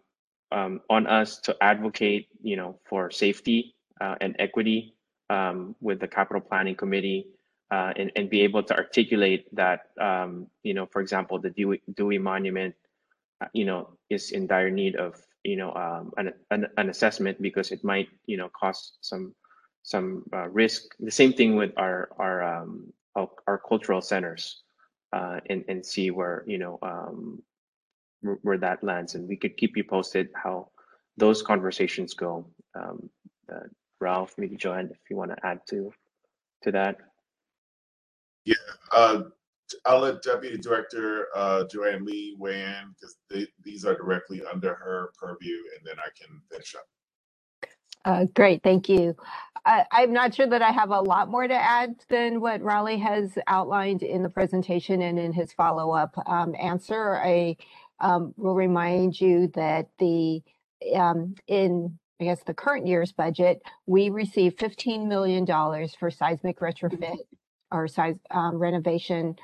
um, 0.53 0.81
on 0.89 1.07
us 1.07 1.39
to 1.41 1.57
advocate 1.61 2.29
you 2.43 2.57
know 2.57 2.79
for 2.89 3.11
safety 3.11 3.75
uh, 4.01 4.17
and 4.21 4.37
equity 4.39 4.95
um, 5.29 5.75
with 5.81 6.01
the 6.01 6.09
capital 6.09 6.41
planning 6.41 6.75
committee 6.75 7.27
uh, 7.71 7.93
and, 7.97 8.13
and 8.17 8.31
be 8.31 8.43
able 8.43 8.63
to 8.63 8.77
articulate 8.77 9.53
that 9.55 9.91
um, 10.01 10.47
you 10.63 10.75
know 10.75 10.87
for 10.87 11.01
example 11.01 11.39
the 11.39 11.51
dewey, 11.51 11.83
dewey 11.95 12.19
monument 12.19 12.75
you 13.53 13.65
know 13.65 13.97
is 14.11 14.33
in 14.33 14.47
dire 14.47 14.71
need 14.71 14.97
of 14.97 15.21
you 15.45 15.57
know 15.57 15.73
um, 15.75 16.13
an, 16.17 16.33
an, 16.51 16.67
an 16.77 16.91
assessment 16.91 17.41
because 17.41 17.71
it 17.71 17.83
might 17.85 18.09
you 18.27 18.37
know 18.37 18.51
cause 18.59 18.93
some 19.01 19.35
some 19.83 20.25
uh, 20.33 20.49
risk. 20.49 20.83
The 21.01 21.11
same 21.11 21.33
thing 21.33 21.57
with 21.57 21.73
our 21.77 22.11
our 22.19 22.43
um, 22.43 22.93
our, 23.17 23.29
our 23.47 23.59
cultural 23.59 24.01
centers 24.01 24.63
uh, 25.13 25.41
and 25.49 25.65
and 25.69 25.85
see 25.85 26.11
where 26.11 26.45
you 26.47 26.59
know 26.59 26.79
um, 26.83 27.43
where, 28.21 28.39
where 28.43 28.59
that 28.59 28.85
lands. 28.85 29.15
And 29.15 29.29
we 29.29 29.37
could 29.37 29.57
keep 29.57 29.77
you 29.77 29.85
posted 29.85 30.29
how 30.35 30.71
those 31.17 31.43
conversations 31.43 32.15
go. 32.15 32.47
Um, 32.75 33.11
uh, 33.53 33.67
Ralph 34.01 34.35
maybe 34.39 34.57
Joanne 34.57 34.91
if 34.91 35.11
you 35.11 35.17
want 35.17 35.31
to 35.33 35.47
add 35.47 35.61
to 35.71 35.93
to 36.63 36.73
that. 36.73 36.97
Yeah. 38.45 38.55
Uh, 38.93 39.23
I'll 39.87 40.01
let 40.01 40.23
Deputy 40.23 40.59
Director 40.59 41.29
uh, 41.35 41.65
Joanne 41.65 42.05
Lee 42.05 42.37
weigh 42.39 42.63
in 42.63 42.95
because 42.95 43.49
these 43.65 43.85
are 43.85 43.95
directly 43.95 44.43
under 44.51 44.75
her 44.75 45.13
purview, 45.19 45.57
and 45.77 45.87
then 45.87 45.97
I 45.99 46.09
can 46.19 46.41
finish 46.51 46.75
up. 46.75 46.87
Uh, 48.05 48.25
great, 48.35 48.63
thank 48.63 48.89
you. 48.89 49.15
I, 49.67 49.85
I'm 49.93 50.13
not 50.13 50.35
sure 50.35 50.47
that 50.47 50.63
I 50.63 50.71
have 50.71 50.91
a 50.91 51.01
lot 51.01 51.29
more 51.29 51.47
to 51.47 51.55
add 51.55 51.97
than 52.09 52.41
what 52.41 52.63
Raleigh 52.63 52.99
has 52.99 53.37
outlined 53.47 54.03
in 54.03 54.23
the 54.23 54.31
presentation 54.31 55.03
and 55.03 55.19
in 55.19 55.33
his 55.33 55.53
follow-up 55.53 56.15
um, 56.27 56.55
answer. 56.59 57.17
I 57.17 57.57
um, 58.01 58.33
will 58.37 58.55
remind 58.55 59.21
you 59.21 59.49
that 59.49 59.89
the 59.99 60.43
um, 60.95 61.35
in 61.47 61.99
I 62.21 62.25
guess 62.25 62.43
the 62.43 62.55
current 62.55 62.87
year's 62.87 63.13
budget, 63.13 63.63
we 63.87 64.11
received 64.11 64.59
$15 64.59 65.07
million 65.07 65.47
for 65.99 66.11
seismic 66.11 66.61
retrofit 66.61 67.17
or 67.73 67.89
size 67.89 68.17
um, 68.31 68.57
renovation 68.57 69.37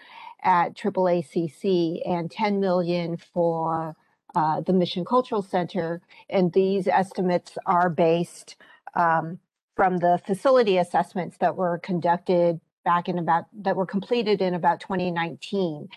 at 0.42 0.74
AAACC 0.74 2.02
and 2.08 2.30
10 2.30 2.60
million 2.60 3.16
for 3.16 3.96
uh, 4.34 4.60
the 4.60 4.72
Mission 4.72 5.04
Cultural 5.04 5.42
Center. 5.42 6.00
And 6.28 6.52
these 6.52 6.86
estimates 6.86 7.56
are 7.66 7.90
based 7.90 8.56
um, 8.94 9.38
from 9.74 9.98
the 9.98 10.20
facility 10.26 10.78
assessments 10.78 11.36
that 11.38 11.56
were 11.56 11.78
conducted 11.78 12.60
back 12.84 13.08
in 13.08 13.18
about 13.18 13.46
that 13.52 13.76
were 13.76 13.86
completed 13.86 14.40
in 14.40 14.54
about 14.54 14.80
2019. 14.80 15.88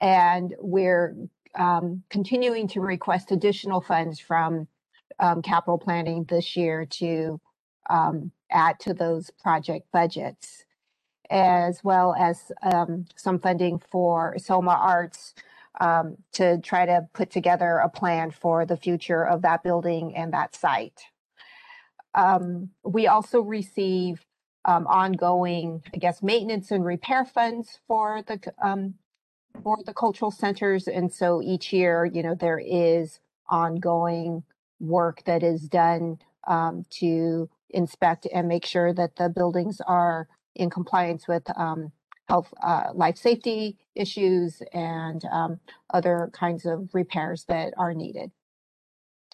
And 0.00 0.54
we're 0.60 1.16
um, 1.58 2.02
continuing 2.10 2.68
to 2.68 2.80
request 2.80 3.32
additional 3.32 3.80
funds 3.80 4.20
from 4.20 4.68
um, 5.18 5.42
capital 5.42 5.78
planning 5.78 6.24
this 6.24 6.56
year 6.56 6.84
to 6.84 7.40
um, 7.90 8.30
add 8.50 8.78
to 8.80 8.94
those 8.94 9.30
project 9.30 9.86
budgets 9.92 10.64
as 11.30 11.84
well 11.84 12.14
as 12.18 12.52
um, 12.62 13.06
some 13.16 13.38
funding 13.38 13.80
for 13.90 14.36
Soma 14.38 14.72
Arts 14.72 15.34
um, 15.80 16.16
to 16.32 16.58
try 16.60 16.86
to 16.86 17.08
put 17.14 17.30
together 17.30 17.78
a 17.78 17.88
plan 17.88 18.30
for 18.30 18.66
the 18.66 18.76
future 18.76 19.24
of 19.26 19.42
that 19.42 19.62
building 19.62 20.16
and 20.16 20.32
that 20.32 20.54
site. 20.54 21.00
Um, 22.14 22.70
we 22.84 23.06
also 23.06 23.40
receive 23.42 24.24
um, 24.66 24.86
ongoing, 24.86 25.82
I 25.94 25.98
guess, 25.98 26.22
maintenance 26.22 26.70
and 26.72 26.84
repair 26.84 27.24
funds 27.24 27.80
for 27.88 28.22
the 28.26 28.40
um, 28.62 28.94
for 29.62 29.78
the 29.84 29.94
cultural 29.94 30.30
centers. 30.30 30.88
And 30.88 31.12
so 31.12 31.42
each 31.42 31.72
year, 31.72 32.04
you 32.06 32.22
know, 32.22 32.34
there 32.34 32.60
is 32.60 33.20
ongoing 33.48 34.44
work 34.80 35.24
that 35.26 35.42
is 35.42 35.68
done 35.68 36.18
um, 36.48 36.84
to 36.90 37.48
inspect 37.70 38.26
and 38.32 38.48
make 38.48 38.66
sure 38.66 38.92
that 38.94 39.16
the 39.16 39.28
buildings 39.28 39.80
are 39.86 40.28
in 40.58 40.70
compliance 40.70 41.26
with 41.26 41.44
um, 41.56 41.92
health, 42.28 42.52
uh, 42.62 42.84
life 42.94 43.16
safety 43.16 43.78
issues 43.94 44.62
and 44.72 45.24
um, 45.32 45.60
other 45.92 46.30
kinds 46.32 46.66
of 46.66 46.90
repairs 46.92 47.44
that 47.48 47.72
are 47.78 47.94
needed. 47.94 48.30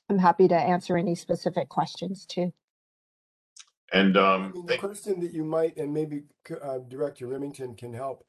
I'm 0.08 0.18
happy 0.18 0.48
to 0.48 0.54
answer 0.54 0.96
any 0.96 1.14
specific 1.14 1.68
questions 1.68 2.26
too. 2.26 2.52
And 3.92 4.16
I 4.16 4.34
um, 4.34 4.52
mean, 4.52 4.66
the 4.66 4.78
question 4.78 5.20
that 5.20 5.32
you 5.32 5.44
might, 5.44 5.76
and 5.76 5.92
maybe 5.92 6.24
uh, 6.62 6.78
Director 6.88 7.26
Remington 7.26 7.74
can 7.74 7.94
help, 7.94 8.24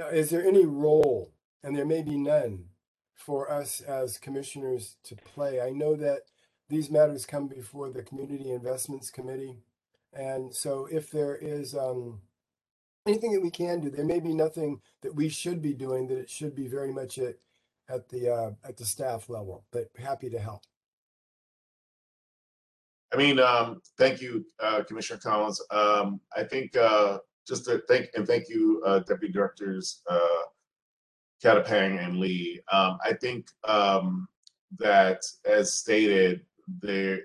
uh, 0.00 0.08
is 0.08 0.30
there 0.30 0.44
any 0.44 0.64
role, 0.64 1.32
and 1.62 1.76
there 1.76 1.86
may 1.86 2.02
be 2.02 2.16
none, 2.16 2.66
for 3.14 3.50
us 3.50 3.80
as 3.80 4.18
commissioners 4.18 4.96
to 5.04 5.16
play? 5.16 5.60
I 5.60 5.70
know 5.70 5.94
that 5.96 6.22
these 6.68 6.90
matters 6.90 7.26
come 7.26 7.48
before 7.48 7.90
the 7.90 8.02
Community 8.02 8.50
Investments 8.50 9.10
Committee. 9.10 9.58
And 10.12 10.54
so 10.54 10.86
if 10.90 11.10
there 11.10 11.36
is 11.36 11.74
um, 11.74 12.20
anything 13.06 13.32
that 13.32 13.42
we 13.42 13.50
can 13.50 13.80
do, 13.80 13.90
there 13.90 14.04
may 14.04 14.20
be 14.20 14.34
nothing 14.34 14.80
that 15.02 15.14
we 15.14 15.28
should 15.28 15.62
be 15.62 15.74
doing, 15.74 16.06
that 16.08 16.18
it 16.18 16.30
should 16.30 16.54
be 16.54 16.66
very 16.66 16.92
much 16.92 17.18
at, 17.18 17.36
at 17.88 18.08
the, 18.08 18.32
uh, 18.32 18.50
at 18.64 18.76
the 18.76 18.84
staff 18.84 19.28
level, 19.28 19.64
but 19.72 19.88
happy 19.98 20.28
to 20.30 20.38
help. 20.38 20.62
I 23.12 23.16
mean, 23.16 23.40
um, 23.40 23.80
thank 23.98 24.20
you, 24.20 24.44
uh, 24.62 24.84
Commissioner 24.84 25.18
Collins. 25.18 25.60
Um, 25.70 26.20
I 26.36 26.44
think, 26.44 26.76
uh, 26.76 27.18
just 27.46 27.64
to 27.64 27.82
thank, 27.88 28.10
and 28.14 28.26
thank 28.26 28.48
you, 28.48 28.82
uh, 28.86 29.00
Deputy 29.00 29.32
Directors, 29.32 30.02
uh, 30.08 30.42
Catapang 31.42 32.04
and 32.04 32.18
Lee. 32.18 32.60
Um, 32.70 32.98
I 33.04 33.14
think, 33.14 33.48
um, 33.64 34.28
that 34.78 35.24
as 35.44 35.74
stated, 35.74 36.42
there, 36.80 37.22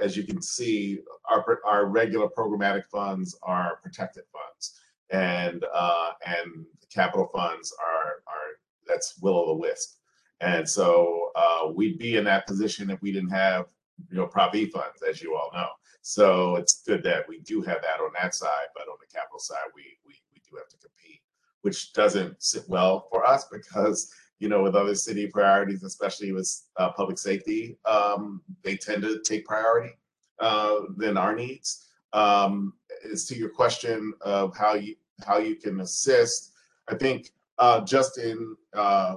as 0.00 0.16
you 0.16 0.22
can 0.22 0.40
see, 0.40 1.00
our, 1.28 1.58
our 1.64 1.86
regular 1.86 2.28
programmatic 2.28 2.84
funds 2.86 3.36
are 3.42 3.80
protected 3.82 4.22
funds. 4.32 4.78
And, 5.10 5.64
uh, 5.72 6.10
and 6.26 6.66
capital 6.92 7.28
funds 7.34 7.74
are, 7.80 8.22
are, 8.26 8.58
that's 8.86 9.18
will 9.20 9.36
o' 9.36 9.46
the 9.46 9.54
wisp. 9.54 9.98
And 10.40 10.68
so, 10.68 11.30
uh, 11.34 11.68
we'd 11.74 11.98
be 11.98 12.16
in 12.16 12.24
that 12.24 12.46
position 12.46 12.90
if 12.90 13.00
we 13.02 13.12
didn't 13.12 13.30
have 13.30 13.66
you 14.10 14.16
know, 14.16 14.26
Prop 14.26 14.54
E 14.54 14.66
funds, 14.66 15.02
as 15.08 15.22
you 15.22 15.34
all 15.34 15.50
know. 15.54 15.68
So 16.02 16.56
it's 16.56 16.82
good 16.82 17.02
that 17.04 17.28
we 17.28 17.40
do 17.40 17.62
have 17.62 17.82
that 17.82 18.00
on 18.00 18.10
that 18.20 18.34
side, 18.34 18.68
but 18.74 18.88
on 18.88 18.96
the 19.00 19.12
capital 19.12 19.38
side, 19.38 19.68
we 19.74 19.82
we 20.06 20.14
we 20.32 20.40
do 20.48 20.56
have 20.56 20.68
to 20.68 20.76
compete, 20.76 21.20
which 21.62 21.92
doesn't 21.92 22.42
sit 22.42 22.64
well 22.68 23.08
for 23.10 23.26
us 23.26 23.46
because 23.50 24.12
you 24.38 24.48
know, 24.48 24.62
with 24.62 24.76
other 24.76 24.94
city 24.94 25.26
priorities, 25.26 25.82
especially 25.82 26.30
with 26.30 26.62
uh, 26.76 26.90
public 26.92 27.18
safety, 27.18 27.78
um, 27.86 28.42
they 28.62 28.76
tend 28.76 29.02
to 29.02 29.20
take 29.22 29.46
priority 29.46 29.94
uh, 30.40 30.80
than 30.96 31.16
our 31.16 31.34
needs. 31.34 31.85
Um, 32.12 32.72
as 33.10 33.26
to 33.26 33.36
your 33.36 33.50
question 33.50 34.14
of 34.20 34.56
how 34.56 34.74
you 34.74 34.96
how 35.24 35.38
you 35.38 35.56
can 35.56 35.80
assist, 35.80 36.52
I 36.88 36.94
think 36.94 37.32
uh, 37.58 37.80
just 37.82 38.18
in 38.18 38.56
uh, 38.74 39.16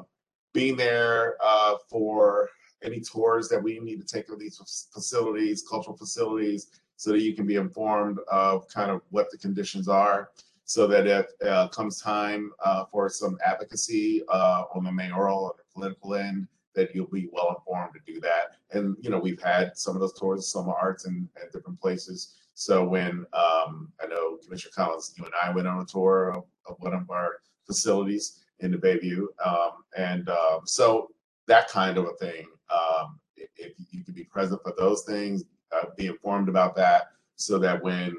being 0.53 0.75
there 0.75 1.35
uh, 1.43 1.75
for 1.89 2.49
any 2.83 3.01
tours 3.01 3.49
that 3.49 3.61
we 3.61 3.79
need 3.79 3.99
to 3.99 4.05
take 4.05 4.29
of 4.29 4.39
these 4.39 4.87
facilities, 4.93 5.63
cultural 5.67 5.97
facilities, 5.97 6.67
so 6.95 7.11
that 7.11 7.21
you 7.21 7.33
can 7.33 7.45
be 7.45 7.55
informed 7.55 8.19
of 8.31 8.67
kind 8.69 8.91
of 8.91 9.01
what 9.09 9.29
the 9.31 9.37
conditions 9.37 9.87
are, 9.87 10.31
so 10.65 10.87
that 10.87 11.07
if 11.07 11.25
uh, 11.45 11.67
comes 11.69 12.01
time 12.01 12.51
uh, 12.63 12.85
for 12.91 13.09
some 13.09 13.37
advocacy 13.45 14.23
uh, 14.29 14.63
on 14.73 14.83
the 14.83 14.91
mayoral 14.91 15.43
or 15.43 15.55
the 15.57 15.63
political 15.73 16.15
end, 16.15 16.47
that 16.75 16.93
you'll 16.93 17.07
be 17.07 17.29
well 17.31 17.55
informed 17.57 17.93
to 17.93 18.13
do 18.13 18.19
that. 18.21 18.55
And 18.71 18.95
you 19.01 19.09
know, 19.09 19.19
we've 19.19 19.41
had 19.41 19.77
some 19.77 19.95
of 19.95 20.01
those 20.01 20.13
tours, 20.13 20.47
some 20.47 20.69
arts 20.69 21.05
and 21.05 21.27
at 21.41 21.51
different 21.51 21.79
places. 21.81 22.35
So 22.59 22.83
when 22.83 23.25
um, 23.31 23.89
I 24.03 24.07
know 24.09 24.35
Commissioner 24.43 24.73
Collins, 24.75 25.13
you 25.17 25.23
and 25.23 25.33
I 25.41 25.49
went 25.49 25.65
on 25.65 25.79
a 25.79 25.85
tour 25.85 26.33
of, 26.35 26.43
of 26.67 26.75
one 26.79 26.93
of 26.93 27.09
our 27.09 27.37
facilities 27.65 28.43
in 28.59 28.69
the 28.69 28.77
Bayview, 28.77 29.27
um, 29.45 29.85
and 29.97 30.27
um, 30.27 30.59
so 30.65 31.09
that 31.47 31.69
kind 31.69 31.97
of 31.97 32.03
a 32.03 32.13
thing. 32.15 32.47
Um, 32.69 33.17
if, 33.37 33.71
you 33.91 34.03
can 34.03 34.13
be 34.13 34.25
present 34.25 34.61
for 34.61 34.73
those 34.77 35.03
things, 35.03 35.45
uh, 35.71 35.85
be 35.95 36.07
informed 36.07 36.49
about 36.49 36.75
that, 36.75 37.11
so 37.37 37.59
that 37.59 37.81
when 37.81 38.13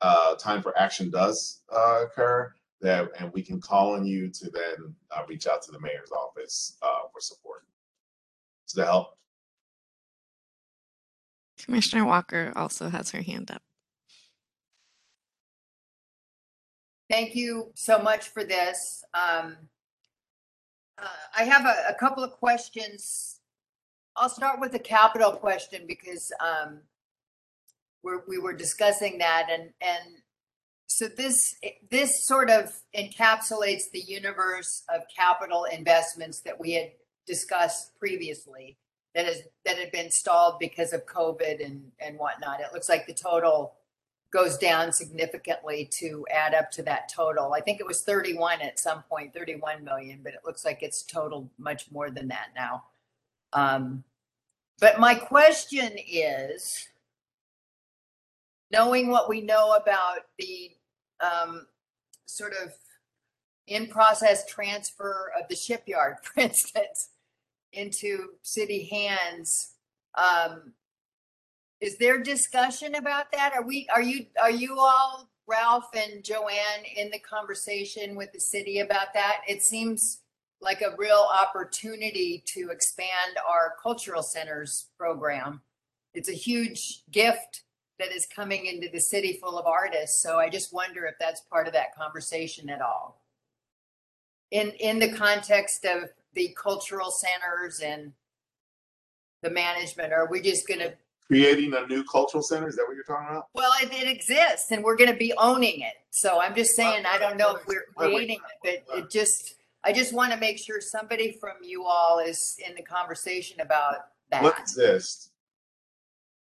uh, 0.00 0.36
time 0.36 0.62
for 0.62 0.76
action 0.78 1.10
does 1.10 1.60
uh, 1.70 2.04
occur, 2.04 2.54
that 2.80 3.10
and 3.18 3.30
we 3.34 3.42
can 3.42 3.60
call 3.60 3.92
on 3.92 4.06
you 4.06 4.30
to 4.30 4.48
then 4.48 4.94
uh, 5.14 5.20
reach 5.28 5.46
out 5.46 5.60
to 5.60 5.70
the 5.70 5.80
mayor's 5.80 6.12
office 6.12 6.78
uh, 6.80 7.08
for 7.12 7.20
support. 7.20 7.66
Does 8.66 8.72
that 8.76 8.86
help? 8.86 9.18
Commissioner 11.58 12.06
Walker 12.06 12.54
also 12.56 12.88
has 12.88 13.10
her 13.10 13.20
hand 13.20 13.50
up. 13.50 13.60
Thank 17.08 17.34
you 17.36 17.70
so 17.74 18.00
much 18.00 18.28
for 18.28 18.42
this. 18.42 19.04
Um, 19.14 19.56
uh, 20.98 21.06
I 21.38 21.44
have 21.44 21.64
a, 21.64 21.90
a 21.90 21.94
couple 21.94 22.24
of 22.24 22.32
questions. 22.32 23.40
I'll 24.16 24.28
start 24.28 24.60
with 24.60 24.72
the 24.72 24.78
capital 24.78 25.32
question 25.32 25.82
because 25.86 26.32
um, 26.40 26.80
we're, 28.02 28.22
we 28.26 28.38
were 28.38 28.54
discussing 28.54 29.18
that 29.18 29.48
and, 29.50 29.70
and 29.80 30.22
so 30.88 31.08
this, 31.08 31.56
this 31.90 32.24
sort 32.24 32.48
of 32.48 32.72
encapsulates 32.96 33.90
the 33.92 34.00
universe 34.00 34.82
of 34.94 35.02
capital 35.14 35.64
investments 35.64 36.40
that 36.40 36.58
we 36.58 36.72
had 36.72 36.92
discussed 37.26 37.98
previously 37.98 38.78
that 39.14 39.26
is, 39.26 39.42
that 39.64 39.78
had 39.78 39.90
been 39.90 40.10
stalled 40.10 40.58
because 40.58 40.92
of 40.92 41.04
COVID 41.06 41.64
and, 41.64 41.90
and 42.00 42.18
whatnot. 42.18 42.60
It 42.60 42.68
looks 42.72 42.88
like 42.88 43.06
the 43.06 43.14
total 43.14 43.74
goes 44.30 44.58
down 44.58 44.92
significantly 44.92 45.88
to 45.92 46.26
add 46.30 46.54
up 46.54 46.70
to 46.72 46.82
that 46.82 47.08
total. 47.08 47.52
I 47.52 47.60
think 47.60 47.80
it 47.80 47.86
was 47.86 48.02
31 48.02 48.60
at 48.60 48.78
some 48.78 49.02
point, 49.04 49.32
31 49.32 49.84
million, 49.84 50.20
but 50.22 50.34
it 50.34 50.40
looks 50.44 50.64
like 50.64 50.82
it's 50.82 51.02
totaled 51.02 51.48
much 51.58 51.90
more 51.90 52.10
than 52.10 52.28
that 52.28 52.48
now. 52.54 52.84
Um, 53.52 54.04
but 54.80 55.00
my 55.00 55.14
question 55.14 55.92
is, 56.06 56.88
knowing 58.70 59.10
what 59.10 59.28
we 59.28 59.40
know 59.40 59.74
about 59.74 60.26
the 60.38 60.72
um, 61.20 61.66
sort 62.26 62.52
of 62.62 62.72
in-process 63.68 64.46
transfer 64.46 65.32
of 65.40 65.48
the 65.48 65.56
shipyard, 65.56 66.16
for 66.22 66.40
instance, 66.40 67.10
into 67.72 68.30
city 68.42 68.84
hands, 68.84 69.72
um, 70.14 70.72
is 71.80 71.98
there 71.98 72.22
discussion 72.22 72.94
about 72.94 73.30
that? 73.32 73.52
Are 73.54 73.62
we, 73.62 73.86
are 73.94 74.02
you, 74.02 74.26
are 74.40 74.50
you 74.50 74.78
all, 74.78 75.28
Ralph 75.46 75.90
and 75.94 76.24
Joanne, 76.24 76.84
in 76.96 77.10
the 77.10 77.18
conversation 77.18 78.16
with 78.16 78.32
the 78.32 78.40
city 78.40 78.80
about 78.80 79.14
that? 79.14 79.42
It 79.46 79.62
seems 79.62 80.22
like 80.60 80.80
a 80.80 80.96
real 80.96 81.28
opportunity 81.42 82.42
to 82.54 82.70
expand 82.70 83.36
our 83.48 83.74
cultural 83.82 84.22
centers 84.22 84.86
program. 84.98 85.60
It's 86.14 86.30
a 86.30 86.32
huge 86.32 87.02
gift 87.10 87.62
that 87.98 88.12
is 88.12 88.26
coming 88.26 88.66
into 88.66 88.88
the 88.90 89.00
city 89.00 89.38
full 89.40 89.58
of 89.58 89.66
artists. 89.66 90.22
So 90.22 90.38
I 90.38 90.48
just 90.48 90.72
wonder 90.72 91.06
if 91.06 91.14
that's 91.20 91.42
part 91.42 91.66
of 91.66 91.74
that 91.74 91.94
conversation 91.94 92.70
at 92.70 92.80
all. 92.80 93.22
In, 94.50 94.70
in 94.80 94.98
the 94.98 95.12
context 95.12 95.84
of 95.84 96.10
the 96.34 96.56
cultural 96.60 97.10
centers 97.10 97.80
and 97.80 98.12
the 99.42 99.50
management, 99.50 100.12
are 100.12 100.28
we 100.30 100.40
just 100.40 100.66
gonna 100.68 100.94
Creating 101.26 101.74
a 101.74 101.86
new 101.86 102.04
cultural 102.04 102.42
center, 102.42 102.68
is 102.68 102.76
that 102.76 102.84
what 102.86 102.94
you're 102.94 103.04
talking 103.04 103.28
about? 103.28 103.48
Well, 103.52 103.72
it, 103.82 103.92
it 103.92 104.08
exists 104.08 104.70
and 104.70 104.84
we're 104.84 104.96
going 104.96 105.10
to 105.10 105.16
be 105.16 105.32
owning 105.38 105.80
it. 105.80 105.94
So 106.10 106.40
I'm 106.40 106.54
just 106.54 106.76
saying, 106.76 107.04
I 107.04 107.18
don't 107.18 107.36
know 107.36 107.56
if 107.56 107.66
we're 107.66 107.86
creating 107.96 108.38
it, 108.64 108.84
but 108.88 108.98
it 108.98 109.10
just, 109.10 109.56
I 109.82 109.92
just 109.92 110.12
want 110.12 110.32
to 110.32 110.38
make 110.38 110.58
sure 110.58 110.80
somebody 110.80 111.32
from 111.32 111.56
you 111.62 111.84
all 111.84 112.20
is 112.20 112.56
in 112.64 112.76
the 112.76 112.82
conversation 112.82 113.60
about 113.60 113.96
that. 114.30 114.42
What 114.42 114.58
exists? 114.60 115.30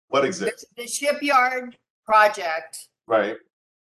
What 0.09 0.25
exists, 0.25 0.67
the 0.77 0.87
shipyard 0.87 1.77
project 2.05 2.89
right? 3.07 3.37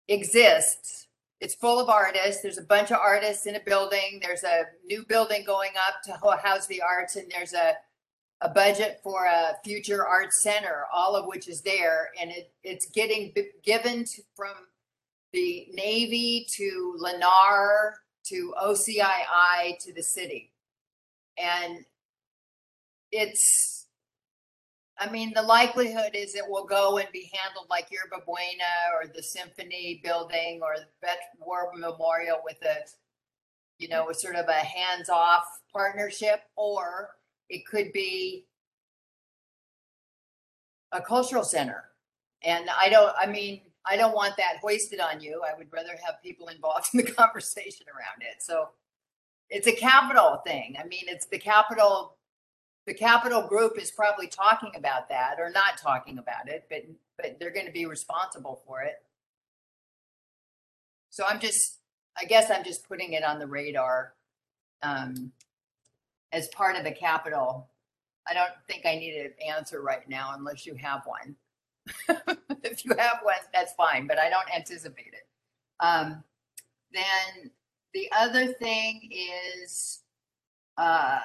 exists. 0.09 1.07
It's 1.39 1.55
full 1.55 1.79
of 1.79 1.87
artists. 1.87 2.41
There's 2.41 2.57
a 2.57 2.63
bunch 2.63 2.91
of 2.91 2.97
artists 2.97 3.45
in 3.45 3.55
a 3.55 3.61
building. 3.61 4.19
There's 4.21 4.43
a 4.43 4.63
new 4.85 5.05
building 5.07 5.43
going 5.45 5.71
up 5.87 6.03
to 6.03 6.37
house 6.37 6.67
the 6.67 6.81
arts 6.81 7.15
and 7.15 7.31
there's 7.31 7.53
a 7.53 7.75
a 8.41 8.49
budget 8.49 9.01
for 9.03 9.25
a 9.25 9.57
future 9.63 10.05
arts 10.05 10.41
center, 10.41 10.85
all 10.93 11.15
of 11.15 11.25
which 11.25 11.49
is 11.49 11.61
there, 11.61 12.09
and 12.19 12.31
it, 12.31 12.53
it's 12.63 12.89
getting 12.89 13.31
b- 13.35 13.49
given 13.63 14.05
to, 14.05 14.21
from 14.35 14.53
the 15.33 15.67
Navy 15.73 16.47
to 16.55 16.97
Lennar 17.01 17.93
to 18.27 18.53
OCII 18.61 19.77
to 19.81 19.93
the 19.93 20.03
city. 20.03 20.53
And 21.37 21.85
it's, 23.11 23.87
I 24.97 25.09
mean, 25.09 25.33
the 25.35 25.41
likelihood 25.41 26.11
is 26.13 26.35
it 26.35 26.47
will 26.47 26.65
go 26.65 26.97
and 26.97 27.07
be 27.11 27.31
handled 27.33 27.67
like 27.69 27.89
Yerba 27.91 28.23
Buena 28.25 28.93
or 28.95 29.07
the 29.13 29.23
Symphony 29.23 30.01
Building 30.03 30.61
or 30.61 30.75
the 30.77 30.87
Vet 31.01 31.19
War 31.39 31.71
Memorial 31.75 32.39
with 32.43 32.61
a, 32.63 32.77
you 33.77 33.89
know, 33.89 34.09
a 34.09 34.13
sort 34.13 34.35
of 34.35 34.47
a 34.47 34.53
hands-off 34.53 35.43
partnership, 35.73 36.41
or 36.55 37.09
it 37.49 37.65
could 37.65 37.91
be 37.91 38.45
a 40.91 41.01
cultural 41.01 41.43
center. 41.43 41.85
And 42.43 42.69
I 42.69 42.89
don't, 42.89 43.13
I 43.19 43.25
mean, 43.27 43.61
I 43.85 43.97
don't 43.97 44.15
want 44.15 44.37
that 44.37 44.57
hoisted 44.61 44.99
on 44.99 45.21
you. 45.21 45.41
I 45.43 45.57
would 45.57 45.71
rather 45.71 45.95
have 46.05 46.21
people 46.23 46.47
involved 46.47 46.87
in 46.93 47.03
the 47.03 47.11
conversation 47.11 47.85
around 47.87 48.21
it. 48.21 48.41
So 48.41 48.69
it's 49.49 49.67
a 49.67 49.73
capital 49.73 50.41
thing. 50.45 50.75
I 50.79 50.85
mean, 50.87 51.03
it's 51.07 51.27
the 51.27 51.39
capital 51.39 52.15
the 52.85 52.93
capital 52.95 53.43
group 53.43 53.77
is 53.77 53.91
probably 53.91 54.25
talking 54.25 54.71
about 54.75 55.09
that 55.09 55.35
or 55.37 55.51
not 55.51 55.77
talking 55.77 56.17
about 56.17 56.47
it, 56.47 56.65
but 56.69 56.85
but 57.17 57.37
they're 57.39 57.51
going 57.51 57.65
to 57.65 57.71
be 57.71 57.85
responsible 57.85 58.61
for 58.65 58.81
it. 58.81 58.95
So 61.09 61.23
I'm 61.27 61.39
just, 61.39 61.79
I 62.17 62.25
guess 62.25 62.49
I'm 62.49 62.63
just 62.63 62.87
putting 62.87 63.13
it 63.13 63.23
on 63.23 63.39
the 63.39 63.47
radar 63.47 64.13
um, 64.81 65.31
as 66.31 66.47
part 66.49 66.75
of 66.75 66.83
the 66.83 66.91
capital. 66.91 67.69
I 68.27 68.33
don't 68.33 68.51
think 68.67 68.85
I 68.85 68.95
need 68.95 69.15
an 69.15 69.33
answer 69.47 69.81
right 69.81 70.07
now 70.07 70.33
unless 70.37 70.65
you 70.65 70.75
have 70.75 71.01
one. 71.05 71.35
if 72.63 72.85
you 72.85 72.93
have 72.97 73.19
one, 73.23 73.35
that's 73.53 73.73
fine, 73.73 74.05
but 74.07 74.19
I 74.19 74.29
don't 74.29 74.53
anticipate 74.55 75.13
it. 75.13 75.27
Um, 75.79 76.23
then 76.93 77.51
the 77.93 78.09
other 78.17 78.53
thing 78.53 79.09
is. 79.63 79.99
Uh, 80.77 81.19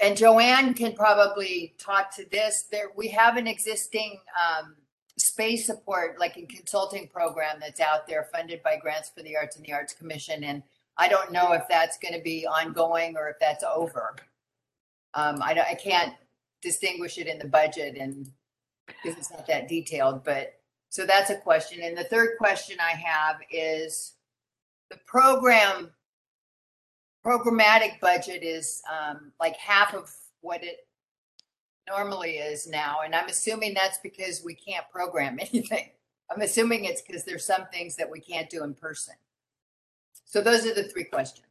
and 0.00 0.16
Joanne 0.16 0.72
can 0.74 0.94
probably 0.94 1.74
talk 1.78 2.14
to 2.16 2.24
this. 2.30 2.64
There, 2.70 2.86
we 2.96 3.08
have 3.08 3.36
an 3.36 3.46
existing 3.46 4.18
um, 4.40 4.76
space 5.18 5.66
support, 5.66 6.18
like 6.18 6.36
a 6.38 6.46
consulting 6.46 7.06
program 7.06 7.58
that's 7.60 7.80
out 7.80 8.06
there, 8.06 8.26
funded 8.32 8.62
by 8.62 8.76
Grants 8.76 9.10
for 9.14 9.22
the 9.22 9.36
Arts 9.36 9.56
and 9.56 9.64
the 9.64 9.74
Arts 9.74 9.92
Commission. 9.92 10.42
And 10.44 10.62
I 11.00 11.08
don't 11.08 11.32
know 11.32 11.52
if 11.54 11.62
that's 11.66 11.96
going 11.96 12.12
to 12.12 12.20
be 12.20 12.46
ongoing 12.46 13.16
or 13.16 13.30
if 13.30 13.36
that's 13.40 13.64
over. 13.64 14.16
Um, 15.14 15.42
I, 15.42 15.58
I 15.70 15.74
can't 15.74 16.12
distinguish 16.60 17.16
it 17.16 17.26
in 17.26 17.38
the 17.38 17.48
budget, 17.48 17.96
and 17.96 18.30
because 18.86 19.18
it's 19.18 19.30
not 19.30 19.46
that 19.46 19.66
detailed. 19.66 20.24
But 20.24 20.60
so 20.90 21.06
that's 21.06 21.30
a 21.30 21.36
question. 21.36 21.80
And 21.82 21.96
the 21.96 22.04
third 22.04 22.36
question 22.36 22.76
I 22.80 22.90
have 22.90 23.36
is 23.50 24.12
the 24.90 24.98
program 25.06 25.90
programmatic 27.24 27.98
budget 28.00 28.42
is 28.42 28.82
um, 28.90 29.32
like 29.40 29.56
half 29.56 29.94
of 29.94 30.10
what 30.42 30.62
it 30.62 30.86
normally 31.88 32.32
is 32.32 32.66
now. 32.66 32.98
And 33.04 33.14
I'm 33.14 33.28
assuming 33.28 33.72
that's 33.72 33.98
because 34.02 34.42
we 34.44 34.54
can't 34.54 34.84
program 34.92 35.38
anything. 35.40 35.90
I'm 36.30 36.42
assuming 36.42 36.84
it's 36.84 37.00
because 37.00 37.24
there's 37.24 37.44
some 37.44 37.66
things 37.72 37.96
that 37.96 38.10
we 38.10 38.20
can't 38.20 38.50
do 38.50 38.64
in 38.64 38.74
person. 38.74 39.14
So 40.30 40.40
those 40.40 40.64
are 40.64 40.72
the 40.72 40.84
three 40.84 41.04
questions. 41.04 41.44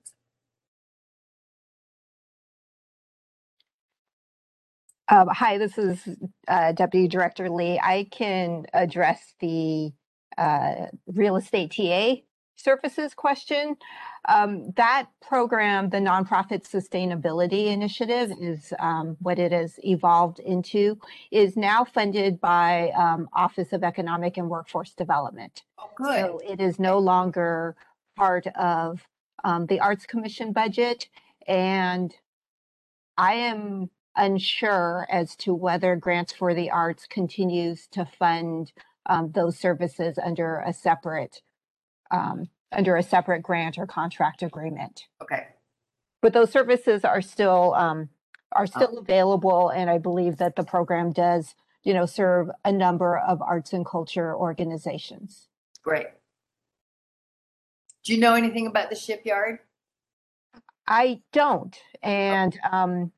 Um, 5.10 5.28
hi, 5.30 5.58
this 5.58 5.78
is 5.78 6.08
uh, 6.48 6.72
Deputy 6.72 7.10
Director 7.10 7.50
Lee. 7.50 7.78
I 7.78 8.08
can 8.10 8.66
address 8.74 9.34
the 9.42 9.92
uh, 10.38 10.86
real 11.08 11.36
estate 11.36 11.72
TA 11.76 12.22
services 12.56 13.14
question. 13.16 13.76
Um, 14.30 14.72
that 14.78 15.08
program, 15.22 15.90
the 15.90 15.98
Nonprofit 15.98 16.64
Sustainability 16.70 17.68
Initiative, 17.68 18.32
is 18.40 18.72
um, 18.80 19.18
what 19.20 19.40
it 19.40 19.52
has 19.52 19.78
evolved 19.84 20.40
into, 20.40 20.98
is 21.32 21.58
now 21.58 21.84
funded 21.84 22.40
by 22.40 22.92
um, 22.92 23.28
Office 23.34 23.74
of 23.74 23.84
Economic 23.84 24.38
and 24.38 24.50
Workforce 24.50 24.94
Development. 24.94 25.64
Oh, 25.80 25.90
good. 25.98 26.16
So 26.16 26.42
it 26.48 26.62
is 26.62 26.80
no 26.80 27.00
longer 27.00 27.76
part 28.20 28.48
of 28.48 29.08
um, 29.44 29.66
the 29.68 29.80
Arts 29.80 30.06
Commission 30.06 30.52
budget. 30.52 31.08
And 31.48 32.14
I 33.18 33.34
am 33.34 33.90
unsure 34.16 35.08
as 35.10 35.36
to 35.38 35.54
whether 35.54 35.96
Grants 35.96 36.34
for 36.34 36.54
the 36.54 36.70
Arts 36.70 37.08
continues 37.08 37.88
to 37.88 38.06
fund 38.06 38.74
um, 39.06 39.32
those 39.32 39.58
services 39.58 40.20
under 40.24 40.60
a 40.60 40.74
separate 40.74 41.42
um, 42.12 42.50
under 42.72 42.98
a 42.98 43.04
separate 43.04 43.42
grant 43.42 43.78
or 43.78 43.88
contract 43.88 44.44
agreement. 44.44 45.08
Okay. 45.22 45.48
But 46.22 46.34
those 46.34 46.52
services 46.52 47.06
are 47.06 47.22
still 47.22 47.74
um, 47.76 48.10
are 48.52 48.68
still 48.68 48.98
available, 48.98 49.70
and 49.70 49.90
I 49.90 50.00
believe 50.00 50.38
that 50.38 50.56
the 50.56 50.64
program 50.64 51.12
does, 51.12 51.56
you 51.84 51.94
know, 51.94 52.06
serve 52.06 52.50
a 52.66 52.72
number 52.72 53.18
of 53.18 53.42
arts 53.42 53.74
and 53.74 53.86
culture 53.86 54.36
organizations. 54.36 55.48
Great. 55.84 56.08
Do 58.04 58.14
you 58.14 58.20
know 58.20 58.34
anything 58.34 58.68
about 58.68 58.90
the 58.90 58.96
shipyard? 58.96 59.60
I 60.88 61.22
don't, 61.32 61.78
and 62.02 62.58
um, 62.72 63.12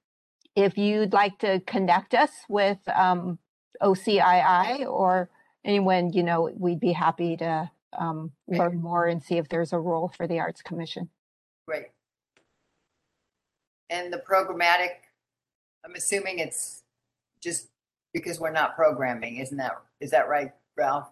if 0.55 0.77
you'd 0.77 1.13
like 1.13 1.39
to 1.39 1.61
connect 1.61 2.13
us 2.13 2.31
with 2.49 2.79
um, 2.93 3.39
OCII 3.81 4.85
or 4.85 5.29
anyone, 5.63 6.11
you 6.11 6.23
know, 6.23 6.49
we'd 6.57 6.79
be 6.79 6.91
happy 6.91 7.37
to 7.37 7.71
um, 7.97 8.31
learn 8.47 8.81
more 8.81 9.07
and 9.07 9.23
see 9.23 9.37
if 9.37 9.47
there's 9.47 9.73
a 9.73 9.79
role 9.79 10.11
for 10.15 10.27
the 10.27 10.39
Arts 10.39 10.61
Commission. 10.61 11.09
Great. 11.67 11.87
And 13.89 14.11
the 14.11 14.17
programmatic, 14.29 14.89
I'm 15.85 15.95
assuming 15.95 16.39
it's 16.39 16.83
just 17.41 17.69
because 18.13 18.39
we're 18.39 18.51
not 18.51 18.75
programming, 18.75 19.37
isn't 19.37 19.57
that, 19.57 19.73
is 19.99 20.11
that 20.11 20.27
right, 20.27 20.51
Ralph? 20.77 21.09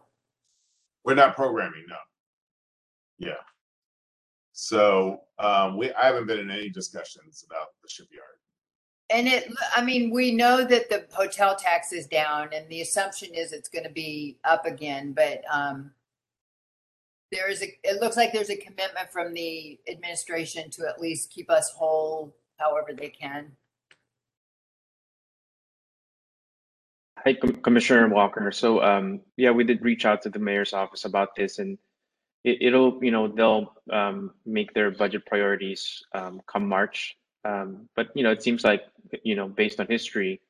We're 1.06 1.16
not 1.16 1.36
programming, 1.36 1.86
no. 1.88 1.96
Yeah. 3.18 3.34
So 4.60 5.22
um, 5.40 5.78
we 5.78 5.94
I 5.94 6.08
haven't 6.08 6.28
been 6.28 6.40
in 6.40 6.52
any 6.52 6.70
discussions 6.70 7.46
about 7.50 7.68
the 7.82 7.90
shipyard. 7.90 8.26
And 9.10 9.26
it, 9.26 9.52
I 9.76 9.82
mean, 9.82 10.12
we 10.12 10.34
know 10.34 10.66
that 10.66 10.90
the 10.90 11.06
hotel 11.12 11.56
tax 11.56 11.94
is 11.94 12.06
down 12.06 12.50
and 12.54 12.68
the 12.70 12.82
assumption 12.82 13.34
is 13.34 13.54
it's 13.54 13.70
going 13.70 13.86
to 13.86 13.90
be 13.90 14.38
up 14.44 14.66
again, 14.66 15.14
but 15.14 15.42
um, 15.52 15.92
there 17.32 17.50
is 17.50 17.64
a, 17.64 17.68
it 17.84 18.02
looks 18.02 18.18
like 18.18 18.34
there's 18.34 18.52
a 18.52 18.58
commitment 18.58 19.10
from 19.12 19.34
the 19.34 19.80
administration 19.90 20.70
to 20.72 20.88
at 20.88 21.00
least 21.00 21.32
keep 21.32 21.50
us 21.50 21.72
whole 21.72 22.36
however 22.58 22.90
they 22.94 23.10
can. 23.10 23.54
Hi, 27.24 27.34
Com- 27.34 27.62
Commissioner 27.62 28.10
Walker. 28.10 28.52
So, 28.52 28.84
um, 28.84 29.22
yeah, 29.38 29.52
we 29.52 29.64
did 29.64 29.82
reach 29.82 30.06
out 30.06 30.22
to 30.24 30.30
the 30.30 30.40
mayor's 30.40 30.74
office 30.74 31.06
about 31.06 31.36
this 31.36 31.60
and 31.60 31.78
it, 32.44 32.62
it'll, 32.62 33.04
you 33.04 33.12
know, 33.12 33.28
they'll, 33.28 33.74
um, 33.92 34.32
make 34.46 34.74
their 34.74 34.92
budget 34.92 35.26
priorities, 35.26 36.04
um, 36.14 36.42
come 36.48 36.68
March. 36.68 37.16
Um, 37.46 37.90
but, 37.96 38.10
you 38.16 38.24
know, 38.24 38.32
it 38.32 38.44
seems 38.44 38.64
like, 38.64 38.84
you 39.24 39.36
know, 39.36 39.48
based 39.48 39.80
on 39.80 39.88
history, 39.88 40.42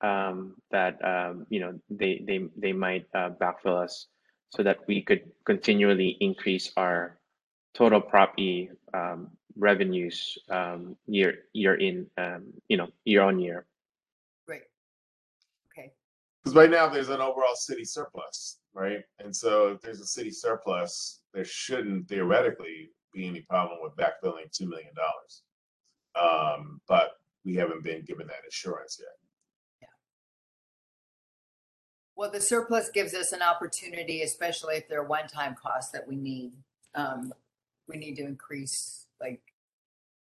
um, 0.00 0.56
that, 0.70 1.02
um, 1.04 1.46
you 1.48 1.60
know, 1.60 1.78
they, 1.90 2.22
they, 2.26 2.48
they 2.56 2.72
might, 2.72 3.06
uh, 3.14 3.30
backfill 3.30 3.82
us 3.82 4.06
so 4.50 4.62
that 4.62 4.78
we 4.86 5.02
could 5.02 5.30
continually 5.44 6.16
increase 6.20 6.72
our 6.76 7.18
total 7.74 8.00
Prop 8.00 8.38
E, 8.38 8.68
um, 8.94 9.30
revenues, 9.56 10.38
um, 10.50 10.96
year, 11.06 11.44
year 11.52 11.74
in, 11.74 12.06
um, 12.18 12.52
you 12.68 12.76
know, 12.76 12.88
year 13.04 13.22
on 13.22 13.38
year. 13.38 13.66
Great. 14.46 14.62
Okay. 15.72 15.92
Because 16.42 16.54
right 16.54 16.70
now 16.70 16.88
there's 16.88 17.08
an 17.08 17.20
overall 17.20 17.54
city 17.54 17.84
surplus, 17.84 18.58
right? 18.74 19.04
And 19.18 19.34
so 19.34 19.68
if 19.68 19.80
there's 19.80 20.00
a 20.00 20.06
city 20.06 20.30
surplus, 20.30 21.20
there 21.34 21.44
shouldn't 21.44 22.08
theoretically 22.08 22.90
be 23.12 23.26
any 23.26 23.40
problem 23.42 23.78
with 23.82 23.96
backfilling 23.96 24.50
two 24.50 24.68
million 24.68 24.92
dollars. 24.94 25.42
Um, 26.14 26.80
but 26.88 27.12
we 27.44 27.54
haven't 27.54 27.82
been 27.82 28.02
given 28.04 28.26
that 28.26 28.46
assurance 28.48 28.98
yet. 29.00 29.16
Yeah. 29.80 29.88
Well, 32.16 32.30
the 32.30 32.40
surplus 32.40 32.90
gives 32.90 33.14
us 33.14 33.32
an 33.32 33.42
opportunity, 33.42 34.22
especially 34.22 34.76
if 34.76 34.88
there 34.88 35.00
are 35.00 35.06
one-time 35.06 35.56
costs 35.60 35.90
that 35.92 36.06
we 36.06 36.16
need. 36.16 36.52
Um, 36.94 37.32
we 37.88 37.96
need 37.96 38.16
to 38.16 38.22
increase, 38.22 39.06
like, 39.20 39.40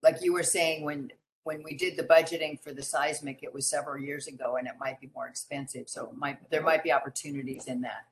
like 0.02 0.22
you 0.22 0.32
were 0.32 0.42
saying, 0.42 0.84
when, 0.84 1.10
when 1.44 1.62
we 1.62 1.74
did 1.74 1.96
the 1.96 2.04
budgeting 2.04 2.60
for 2.60 2.72
the 2.72 2.82
seismic, 2.82 3.42
it 3.42 3.52
was 3.52 3.66
several 3.66 3.98
years 3.98 4.26
ago 4.26 4.56
and 4.56 4.68
it 4.68 4.74
might 4.78 5.00
be 5.00 5.10
more 5.14 5.26
expensive. 5.26 5.88
So 5.88 6.12
might, 6.16 6.50
there 6.50 6.62
might 6.62 6.84
be 6.84 6.92
opportunities 6.92 7.66
in 7.66 7.80
that. 7.80 8.06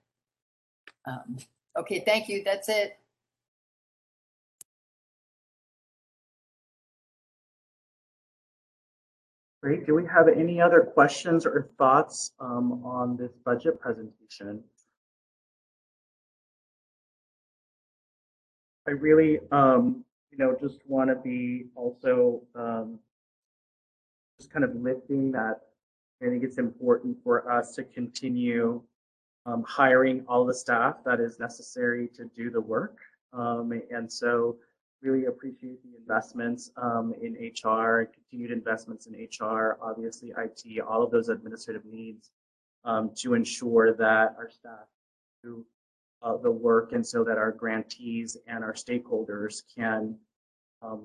Um, 1.06 1.38
okay, 1.78 2.00
thank 2.00 2.28
you. 2.28 2.42
That's 2.44 2.68
it. 2.68 2.98
Great. 9.62 9.86
Do 9.86 9.94
we 9.94 10.06
have 10.06 10.28
any 10.28 10.60
other 10.60 10.80
questions 10.80 11.44
or 11.44 11.70
thoughts 11.76 12.32
um, 12.38 12.84
on 12.84 13.16
this 13.16 13.32
budget 13.44 13.80
presentation? 13.80 14.62
I 18.86 18.92
really, 18.92 19.40
um, 19.50 20.04
you 20.30 20.38
know, 20.38 20.56
just 20.60 20.78
want 20.86 21.10
to 21.10 21.16
be 21.16 21.66
also 21.74 22.42
um, 22.54 23.00
just 24.38 24.52
kind 24.52 24.64
of 24.64 24.76
lifting 24.76 25.32
that 25.32 25.62
I 26.22 26.26
think 26.26 26.44
it's 26.44 26.58
important 26.58 27.16
for 27.24 27.50
us 27.50 27.74
to 27.74 27.82
continue 27.82 28.82
um, 29.46 29.64
hiring 29.66 30.24
all 30.28 30.44
the 30.44 30.54
staff 30.54 30.96
that 31.04 31.20
is 31.20 31.38
necessary 31.38 32.08
to 32.16 32.28
do 32.36 32.50
the 32.50 32.60
work. 32.60 32.98
Um, 33.32 33.80
and 33.90 34.12
so 34.12 34.56
really 35.02 35.26
appreciate 35.26 35.82
the 35.82 35.96
investments 35.96 36.70
um, 36.76 37.14
in 37.22 37.34
HR, 37.34 38.10
continued 38.12 38.50
investments 38.50 39.06
in 39.06 39.14
HR, 39.14 39.78
obviously 39.80 40.32
IT, 40.36 40.80
all 40.80 41.02
of 41.02 41.10
those 41.10 41.28
administrative 41.28 41.84
needs 41.84 42.30
um, 42.84 43.10
to 43.16 43.34
ensure 43.34 43.94
that 43.94 44.34
our 44.36 44.50
staff 44.50 44.86
do 45.42 45.64
uh, 46.22 46.36
the 46.38 46.50
work 46.50 46.92
and 46.92 47.06
so 47.06 47.22
that 47.22 47.38
our 47.38 47.52
grantees 47.52 48.36
and 48.48 48.64
our 48.64 48.72
stakeholders 48.72 49.62
can 49.76 50.16
um, 50.82 51.04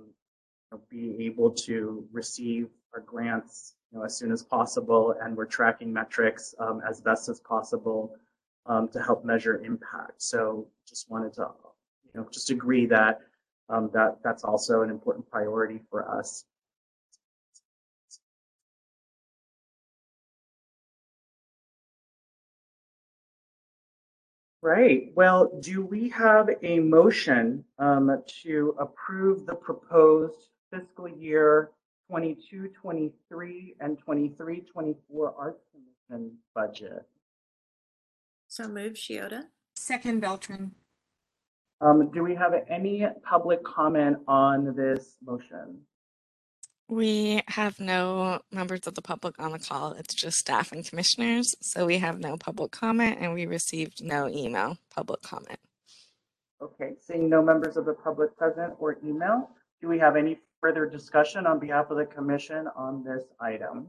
be 0.90 1.26
able 1.26 1.52
to 1.52 2.08
receive 2.12 2.70
our 2.96 3.02
grants 3.02 3.76
you 3.92 4.00
know, 4.00 4.06
as 4.06 4.18
soon 4.18 4.32
as 4.32 4.42
possible. 4.42 5.16
And 5.22 5.36
we're 5.36 5.46
tracking 5.46 5.92
metrics 5.92 6.56
um, 6.60 6.82
as 6.90 7.02
best 7.02 7.30
as 7.30 7.40
possible 7.42 8.16
um, 8.66 8.88
to 8.90 9.02
help 9.02 9.26
measure 9.26 9.62
impact. 9.64 10.22
So 10.22 10.68
just 10.88 11.10
wanted 11.10 11.34
to, 11.34 11.48
you 12.14 12.22
know, 12.22 12.28
just 12.32 12.50
agree 12.50 12.86
that 12.88 13.22
um, 13.70 13.90
that 13.94 14.18
that's 14.24 14.44
also 14.44 14.82
an 14.82 14.90
important 14.90 15.30
priority 15.30 15.80
for 15.90 16.08
us. 16.08 16.46
Right. 24.64 25.12
Well, 25.16 25.60
do 25.60 25.84
we 25.84 26.10
have 26.10 26.48
a 26.62 26.80
motion 26.80 27.66
um, 27.80 28.22
to 28.44 28.76
approve 28.78 29.48
the 29.48 29.56
proposed 29.56 30.50
fiscal 30.72 31.08
year 31.08 31.72
22, 32.10 32.68
23, 32.80 33.76
and 33.80 33.98
23, 33.98 34.60
24 34.62 35.34
Arts 35.36 35.64
Commission 35.72 36.38
budget? 36.54 37.08
So 38.52 38.68
move 38.68 38.96
Shiota. 38.96 39.44
Second 39.78 40.20
Beltran. 40.20 40.74
Um, 41.80 42.12
do 42.12 42.22
we 42.22 42.36
have 42.36 42.52
any 42.68 43.08
public 43.24 43.64
comment 43.64 44.18
on 44.28 44.76
this 44.76 45.16
motion? 45.26 45.80
We 46.90 47.44
have 47.48 47.80
no 47.80 48.42
members 48.52 48.86
of 48.88 48.96
the 48.96 49.02
public 49.02 49.40
on 49.40 49.54
the 49.54 49.60
call. 49.60 49.94
It's 49.94 50.14
just 50.14 50.38
staff 50.38 50.74
and 50.74 50.86
commissioners. 50.86 51.56
So 51.62 51.86
we 51.86 51.98
have 52.00 52.20
no 52.20 52.36
public 52.36 52.74
comment 52.74 53.20
and 53.22 53.34
we 53.34 53.46
received 53.46 54.04
no 54.04 54.28
email 54.28 54.78
public 54.94 55.22
comment. 55.22 55.60
Okay, 56.62 56.96
seeing 57.00 57.30
no 57.30 57.42
members 57.42 57.78
of 57.78 57.86
the 57.86 57.94
public 57.94 58.36
present 58.36 58.74
or 58.80 58.98
email, 59.02 59.50
do 59.80 59.88
we 59.88 59.98
have 59.98 60.18
any 60.18 60.38
further 60.60 60.86
discussion 60.86 61.48
on 61.48 61.58
behalf 61.58 61.90
of 61.90 61.96
the 61.96 62.06
commission 62.06 62.68
on 62.76 63.02
this 63.02 63.24
item? 63.40 63.88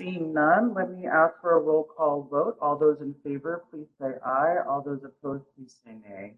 Seeing 0.00 0.32
none, 0.32 0.72
let 0.72 0.90
me 0.90 1.06
ask 1.06 1.34
for 1.42 1.58
a 1.58 1.60
roll 1.60 1.84
call 1.84 2.22
vote. 2.30 2.56
All 2.62 2.78
those 2.78 2.96
in 3.02 3.14
favor, 3.22 3.62
please 3.70 3.86
say 4.00 4.12
aye. 4.24 4.56
All 4.66 4.80
those 4.80 5.00
opposed, 5.04 5.44
please 5.54 5.76
say 5.84 5.92
nay. 6.08 6.36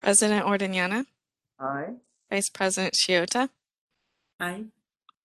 President 0.00 0.46
Ordeñana, 0.46 1.06
Aye. 1.58 1.94
Vice 2.30 2.48
President 2.48 2.94
Shiota, 2.94 3.48
Aye. 4.38 4.66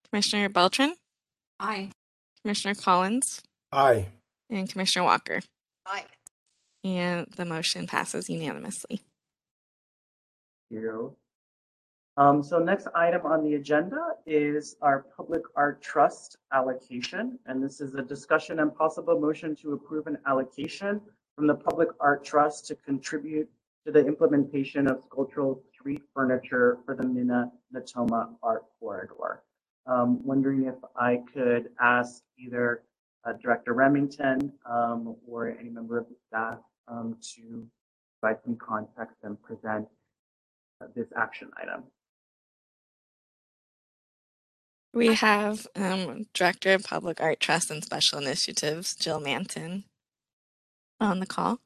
Commissioner 0.10 0.50
Beltran, 0.50 0.96
Aye. 1.60 1.92
Commissioner 2.42 2.74
Collins, 2.74 3.44
Aye. 3.72 4.08
and 4.50 4.68
Commissioner 4.68 5.06
Walker. 5.06 5.42
Aye. 5.86 6.06
And 6.84 7.28
the 7.36 7.46
motion 7.46 7.86
passes 7.86 8.28
unanimously. 8.28 9.02
you. 10.72 11.16
Um, 12.18 12.42
so 12.42 12.58
next 12.58 12.88
item 12.96 13.28
on 13.28 13.44
the 13.44 13.54
agenda 13.54 14.14
is 14.26 14.76
our 14.82 15.06
Public 15.16 15.44
Art 15.56 15.84
Trust 15.84 16.38
allocation. 16.52 17.38
And 17.46 17.64
this 17.64 17.80
is 17.80 17.94
a 17.94 18.02
discussion 18.02 18.60
and 18.60 18.76
possible 18.76 19.20
motion 19.20 19.56
to 19.58 19.74
approve 19.74 20.08
an 20.08 20.18
allocation 20.26 21.00
from 21.36 21.46
the 21.46 21.54
Public 21.54 21.90
Art 22.00 22.26
Trust 22.26 22.66
to 22.68 22.76
contribute 22.76 23.48
to 23.86 23.92
the 23.92 24.04
implementation 24.04 24.88
of 24.88 25.04
sculptural 25.04 25.62
street 25.72 26.02
furniture 26.12 26.80
for 26.86 26.96
the 26.96 27.08
Minna 27.08 27.52
Natoma 27.72 28.30
Art 28.42 28.66
Corridor. 28.80 29.44
Um, 29.86 30.26
wondering 30.26 30.66
if 30.66 30.76
I 30.96 31.22
could 31.32 31.70
ask 31.80 32.24
either 32.40 32.82
uh, 33.26 33.34
Director 33.34 33.74
Remington 33.74 34.52
um, 34.66 35.16
or 35.28 35.50
any 35.50 35.70
member 35.70 36.00
of 36.00 36.08
the 36.10 36.16
staff 36.28 36.58
um, 36.88 37.16
to 37.36 37.66
provide 38.20 38.42
some 38.44 38.56
context 38.56 39.18
and 39.22 39.42
present 39.44 39.88
uh, 40.82 40.88
this 40.96 41.08
action 41.16 41.52
item. 41.62 41.84
We 44.98 45.14
have 45.14 45.68
um, 45.76 46.26
Director 46.34 46.74
of 46.74 46.84
Public 46.84 47.22
Art 47.22 47.40
Trust 47.40 47.70
and 47.70 47.84
Special 47.84 48.18
Initiatives, 48.18 48.96
Jill 48.96 49.20
Manton, 49.20 49.84
on 51.00 51.20
the 51.20 51.28
call. 51.28 51.60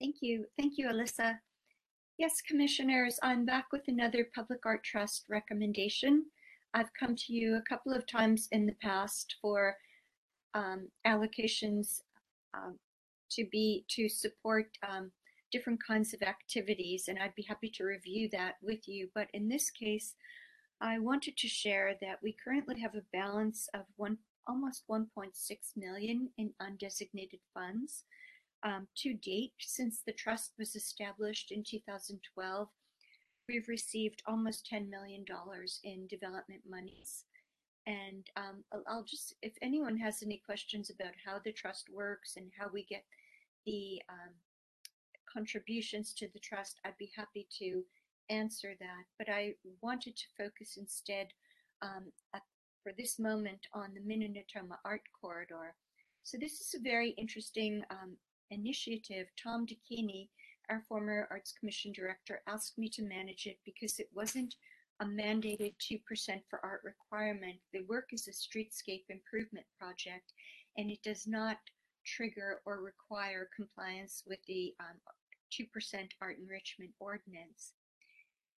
Thank 0.00 0.16
you. 0.20 0.44
Thank 0.56 0.74
you, 0.78 0.86
Alyssa. 0.86 1.38
Yes, 2.18 2.40
commissioners, 2.40 3.18
I'm 3.20 3.44
back 3.44 3.66
with 3.72 3.82
another 3.88 4.28
Public 4.32 4.64
Art 4.64 4.84
Trust 4.84 5.24
recommendation. 5.28 6.26
I've 6.72 6.94
come 7.00 7.16
to 7.16 7.32
you 7.32 7.56
a 7.56 7.68
couple 7.68 7.92
of 7.92 8.06
times 8.06 8.46
in 8.52 8.64
the 8.64 8.76
past 8.80 9.34
for 9.42 9.74
um, 10.54 10.86
allocations 11.04 12.02
um, 12.56 12.78
to 13.32 13.44
be 13.50 13.84
to 13.88 14.08
support 14.08 14.66
um, 14.88 15.10
different 15.50 15.80
kinds 15.84 16.14
of 16.14 16.22
activities, 16.22 17.06
and 17.08 17.18
I'd 17.18 17.34
be 17.34 17.46
happy 17.48 17.72
to 17.74 17.82
review 17.82 18.28
that 18.30 18.54
with 18.62 18.86
you. 18.86 19.08
But 19.16 19.26
in 19.34 19.48
this 19.48 19.70
case, 19.70 20.14
I 20.80 20.98
wanted 20.98 21.36
to 21.38 21.48
share 21.48 21.96
that 22.00 22.18
we 22.22 22.36
currently 22.44 22.80
have 22.80 22.94
a 22.94 23.02
balance 23.12 23.68
of 23.74 23.82
one 23.96 24.18
almost 24.46 24.84
1.6 24.90 25.06
million 25.76 26.28
in 26.36 26.52
undesignated 26.60 27.40
funds. 27.52 28.04
Um, 28.62 28.86
to 28.98 29.14
date, 29.14 29.52
since 29.58 30.02
the 30.06 30.12
trust 30.12 30.52
was 30.58 30.74
established 30.74 31.50
in 31.50 31.62
2012, 31.66 32.68
we've 33.48 33.68
received 33.68 34.22
almost 34.26 34.68
$10 34.72 34.88
million 34.88 35.24
in 35.82 36.06
development 36.06 36.62
monies. 36.68 37.24
And 37.86 38.26
um, 38.36 38.64
I'll, 38.88 39.04
just, 39.04 39.34
if 39.42 39.52
anyone 39.60 39.98
has 39.98 40.22
any 40.22 40.40
questions 40.44 40.90
about 40.90 41.12
how 41.22 41.38
the 41.44 41.52
trust 41.52 41.88
works 41.92 42.34
and 42.36 42.50
how 42.58 42.68
we 42.72 42.84
get 42.84 43.04
the 43.66 44.00
um, 44.08 44.32
contributions 45.30 46.14
to 46.14 46.28
the 46.32 46.38
trust, 46.38 46.80
I'd 46.84 46.96
be 46.98 47.12
happy 47.14 47.46
to 47.58 47.82
answer 48.30 48.74
that. 48.80 49.04
But 49.18 49.28
I 49.28 49.54
wanted 49.82 50.16
to 50.16 50.24
focus 50.44 50.76
instead 50.76 51.28
um, 51.82 52.12
at, 52.34 52.42
for 52.82 52.92
this 52.96 53.18
moment 53.18 53.66
on 53.72 53.90
the 53.94 54.00
Minna 54.00 54.28
Natoma 54.28 54.76
Art 54.84 55.02
Corridor. 55.20 55.74
So 56.22 56.38
this 56.40 56.60
is 56.60 56.74
a 56.74 56.82
very 56.82 57.10
interesting 57.10 57.82
um, 57.90 58.16
initiative, 58.50 59.26
Tom 59.42 59.66
DeCaigny, 59.66 60.28
our 60.70 60.82
former 60.88 61.28
Arts 61.30 61.52
Commission 61.58 61.92
director, 61.92 62.40
asked 62.48 62.78
me 62.78 62.88
to 62.90 63.02
manage 63.02 63.46
it 63.46 63.58
because 63.64 63.98
it 63.98 64.08
wasn't 64.14 64.54
a 65.00 65.04
mandated 65.04 65.74
2% 65.80 66.00
for 66.48 66.64
art 66.64 66.80
requirement. 66.84 67.56
The 67.72 67.82
work 67.88 68.10
is 68.12 68.28
a 68.28 68.30
streetscape 68.30 69.04
improvement 69.08 69.66
project 69.78 70.32
and 70.78 70.90
it 70.90 71.02
does 71.02 71.26
not 71.26 71.58
trigger 72.06 72.60
or 72.64 72.80
require 72.80 73.48
compliance 73.54 74.22
with 74.26 74.38
the 74.46 74.74
um, 74.80 74.96
2% 75.52 76.08
art 76.20 76.38
enrichment 76.38 76.90
ordinance. 77.00 77.72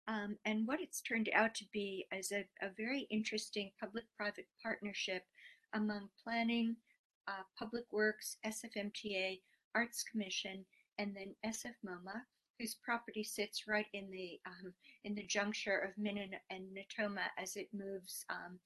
Um, 0.07 0.37
and 0.45 0.67
what 0.67 0.81
it's 0.81 1.01
turned 1.01 1.29
out 1.33 1.55
to 1.55 1.65
be 1.73 2.05
is 2.11 2.31
a, 2.31 2.45
a 2.61 2.69
very 2.77 3.07
interesting 3.09 3.71
public-private 3.79 4.45
partnership 4.61 5.23
among 5.73 6.09
planning, 6.23 6.75
uh, 7.27 7.43
public 7.57 7.85
works, 7.91 8.37
SFMTA, 8.45 9.41
Arts 9.73 10.03
Commission, 10.03 10.63
and 10.99 11.15
then 11.15 11.35
SF 11.45 11.73
MoMA, 11.85 12.21
whose 12.59 12.75
property 12.75 13.23
sits 13.23 13.67
right 13.67 13.87
in 13.93 14.09
the 14.11 14.39
um, 14.45 14.73
in 15.03 15.15
the 15.15 15.23
juncture 15.23 15.77
of 15.79 15.97
Minna 15.97 16.25
and 16.49 16.65
Natoma 16.75 17.27
as 17.37 17.55
it 17.55 17.67
moves 17.73 18.23
um, 18.29 18.59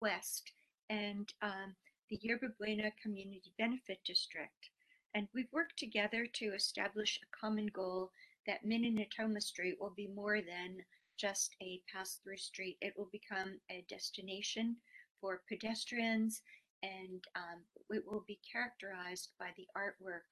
west, 0.00 0.52
and 0.90 1.32
um, 1.42 1.74
the 2.08 2.18
Yerba 2.22 2.48
Buena 2.58 2.90
Community 3.02 3.52
Benefit 3.58 3.98
District. 4.06 4.70
And 5.14 5.28
we've 5.34 5.52
worked 5.52 5.78
together 5.78 6.26
to 6.34 6.54
establish 6.54 7.20
a 7.22 7.36
common 7.36 7.66
goal 7.66 8.10
that 8.46 8.64
Minna 8.64 8.88
Natoma 8.90 9.42
Street 9.42 9.76
will 9.80 9.94
be 9.96 10.08
more 10.14 10.40
than 10.40 10.78
just 11.18 11.54
a 11.62 11.80
pass-through 11.92 12.36
street. 12.36 12.76
It 12.80 12.94
will 12.96 13.08
become 13.12 13.58
a 13.70 13.84
destination 13.88 14.76
for 15.20 15.42
pedestrians, 15.48 16.42
and 16.82 17.22
um, 17.36 17.60
it 17.90 18.02
will 18.06 18.24
be 18.26 18.40
characterized 18.50 19.30
by 19.38 19.50
the 19.56 19.66
artwork 19.76 20.26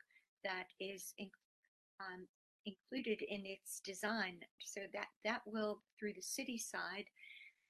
that 0.44 0.66
is 0.80 1.14
in, 1.18 1.30
um, 2.00 2.26
included 2.66 3.22
in 3.22 3.46
its 3.46 3.80
design. 3.80 4.40
So 4.60 4.80
that 4.92 5.06
that 5.24 5.42
will 5.46 5.80
through 5.98 6.14
the 6.14 6.22
city 6.22 6.58
side, 6.58 7.06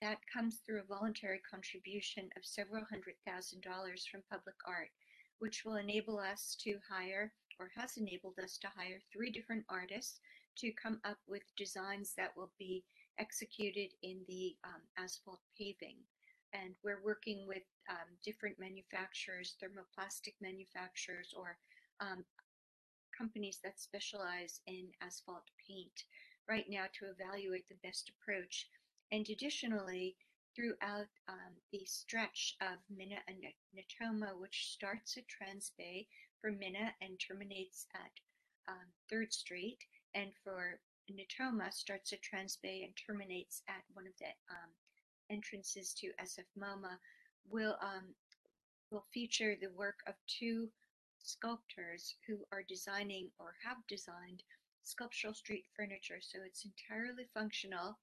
that 0.01 0.18
comes 0.32 0.61
through 0.66 0.80
a 0.80 0.95
voluntary 0.95 1.40
contribution 1.49 2.28
of 2.36 2.45
several 2.45 2.84
hundred 2.90 3.14
thousand 3.26 3.62
dollars 3.62 4.07
from 4.11 4.22
public 4.30 4.57
art, 4.66 4.88
which 5.38 5.62
will 5.64 5.76
enable 5.76 6.18
us 6.18 6.57
to 6.64 6.78
hire 6.90 7.32
or 7.59 7.70
has 7.76 7.96
enabled 7.96 8.38
us 8.42 8.59
to 8.59 8.68
hire 8.76 9.00
three 9.12 9.30
different 9.30 9.64
artists 9.68 10.20
to 10.57 10.72
come 10.72 11.00
up 11.05 11.18
with 11.26 11.42
designs 11.57 12.12
that 12.16 12.36
will 12.36 12.50
be 12.59 12.84
executed 13.18 13.90
in 14.03 14.20
the 14.28 14.55
um, 14.64 14.82
asphalt 14.98 15.40
paving. 15.59 15.96
And 16.53 16.74
we're 16.84 17.03
working 17.05 17.46
with 17.46 17.62
um, 17.88 18.09
different 18.24 18.59
manufacturers, 18.59 19.57
thermoplastic 19.62 20.34
manufacturers, 20.40 21.32
or 21.36 21.57
um, 22.00 22.24
companies 23.16 23.59
that 23.64 23.80
specialize 23.80 24.61
in 24.66 24.88
asphalt 25.00 25.48
paint 25.66 26.05
right 26.48 26.66
now 26.68 26.84
to 26.98 27.07
evaluate 27.07 27.68
the 27.68 27.80
best 27.82 28.11
approach. 28.11 28.66
And 29.12 29.26
additionally, 29.28 30.16
throughout 30.55 31.09
um, 31.28 31.55
the 31.72 31.84
stretch 31.86 32.57
of 32.61 32.78
Natoma, 32.92 34.38
which 34.38 34.68
starts 34.72 35.16
at 35.16 35.28
Trans 35.28 35.72
Bay 35.78 36.07
for 36.43 36.51
Minna 36.51 36.93
and 37.01 37.18
terminates 37.18 37.86
at 37.95 38.11
um, 38.68 38.90
3rd 39.11 39.32
Street, 39.32 39.78
and 40.14 40.32
for 40.45 40.80
Natoma 41.11 41.72
starts 41.72 42.12
at 42.12 42.20
Transbay 42.20 42.84
and 42.84 42.93
terminates 42.97 43.62
at 43.68 43.84
one 43.95 44.07
of 44.07 44.12
the 44.18 44.26
um, 44.51 44.70
entrances 45.30 45.95
to 45.95 46.09
SF 46.20 46.51
MoMA, 46.59 46.99
will 47.49 47.76
um, 47.80 48.14
will 48.90 49.05
feature 49.14 49.57
the 49.61 49.70
work 49.76 50.01
of 50.07 50.14
two 50.26 50.68
sculptors 51.22 52.14
who 52.26 52.38
are 52.53 52.62
designing 52.68 53.30
or 53.38 53.55
have 53.64 53.78
designed 53.88 54.43
sculptural 54.82 55.32
street 55.32 55.64
furniture. 55.76 56.18
So 56.20 56.40
it's 56.45 56.66
entirely 56.66 57.24
functional, 57.32 57.99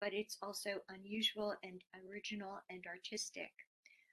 but 0.00 0.12
it's 0.12 0.38
also 0.42 0.80
unusual 0.88 1.54
and 1.62 1.82
original 2.08 2.58
and 2.70 2.84
artistic. 2.86 3.52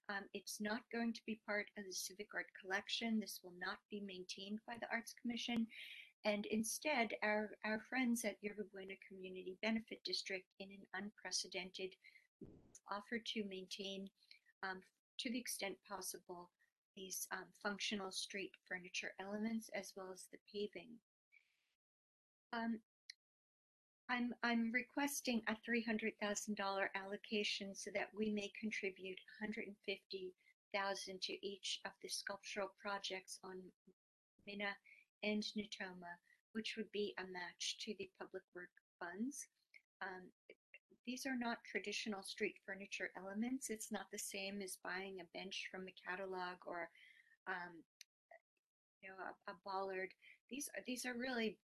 Um, 0.10 0.26
it's 0.34 0.60
not 0.60 0.82
going 0.92 1.14
to 1.14 1.22
be 1.28 1.40
part 1.46 1.68
of 1.78 1.86
the 1.86 1.94
Civic 1.94 2.30
Art 2.34 2.48
Collection. 2.60 3.20
This 3.20 3.40
will 3.44 3.54
not 3.60 3.78
be 3.92 4.02
maintained 4.02 4.60
by 4.66 4.74
the 4.82 4.88
Arts 4.92 5.14
Commission. 5.22 5.68
And 6.26 6.48
instead, 6.48 7.14
our, 7.24 7.52
our 7.64 7.80
friends 7.90 8.26
at 8.26 8.38
Yerba 8.42 8.64
Buena 8.74 8.96
Community 9.08 9.58
Benefit 9.62 10.04
District, 10.04 10.46
in 10.60 10.70
an 10.70 11.04
unprecedented, 11.04 11.94
offer 12.92 13.20
to 13.20 13.44
maintain, 13.46 14.10
um, 14.64 14.82
to 15.20 15.30
the 15.30 15.38
extent 15.38 15.76
possible, 15.88 16.50
these 16.98 17.28
um, 17.32 17.46
functional 17.62 18.12
street 18.12 18.52
furniture 18.68 19.12
elements 19.22 19.70
as 19.76 19.94
well 19.96 20.10
as 20.12 20.26
the 20.32 20.40
paving. 20.52 20.90
Um, 22.52 22.80
I'm, 24.10 24.34
I'm 24.42 24.72
requesting 24.74 25.44
a 25.48 25.56
$300,000 25.70 26.18
allocation 26.96 27.76
so 27.76 27.92
that 27.94 28.10
we 28.18 28.32
may 28.32 28.52
contribute 28.60 29.20
150,000 29.40 31.22
to 31.22 31.48
each 31.48 31.80
of 31.86 31.92
the 32.02 32.10
sculptural 32.10 32.70
projects 32.82 33.38
on 33.44 33.62
Minna 34.48 34.74
and 35.22 35.44
Natoma, 35.56 36.18
which 36.54 36.74
would 36.76 36.92
be 36.92 37.14
a 37.20 37.32
match 37.32 37.78
to 37.86 37.94
the 38.00 38.10
public 38.20 38.42
work 38.56 38.74
funds. 39.00 39.46
Um, 40.02 40.26
these 41.06 41.28
are 41.28 41.38
not 41.38 41.64
traditional 41.64 42.24
street 42.24 42.56
furniture 42.66 43.12
elements. 43.16 43.70
It's 43.70 43.92
not 43.92 44.08
the 44.12 44.18
same 44.18 44.62
as 44.62 44.78
buying 44.84 45.20
a 45.22 45.38
bench 45.38 45.70
from 45.72 45.86
a 45.88 45.94
catalog 46.10 46.58
or, 46.66 46.90
um, 47.48 47.78
you 49.02 49.10
know, 49.10 49.16
a, 49.22 49.52
a 49.52 49.56
bollard. 49.66 50.10
These 50.50 50.68
are 50.76 50.84
these 50.86 51.06
are 51.06 51.14
really 51.14 51.58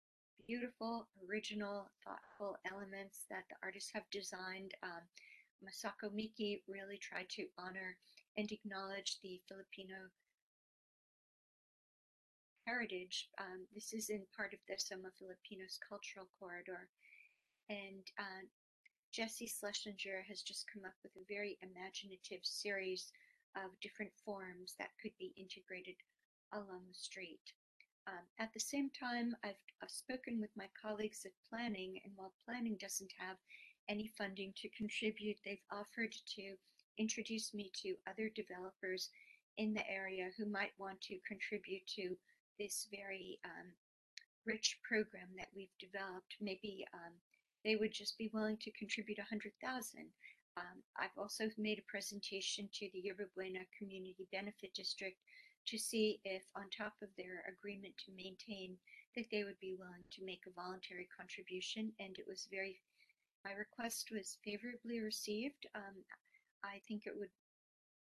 beautiful, 0.48 1.08
original, 1.30 1.90
thoughtful 2.04 2.58
elements 2.72 3.26
that 3.30 3.44
the 3.50 3.56
artists 3.64 3.92
have 3.94 4.10
designed. 4.12 4.74
Um, 4.84 5.04
Masako 5.64 6.14
Miki 6.14 6.64
really 6.68 6.98
tried 6.98 7.30
to 7.30 7.48
honor 7.58 7.98
and 8.38 8.52
acknowledge 8.52 9.20
the 9.22 9.40
Filipino 9.48 9.96
heritage. 12.66 13.30
Um, 13.40 13.66
this 13.74 13.94
is 13.94 14.10
in 14.10 14.24
part 14.36 14.54
of 14.54 14.60
the 14.68 14.76
Soma 14.78 15.10
Filipinas 15.18 15.80
cultural 15.88 16.28
corridor. 16.40 16.88
And 17.70 18.04
uh, 18.20 18.44
Jesse 19.12 19.48
Schlesinger 19.48 20.26
has 20.28 20.42
just 20.42 20.66
come 20.72 20.84
up 20.86 20.96
with 21.04 21.14
a 21.16 21.34
very 21.34 21.58
imaginative 21.62 22.44
series 22.44 23.12
of 23.56 23.80
different 23.82 24.12
forms 24.26 24.76
that 24.80 24.90
could 25.02 25.14
be 25.20 25.34
integrated 25.38 25.96
along 26.52 26.82
the 26.88 26.98
street. 26.98 27.54
Um, 28.08 28.26
at 28.40 28.54
the 28.54 28.60
same 28.60 28.90
time, 28.90 29.36
I've, 29.44 29.62
I've 29.82 29.92
spoken 29.92 30.40
with 30.42 30.50
my 30.58 30.68
colleagues 30.82 31.26
at 31.26 31.32
planning, 31.50 32.00
and 32.04 32.14
while 32.16 32.34
planning 32.46 32.78
doesn't 32.80 33.12
have 33.18 33.38
any 33.90 34.12
funding 34.18 34.54
to 34.58 34.70
contribute, 34.70 35.38
they've 35.44 35.70
offered 35.72 36.14
to 36.36 36.56
introduce 36.98 37.54
me 37.54 37.72
to 37.82 37.96
other 38.08 38.30
developers 38.36 39.10
in 39.58 39.74
the 39.74 39.90
area 39.90 40.30
who 40.38 40.46
might 40.46 40.74
want 40.78 41.00
to 41.02 41.18
contribute 41.28 41.86
to 41.88 42.16
this 42.60 42.88
very 42.92 43.40
um, 43.46 43.72
rich 44.46 44.80
program 44.88 45.30
that 45.38 45.48
we've 45.56 45.76
developed. 45.80 46.36
Maybe 46.42 46.86
um, 46.94 47.14
they 47.64 47.76
would 47.76 47.94
just 47.94 48.18
be 48.18 48.30
willing 48.34 48.58
to 48.58 48.72
contribute 48.72 49.18
100,000. 49.18 50.06
Um, 50.58 50.84
I've 51.00 51.18
also 51.18 51.50
made 51.58 51.80
a 51.80 51.92
presentation 51.92 52.70
to 52.74 52.90
the 52.94 53.00
Yerba 53.00 53.26
Buena 53.36 53.66
Community 53.78 54.28
Benefit 54.32 54.74
District 54.76 55.18
to 55.66 55.78
see 55.78 56.20
if 56.24 56.44
on 56.56 56.64
top 56.70 56.94
of 57.02 57.10
their 57.18 57.44
agreement 57.48 57.94
to 57.98 58.12
maintain 58.16 58.78
that 59.16 59.26
they 59.32 59.44
would 59.44 59.60
be 59.62 59.76
willing 59.78 60.04
to 60.12 60.26
make 60.26 60.42
a 60.48 60.60
voluntary 60.60 61.08
contribution 61.16 61.92
and 62.00 62.18
it 62.18 62.26
was 62.28 62.48
very 62.52 62.82
my 63.46 63.52
request 63.54 64.10
was 64.12 64.38
favorably 64.44 65.00
received 65.00 65.68
um, 65.76 65.96
i 66.64 66.80
think 66.88 67.06
it 67.06 67.14
would 67.18 67.32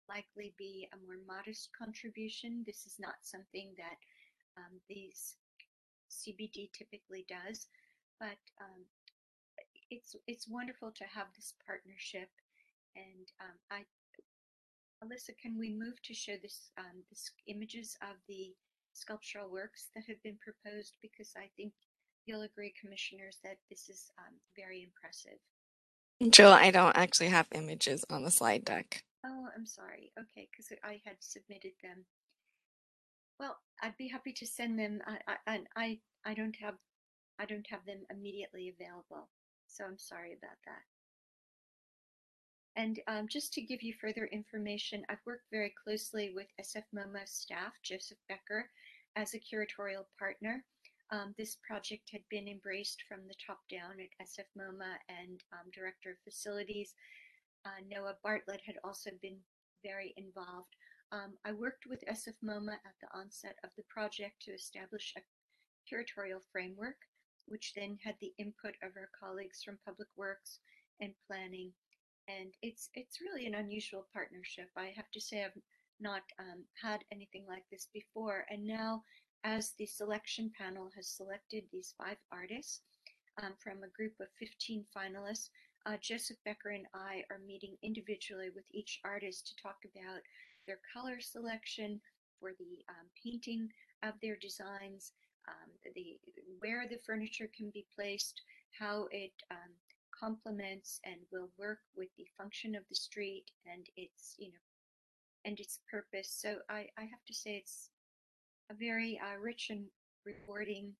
likely 0.09 0.53
be 0.57 0.88
a 0.91 0.97
more 1.05 1.20
modest 1.26 1.70
contribution. 1.78 2.64
This 2.66 2.86
is 2.86 2.97
not 2.99 3.16
something 3.22 3.72
that 3.78 3.99
um, 4.57 4.80
these 4.89 5.36
cbd 6.12 6.70
typically 6.74 7.26
does 7.30 7.68
but 8.20 8.36
um, 8.59 8.84
it's 9.89 10.14
it's 10.28 10.47
wonderful 10.47 10.91
to 10.91 11.05
have 11.05 11.28
this 11.36 11.53
partnership 11.66 12.28
and 12.97 13.32
um, 13.39 13.55
i 13.72 13.80
Alyssa, 15.03 15.35
can 15.41 15.57
we 15.57 15.71
move 15.71 16.01
to 16.03 16.13
show 16.13 16.33
this, 16.41 16.69
um, 16.77 17.03
this 17.09 17.31
images 17.47 17.97
of 18.01 18.17
the 18.27 18.53
sculptural 18.93 19.49
works 19.49 19.89
that 19.95 20.03
have 20.07 20.21
been 20.23 20.37
proposed? 20.37 20.93
Because 21.01 21.31
I 21.35 21.49
think 21.57 21.73
you'll 22.25 22.43
agree, 22.43 22.73
commissioners, 22.79 23.39
that 23.43 23.57
this 23.69 23.89
is 23.89 24.11
um, 24.19 24.35
very 24.55 24.83
impressive. 24.83 25.39
Jill, 26.29 26.51
I 26.51 26.69
don't 26.69 26.95
actually 26.95 27.29
have 27.29 27.47
images 27.51 28.05
on 28.11 28.23
the 28.23 28.29
slide 28.29 28.63
deck. 28.63 29.03
Oh, 29.25 29.47
I'm 29.55 29.65
sorry. 29.65 30.11
Okay, 30.19 30.47
because 30.51 30.71
I 30.83 31.01
had 31.03 31.15
submitted 31.19 31.73
them. 31.81 32.05
Well, 33.39 33.57
I'd 33.81 33.97
be 33.97 34.07
happy 34.07 34.33
to 34.33 34.45
send 34.45 34.77
them. 34.77 35.01
I, 35.07 35.37
I, 35.47 35.59
I, 35.75 35.99
I 36.25 36.33
don't 36.35 36.55
have, 36.61 36.75
I 37.39 37.45
don't 37.45 37.65
have 37.71 37.83
them 37.87 38.05
immediately 38.11 38.69
available, 38.69 39.29
so 39.65 39.83
I'm 39.83 39.97
sorry 39.97 40.33
about 40.33 40.57
that. 40.67 40.83
And 42.78 42.99
um, 43.07 43.28
just 43.28 43.51
to 43.53 43.61
give 43.61 43.84
you 43.84 43.93
further 43.99 44.28
information, 44.28 45.03
I've 45.09 45.26
worked 45.26 45.51
very 45.51 45.74
closely 45.84 46.32
with 46.34 46.47
SF 46.59 46.84
MoMA 46.95 47.28
staff, 47.28 47.74
Joseph 47.84 48.17
Becker, 48.30 48.69
as 49.15 49.34
a 49.34 49.39
curatorial 49.39 50.05
partner. 50.17 50.63
Um, 51.11 51.36
this 51.38 51.57
project 51.67 52.09
had 52.11 52.22
been 52.30 52.47
embraced 52.47 53.03
from 53.09 53.28
the 53.28 53.36
top 53.45 53.59
down 53.69 53.99
at 53.99 54.26
SF 54.26 54.47
MoMA 54.57 54.95
and 55.09 55.43
um, 55.51 55.69
Director 55.74 56.11
of 56.11 56.17
Facilities. 56.24 56.93
Uh, 57.65 57.84
Noah 57.89 58.15
Bartlett 58.24 58.61
had 58.65 58.78
also 58.86 59.11
been 59.22 59.38
very 59.84 60.13
involved. 60.15 60.74
Um, 61.11 61.34
I 61.43 61.51
worked 61.51 61.86
with 61.89 62.05
SF 62.09 62.39
MoMA 62.41 62.74
at 62.74 62.95
the 63.01 63.19
onset 63.19 63.57
of 63.65 63.72
the 63.76 63.84
project 63.89 64.41
to 64.43 64.53
establish 64.53 65.13
a 65.17 65.22
curatorial 65.91 66.39
framework, 66.53 66.95
which 67.47 67.74
then 67.76 67.97
had 68.01 68.15
the 68.22 68.34
input 68.38 68.76
of 68.82 68.95
our 68.95 69.09
colleagues 69.19 69.61
from 69.61 69.78
Public 69.86 70.07
Works 70.15 70.59
and 71.01 71.13
Planning 71.28 71.74
and 72.39 72.53
it's 72.61 72.89
it's 72.93 73.21
really 73.21 73.45
an 73.47 73.55
unusual 73.55 74.05
partnership. 74.13 74.69
I 74.77 74.93
have 74.95 75.09
to 75.11 75.21
say 75.21 75.43
I've 75.43 75.61
not 75.99 76.23
um, 76.39 76.63
had 76.82 77.03
anything 77.11 77.45
like 77.47 77.63
this 77.71 77.88
before, 77.93 78.45
and 78.49 78.65
now 78.65 79.03
as 79.43 79.73
the 79.77 79.86
selection 79.86 80.51
panel 80.57 80.89
has 80.95 81.07
selected 81.07 81.63
these 81.71 81.93
five 81.97 82.17
artists 82.32 82.82
um, 83.41 83.53
from 83.63 83.84
a 83.84 83.95
group 83.97 84.13
of 84.19 84.27
15 84.39 84.86
finalists, 84.95 85.49
uh, 85.86 85.97
Joseph 85.99 86.38
Becker 86.45 86.69
and 86.69 86.86
I 86.93 87.23
are 87.32 87.39
meeting 87.47 87.75
individually 87.82 88.49
with 88.53 88.65
each 88.71 88.99
artist 89.03 89.47
to 89.47 89.63
talk 89.63 89.77
about 89.84 90.21
their 90.67 90.79
color 90.93 91.19
selection 91.19 91.99
for 92.39 92.51
the 92.59 92.86
um, 92.89 93.07
painting 93.23 93.69
of 94.03 94.13
their 94.21 94.36
designs, 94.36 95.13
um, 95.47 95.71
the 95.95 96.19
where 96.59 96.86
the 96.88 96.99
furniture 97.05 97.49
can 97.55 97.71
be 97.71 97.86
placed, 97.95 98.41
how 98.77 99.07
it 99.11 99.34
um, 99.49 99.71
complements 100.22 100.99
and 101.05 101.15
will 101.32 101.49
work 101.57 101.80
with 101.95 102.09
the 102.17 102.28
function 102.38 102.76
of 102.76 102.84
the 102.89 102.95
street 102.95 103.45
and 103.65 103.88
its 103.95 104.36
you 104.38 104.47
know 104.47 104.65
and 105.45 105.59
its 105.59 105.80
purpose. 105.89 106.30
So 106.39 106.57
i 106.69 106.88
i 106.97 107.01
have 107.01 107.26
to 107.28 107.34
say 107.34 107.55
it's 107.55 107.89
a 108.69 108.74
very 108.74 109.19
uh, 109.22 109.38
rich 109.39 109.67
and 109.69 109.86
rewarding 110.26 110.93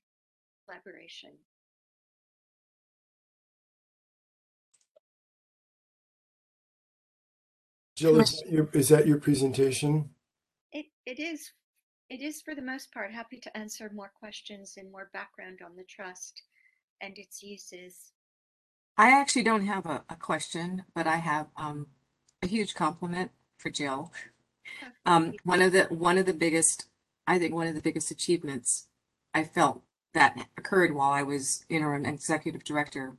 collaboration. 0.66 1.32
Jill, 7.96 8.20
is 8.20 8.42
that 8.42 8.52
your, 8.52 8.70
is 8.74 8.90
that 8.90 9.08
your 9.08 9.20
presentation? 9.20 10.10
it 10.72 10.88
it 11.06 11.20
is 11.20 11.52
it 12.10 12.22
is 12.22 12.42
for 12.42 12.56
the 12.56 12.62
most 12.62 12.92
part. 12.92 13.12
Happy 13.12 13.40
to 13.40 13.58
answer 13.58 13.92
more 13.94 14.12
questions 14.20 14.74
and 14.78 14.92
more 14.92 15.10
background 15.14 15.60
on 15.64 15.76
the 15.76 15.86
trust 15.86 16.42
and 17.02 17.18
its 17.18 17.42
uses 17.42 18.12
I 19.02 19.20
actually 19.20 19.42
don't 19.42 19.66
have 19.66 19.88
a, 19.88 20.04
a 20.12 20.16
question, 20.16 20.84
but 20.94 21.08
I 21.08 21.16
have 21.16 21.48
um, 21.58 21.88
a 22.44 22.48
huge 22.48 22.76
compliment 22.76 23.32
for 23.58 23.72
Jill. 23.72 24.14
Um, 25.08 25.34
one 25.44 25.60
of 25.60 25.72
the 25.72 25.86
one 25.86 26.20
of 26.20 26.28
the 26.28 26.36
biggest, 26.36 26.86
I 27.26 27.40
think, 27.40 27.56
one 27.56 27.66
of 27.66 27.74
the 27.74 27.82
biggest 27.82 28.12
achievements 28.12 28.86
I 29.34 29.44
felt 29.44 29.82
that 30.14 30.48
occurred 30.56 30.94
while 30.94 31.10
I 31.10 31.24
was 31.24 31.66
interim 31.68 32.06
executive 32.06 32.64
director 32.64 33.18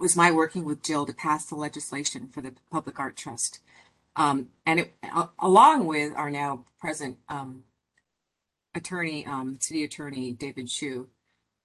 was 0.00 0.16
my 0.16 0.30
working 0.30 0.64
with 0.64 0.82
Jill 0.82 1.04
to 1.04 1.12
pass 1.12 1.44
the 1.44 1.54
legislation 1.54 2.28
for 2.28 2.40
the 2.40 2.54
Public 2.72 2.98
Art 2.98 3.14
Trust, 3.14 3.60
um, 4.16 4.48
and 4.64 4.80
it, 4.80 4.94
along 5.38 5.84
with 5.84 6.14
our 6.16 6.30
now 6.30 6.64
present 6.80 7.18
um, 7.28 7.64
attorney, 8.74 9.26
um, 9.26 9.58
city 9.60 9.84
attorney 9.84 10.32
David 10.32 10.70
Shu, 10.70 11.08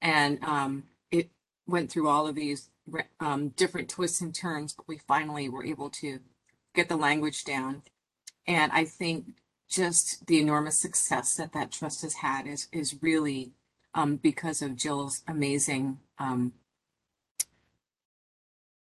and 0.01 0.43
um, 0.43 0.83
it 1.09 1.29
went 1.65 1.89
through 1.89 2.09
all 2.09 2.27
of 2.27 2.35
these 2.35 2.69
um, 3.19 3.49
different 3.49 3.89
twists 3.89 4.21
and 4.21 4.33
turns, 4.33 4.73
but 4.73 4.87
we 4.87 4.97
finally 4.97 5.49
were 5.49 5.65
able 5.65 5.89
to 5.91 6.19
get 6.75 6.89
the 6.89 6.95
language 6.95 7.43
down. 7.43 7.83
And 8.47 8.71
I 8.71 8.85
think 8.85 9.35
just 9.69 10.25
the 10.27 10.39
enormous 10.39 10.79
success 10.79 11.35
that 11.35 11.53
that 11.53 11.71
trust 11.71 12.01
has 12.01 12.15
had 12.15 12.47
is 12.47 12.67
is 12.71 12.97
really 13.01 13.51
um, 13.93 14.15
because 14.15 14.61
of 14.61 14.75
Jill's 14.75 15.21
amazing 15.27 15.99
um, 16.17 16.53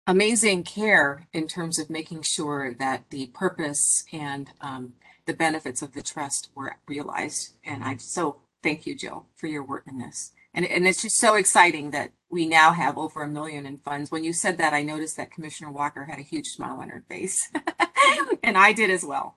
amazing 0.07 0.65
care 0.65 1.29
in 1.33 1.47
terms 1.47 1.79
of 1.79 1.91
making 1.91 2.23
sure 2.23 2.75
that 2.75 3.11
the 3.11 3.27
purpose 3.29 4.05
and 4.13 4.51
um, 4.61 4.95
the 5.27 5.35
benefits 5.35 5.83
of 5.83 5.93
the 5.93 6.03
trust 6.03 6.51
were 6.55 6.77
realized. 6.89 7.55
And 7.65 7.85
I 7.85 7.97
so 7.97 8.39
thank 8.63 8.87
you, 8.87 8.95
Jill, 8.95 9.27
for 9.37 9.47
your 9.47 9.63
work 9.63 9.85
in 9.87 9.99
this. 9.99 10.33
And, 10.53 10.65
and 10.65 10.87
it's 10.87 11.03
just 11.03 11.17
so 11.17 11.35
exciting 11.35 11.93
that 11.93 12.11
we 12.31 12.47
now 12.47 12.73
have 12.73 12.97
over 12.97 13.23
a 13.23 13.29
million 13.29 13.67
in 13.67 13.79
funds. 13.79 14.11
When 14.11 14.23
you 14.23 14.33
said 14.33 14.59
that, 14.59 14.73
I 14.73 14.83
noticed 14.83 15.17
that 15.17 15.33
Commissioner 15.33 15.71
Walker 15.71 16.05
had 16.05 16.21
a 16.21 16.23
huge 16.23 16.47
smile 16.47 16.81
on 16.81 16.89
her 16.89 17.05
face. 17.09 17.51
and 18.43 18.57
I 18.57 18.73
did 18.73 18.89
as 18.89 19.05
well. 19.05 19.37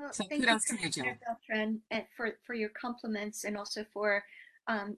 Well, 0.00 0.12
So 0.12 0.24
thank 0.24 0.42
kudos 0.42 0.64
to 0.66 0.76
you, 0.80 0.90
Jill. 0.90 1.04
Beltran, 1.26 1.80
and 1.90 2.04
for, 2.16 2.38
for 2.46 2.54
your 2.54 2.70
compliments 2.70 3.44
and 3.44 3.58
also 3.58 3.84
for, 3.92 4.24
um, 4.68 4.96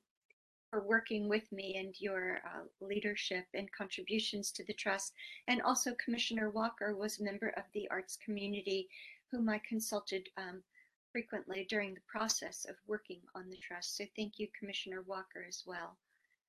for 0.70 0.86
working 0.86 1.28
with 1.28 1.50
me 1.50 1.76
and 1.78 1.94
your 1.98 2.42
uh, 2.44 2.86
leadership 2.86 3.46
and 3.54 3.68
contributions 3.72 4.52
to 4.52 4.64
the 4.64 4.74
trust. 4.74 5.12
And 5.48 5.62
also 5.62 5.92
Commissioner 6.04 6.50
Walker 6.50 6.94
was 6.94 7.18
a 7.18 7.24
member 7.24 7.48
of 7.56 7.64
the 7.74 7.88
arts 7.90 8.16
community 8.24 8.88
whom 9.32 9.48
I 9.48 9.61
consulted 9.68 10.28
um, 10.36 10.62
frequently 11.11 11.66
during 11.68 11.94
the 11.94 12.00
process 12.06 12.66
of 12.68 12.76
working 12.86 13.20
on 13.34 13.50
the 13.50 13.56
trust. 13.56 13.96
So 13.96 14.04
thank 14.16 14.38
you, 14.38 14.46
Commissioner 14.56 15.02
Walker, 15.08 15.44
as 15.48 15.64
well 15.66 15.96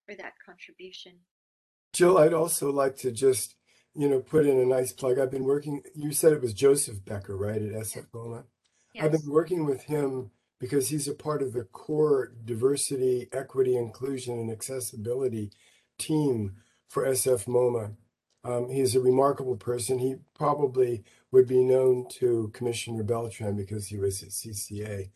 for 0.05 0.15
that 0.15 0.33
contribution. 0.45 1.13
Jill, 1.93 2.17
I'd 2.17 2.33
also 2.33 2.71
like 2.71 2.95
to 2.97 3.11
just, 3.11 3.55
you 3.93 4.07
know, 4.07 4.19
put 4.19 4.45
in 4.45 4.57
a 4.59 4.65
nice 4.65 4.93
plug. 4.93 5.19
I've 5.19 5.31
been 5.31 5.43
working, 5.43 5.81
you 5.95 6.11
said 6.13 6.33
it 6.33 6.41
was 6.41 6.53
Joseph 6.53 7.03
Becker, 7.03 7.35
right, 7.35 7.61
at 7.61 7.71
SF 7.71 8.07
MoMA? 8.13 8.43
I've 8.99 9.11
been 9.11 9.29
working 9.29 9.65
with 9.65 9.83
him 9.83 10.31
because 10.59 10.89
he's 10.89 11.07
a 11.07 11.13
part 11.13 11.41
of 11.41 11.53
the 11.53 11.63
core 11.63 12.33
diversity, 12.43 13.27
equity, 13.31 13.77
inclusion, 13.77 14.37
and 14.37 14.51
accessibility 14.51 15.51
team 15.97 16.57
for 16.87 17.05
SF 17.05 17.45
MoMA. 17.45 17.95
Um, 18.43 18.69
he 18.69 18.81
is 18.81 18.95
a 18.95 19.01
remarkable 19.01 19.55
person. 19.55 19.99
He 19.99 20.15
probably 20.35 21.03
would 21.31 21.47
be 21.47 21.63
known 21.63 22.07
to 22.19 22.51
Commissioner 22.53 23.03
Beltran 23.03 23.55
because 23.55 23.87
he 23.87 23.97
was 23.97 24.21
at 24.23 24.29
CCA. 24.29 25.09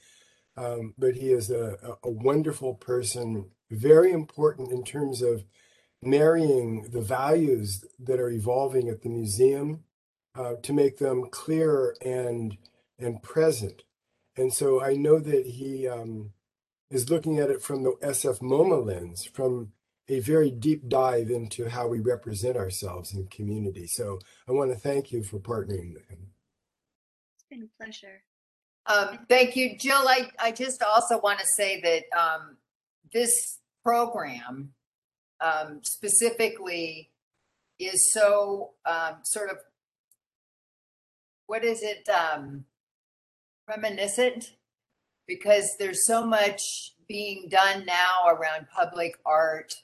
Um, 0.57 0.93
but 0.97 1.15
he 1.15 1.31
is 1.31 1.51
a 1.51 1.97
a 2.03 2.09
wonderful 2.09 2.75
person, 2.75 3.49
very 3.71 4.11
important 4.11 4.71
in 4.71 4.83
terms 4.83 5.21
of 5.21 5.45
marrying 6.01 6.89
the 6.91 7.01
values 7.01 7.83
that 7.99 8.19
are 8.19 8.29
evolving 8.29 8.89
at 8.89 9.01
the 9.01 9.09
museum 9.09 9.83
uh, 10.35 10.55
to 10.61 10.73
make 10.73 10.97
them 10.97 11.29
clear 11.31 11.95
and 12.01 12.57
and 12.99 13.21
present. 13.21 13.83
And 14.37 14.53
so 14.53 14.81
I 14.81 14.93
know 14.93 15.19
that 15.19 15.45
he 15.45 15.87
um, 15.87 16.31
is 16.89 17.09
looking 17.09 17.39
at 17.39 17.49
it 17.49 17.61
from 17.61 17.83
the 17.83 17.91
SF 18.01 18.39
MoMA 18.39 18.85
lens, 18.85 19.25
from 19.25 19.71
a 20.07 20.19
very 20.19 20.51
deep 20.51 20.87
dive 20.87 21.29
into 21.29 21.69
how 21.69 21.87
we 21.87 21.99
represent 21.99 22.57
ourselves 22.57 23.13
in 23.13 23.27
community. 23.27 23.87
So 23.87 24.19
I 24.47 24.51
want 24.51 24.71
to 24.71 24.77
thank 24.77 25.11
you 25.11 25.23
for 25.23 25.39
partnering 25.39 25.93
with 25.93 26.07
him. 26.07 26.27
It's 27.35 27.45
been 27.49 27.63
a 27.63 27.83
pleasure. 27.83 28.21
Um, 28.85 29.19
thank 29.27 29.55
you, 29.55 29.77
Jill. 29.77 30.07
I, 30.07 30.29
I 30.39 30.51
just 30.51 30.83
also 30.83 31.19
want 31.19 31.39
to 31.39 31.47
say 31.47 31.81
that, 31.81 32.17
um, 32.17 32.57
this 33.15 33.59
program, 33.81 34.73
um, 35.39 35.79
specifically 35.83 37.11
is 37.79 38.11
so, 38.11 38.73
um, 38.85 39.15
sort 39.23 39.49
of, 39.49 39.57
what 41.47 41.63
is 41.63 41.81
it, 41.81 42.09
um, 42.09 42.65
reminiscent? 43.69 44.57
Because 45.27 45.77
there's 45.79 46.05
so 46.05 46.25
much 46.25 46.93
being 47.07 47.47
done 47.49 47.85
now 47.85 48.27
around 48.27 48.67
public 48.75 49.17
art, 49.25 49.75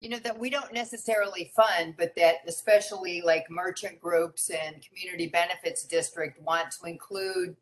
you 0.00 0.08
know, 0.08 0.18
that 0.20 0.38
we 0.38 0.48
don't 0.48 0.72
necessarily 0.72 1.52
fund, 1.54 1.94
but 1.98 2.14
that 2.16 2.36
especially 2.46 3.20
like 3.20 3.50
merchant 3.50 4.00
groups 4.00 4.48
and 4.48 4.82
community 4.88 5.26
benefits 5.26 5.84
district 5.84 6.40
want 6.40 6.70
to 6.70 6.88
include 6.88 7.56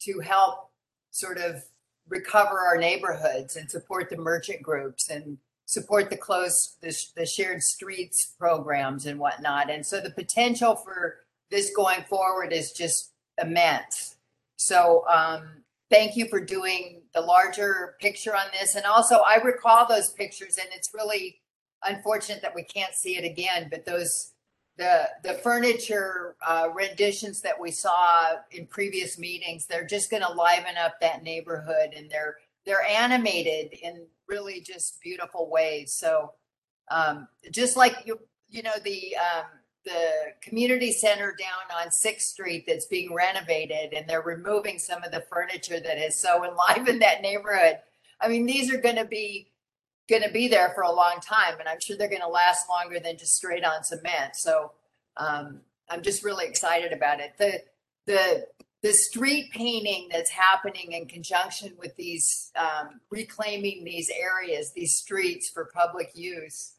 to 0.00 0.18
help 0.18 0.70
sort 1.12 1.38
of 1.38 1.62
recover 2.10 2.60
our 2.60 2.76
neighborhoods 2.76 3.56
and 3.56 3.70
support 3.70 4.10
the 4.10 4.16
merchant 4.16 4.62
groups 4.62 5.08
and 5.08 5.38
support 5.64 6.10
the 6.10 6.16
close 6.16 6.76
the, 6.82 6.94
the 7.16 7.24
shared 7.24 7.62
streets 7.62 8.34
programs 8.38 9.06
and 9.06 9.18
whatnot. 9.18 9.70
And 9.70 9.86
so 9.86 10.00
the 10.00 10.10
potential 10.10 10.74
for 10.74 11.20
this 11.50 11.72
going 11.74 12.02
forward 12.08 12.52
is 12.52 12.72
just 12.72 13.12
immense. 13.40 14.16
So 14.56 15.04
um, 15.08 15.62
thank 15.88 16.16
you 16.16 16.28
for 16.28 16.40
doing 16.40 17.02
the 17.14 17.20
larger 17.20 17.94
picture 18.00 18.34
on 18.34 18.46
this. 18.52 18.74
And 18.74 18.84
also 18.84 19.18
i 19.26 19.36
recall 19.36 19.86
those 19.86 20.10
pictures 20.10 20.58
and 20.58 20.68
it's 20.74 20.90
really 20.92 21.40
unfortunate 21.86 22.42
that 22.42 22.54
we 22.54 22.62
can't 22.64 22.94
see 22.94 23.16
it 23.16 23.24
again 23.24 23.68
but 23.70 23.86
those 23.86 24.32
the 24.80 25.08
the 25.22 25.34
furniture 25.34 26.34
uh, 26.46 26.68
renditions 26.74 27.40
that 27.42 27.60
we 27.60 27.70
saw 27.70 28.32
in 28.50 28.66
previous 28.66 29.18
meetings 29.18 29.66
they're 29.66 29.86
just 29.86 30.10
going 30.10 30.22
to 30.22 30.32
liven 30.32 30.76
up 30.76 30.98
that 31.00 31.22
neighborhood 31.22 31.90
and 31.96 32.10
they're 32.10 32.38
they're 32.66 32.82
animated 32.82 33.72
in 33.82 34.06
really 34.28 34.60
just 34.60 35.00
beautiful 35.02 35.50
ways. 35.50 35.92
So 35.92 36.32
um, 36.90 37.28
just 37.50 37.76
like 37.76 37.96
you 38.04 38.18
you 38.48 38.62
know 38.62 38.74
the 38.84 39.16
um, 39.16 39.46
the 39.84 40.10
community 40.42 40.92
center 40.92 41.34
down 41.38 41.78
on 41.84 41.90
sixth 41.90 42.28
street 42.28 42.64
that's 42.66 42.86
being 42.86 43.14
renovated 43.14 43.92
and 43.92 44.08
they're 44.08 44.22
removing 44.22 44.78
some 44.78 45.02
of 45.02 45.10
the 45.12 45.24
furniture 45.30 45.80
that 45.80 45.98
has 45.98 46.18
so 46.18 46.44
enlivened 46.50 47.02
that 47.02 47.22
neighborhood. 47.22 47.78
I 48.20 48.28
mean 48.28 48.46
these 48.46 48.72
are 48.72 48.80
going 48.80 48.96
to 48.96 49.04
be 49.04 49.49
going 50.10 50.22
to 50.22 50.30
be 50.30 50.48
there 50.48 50.72
for 50.74 50.82
a 50.82 50.92
long 50.92 51.18
time 51.22 51.58
and 51.58 51.68
i'm 51.68 51.80
sure 51.80 51.96
they're 51.96 52.08
going 52.08 52.20
to 52.20 52.28
last 52.28 52.68
longer 52.68 53.00
than 53.00 53.16
just 53.16 53.36
straight 53.36 53.64
on 53.64 53.82
cement. 53.84 54.34
So 54.34 54.72
um, 55.16 55.60
i'm 55.88 56.02
just 56.02 56.24
really 56.24 56.46
excited 56.46 56.92
about 56.92 57.20
it. 57.20 57.32
The 57.38 57.62
the 58.06 58.46
the 58.82 58.92
street 58.92 59.50
painting 59.52 60.08
that's 60.10 60.30
happening 60.30 60.92
in 60.92 61.06
conjunction 61.06 61.74
with 61.78 61.94
these 61.96 62.50
um, 62.56 63.00
reclaiming 63.10 63.84
these 63.84 64.10
areas 64.10 64.72
these 64.72 64.96
streets 64.96 65.48
for 65.48 65.70
public 65.72 66.10
use 66.14 66.74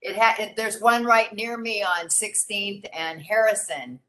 it 0.00 0.16
had 0.16 0.54
there's 0.56 0.80
one 0.80 1.04
right 1.04 1.32
near 1.32 1.56
me 1.56 1.82
on 1.82 2.06
16th 2.06 2.86
and 2.92 3.22
harrison 3.22 4.00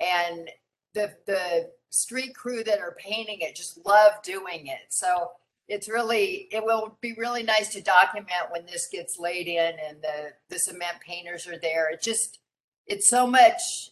and 0.00 0.50
the 0.94 1.12
the 1.26 1.70
street 1.90 2.34
crew 2.34 2.62
that 2.64 2.80
are 2.80 2.96
painting 2.98 3.38
it 3.40 3.56
just 3.56 3.84
love 3.86 4.12
doing 4.22 4.66
it. 4.66 4.86
So 4.88 5.30
it's 5.68 5.88
really 5.88 6.48
it 6.52 6.64
will 6.64 6.96
be 7.00 7.14
really 7.14 7.42
nice 7.42 7.72
to 7.72 7.80
document 7.80 8.50
when 8.50 8.66
this 8.66 8.88
gets 8.90 9.18
laid 9.18 9.48
in 9.48 9.74
and 9.88 9.98
the 10.02 10.32
the 10.48 10.58
cement 10.58 11.00
painters 11.04 11.46
are 11.46 11.58
there. 11.58 11.90
It 11.90 12.02
just 12.02 12.38
it's 12.86 13.08
so 13.08 13.26
much 13.26 13.90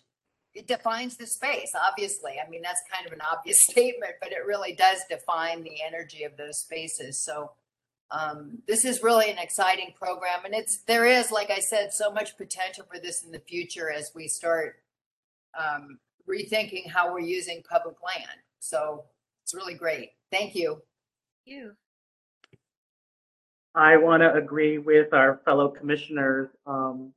it 0.55 0.69
defines 0.69 1.17
the 1.17 1.27
space 1.27 1.73
obviously. 1.75 2.35
I 2.45 2.49
mean 2.49 2.63
that's 2.63 2.83
kind 2.93 3.07
of 3.07 3.13
an 3.13 3.21
obvious 3.21 3.63
statement 3.71 4.15
but 4.21 4.33
it 4.33 4.47
really 4.47 4.75
does 4.75 5.01
define 5.09 5.65
the 5.65 5.83
energy 5.85 6.23
of 6.25 6.37
those 6.37 6.59
spaces. 6.59 7.19
So 7.19 7.53
um, 8.11 8.59
this 8.69 8.85
is 8.85 9.03
really 9.03 9.31
an 9.31 9.39
exciting 9.39 9.95
program 9.97 10.45
and 10.45 10.55
it's 10.55 10.83
there 10.85 11.07
is 11.07 11.33
like 11.33 11.51
i 11.51 11.59
said 11.59 11.93
so 11.93 12.13
much 12.13 12.37
potential 12.37 12.85
for 12.89 13.01
this 13.01 13.23
in 13.23 13.33
the 13.33 13.41
future 13.41 13.91
as 13.91 14.13
we 14.15 14.29
start 14.29 14.77
um, 15.59 15.99
rethinking 16.29 16.89
how 16.89 17.13
we're 17.13 17.21
using 17.21 17.63
public 17.69 17.97
land. 18.05 18.39
So 18.61 19.05
it's 19.43 19.55
really 19.55 19.75
great. 19.75 20.11
Thank 20.31 20.55
you 20.55 20.83
You. 21.47 21.73
I 23.75 23.97
want 23.97 24.23
to 24.23 24.33
agree 24.33 24.79
with 24.79 25.13
our 25.13 25.41
fellow 25.45 25.69
commissioners. 25.69 26.49
Um, 26.67 27.13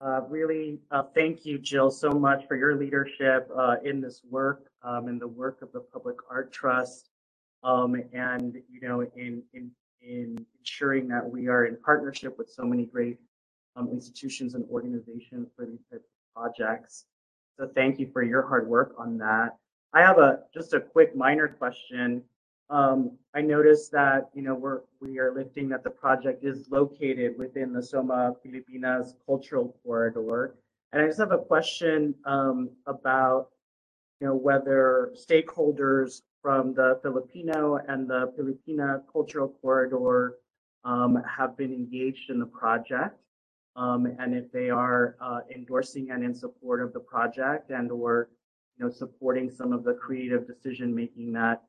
uh, 0.00 0.22
really, 0.28 0.80
uh, 0.90 1.04
thank 1.14 1.46
you, 1.46 1.58
Jill, 1.58 1.90
so 1.90 2.10
much 2.10 2.46
for 2.48 2.56
your 2.56 2.76
leadership 2.76 3.48
uh, 3.56 3.76
in 3.84 4.00
this 4.00 4.22
work, 4.28 4.66
um, 4.82 5.08
in 5.08 5.18
the 5.18 5.28
work 5.28 5.62
of 5.62 5.70
the 5.72 5.80
Public 5.80 6.16
Art 6.30 6.52
Trust, 6.52 7.10
um, 7.62 7.94
and 8.12 8.60
you 8.70 8.80
know, 8.86 9.02
in 9.14 9.42
in 9.52 9.70
in 10.02 10.44
ensuring 10.58 11.08
that 11.08 11.28
we 11.28 11.48
are 11.48 11.66
in 11.66 11.76
partnership 11.82 12.36
with 12.36 12.50
so 12.50 12.64
many 12.64 12.86
great 12.86 13.18
um, 13.76 13.88
institutions 13.90 14.54
and 14.54 14.64
organizations 14.70 15.48
for 15.56 15.64
these 15.64 15.80
types 15.90 16.04
of 16.04 16.34
projects. 16.34 17.04
So 17.58 17.70
thank 17.74 17.98
you 17.98 18.10
for 18.12 18.22
your 18.22 18.46
hard 18.46 18.66
work 18.66 18.94
on 18.98 19.16
that. 19.18 19.56
I 19.92 20.00
have 20.00 20.18
a 20.18 20.40
just 20.52 20.74
a 20.74 20.80
quick 20.80 21.14
minor 21.14 21.48
question. 21.48 22.22
Um, 22.70 23.18
I 23.34 23.42
noticed 23.42 23.92
that 23.92 24.30
you 24.34 24.42
know 24.42 24.54
we're 24.54 24.80
we 25.00 25.18
are 25.18 25.34
lifting 25.34 25.68
that 25.68 25.84
the 25.84 25.90
project 25.90 26.44
is 26.44 26.70
located 26.70 27.36
within 27.38 27.72
the 27.72 27.82
Soma 27.82 28.34
Filipinas 28.42 29.14
cultural 29.26 29.76
corridor, 29.84 30.54
and 30.92 31.02
I 31.02 31.06
just 31.06 31.18
have 31.18 31.32
a 31.32 31.38
question 31.38 32.14
um, 32.24 32.70
about 32.86 33.48
you 34.20 34.26
know 34.26 34.34
whether 34.34 35.12
stakeholders 35.14 36.22
from 36.40 36.72
the 36.74 36.98
Filipino 37.02 37.80
and 37.88 38.08
the 38.08 38.32
Filipina 38.38 39.02
cultural 39.12 39.48
corridor 39.60 40.36
um, 40.84 41.22
have 41.24 41.56
been 41.56 41.72
engaged 41.72 42.30
in 42.30 42.38
the 42.38 42.46
project, 42.46 43.18
um, 43.76 44.06
and 44.18 44.34
if 44.34 44.50
they 44.52 44.70
are 44.70 45.16
uh, 45.20 45.40
endorsing 45.54 46.10
and 46.12 46.24
in 46.24 46.34
support 46.34 46.82
of 46.82 46.94
the 46.94 47.00
project 47.00 47.70
and 47.70 47.90
or 47.90 48.30
you 48.78 48.86
know 48.86 48.90
supporting 48.90 49.50
some 49.50 49.70
of 49.70 49.84
the 49.84 49.92
creative 49.92 50.46
decision 50.46 50.94
making 50.94 51.30
that 51.34 51.62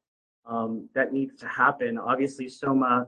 um, 0.46 0.88
that 0.93 1.14
needs 1.14 1.39
to 1.39 1.48
happen. 1.48 1.98
Obviously, 1.98 2.48
Soma 2.50 3.08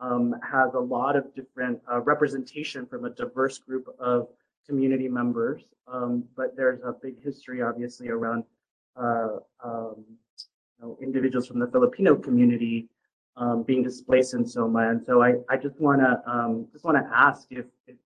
um, 0.00 0.34
has 0.48 0.74
a 0.74 0.80
lot 0.80 1.16
of 1.16 1.34
different 1.34 1.80
uh, 1.90 2.00
representation 2.00 2.86
from 2.86 3.04
a 3.04 3.10
diverse 3.10 3.58
group 3.58 3.88
of 3.98 4.28
community 4.66 5.08
members, 5.08 5.62
um, 5.86 6.24
but 6.36 6.56
there's 6.56 6.80
a 6.82 6.92
big 6.92 7.22
history, 7.22 7.62
obviously, 7.62 8.08
around 8.08 8.44
uh, 8.96 9.38
um, 9.64 10.04
you 10.78 10.82
know, 10.82 10.98
individuals 11.00 11.46
from 11.46 11.58
the 11.58 11.66
Filipino 11.66 12.14
community 12.14 12.88
um, 13.36 13.62
being 13.62 13.82
displaced 13.82 14.34
in 14.34 14.46
Soma. 14.46 14.90
And 14.90 15.04
so 15.04 15.22
I, 15.22 15.34
I 15.48 15.56
just 15.56 15.80
want 15.80 16.00
to 16.00 16.22
um, 16.30 16.66
just 16.72 16.84
want 16.84 16.96
to 16.96 17.10
ask 17.14 17.46
if, 17.50 17.66
if 17.86 17.96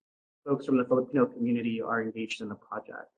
folks 0.45 0.65
from 0.65 0.77
the 0.77 0.85
Filipino 0.85 1.25
community 1.25 1.81
are 1.81 2.01
engaged 2.01 2.41
in 2.41 2.49
the 2.49 2.55
project. 2.55 3.09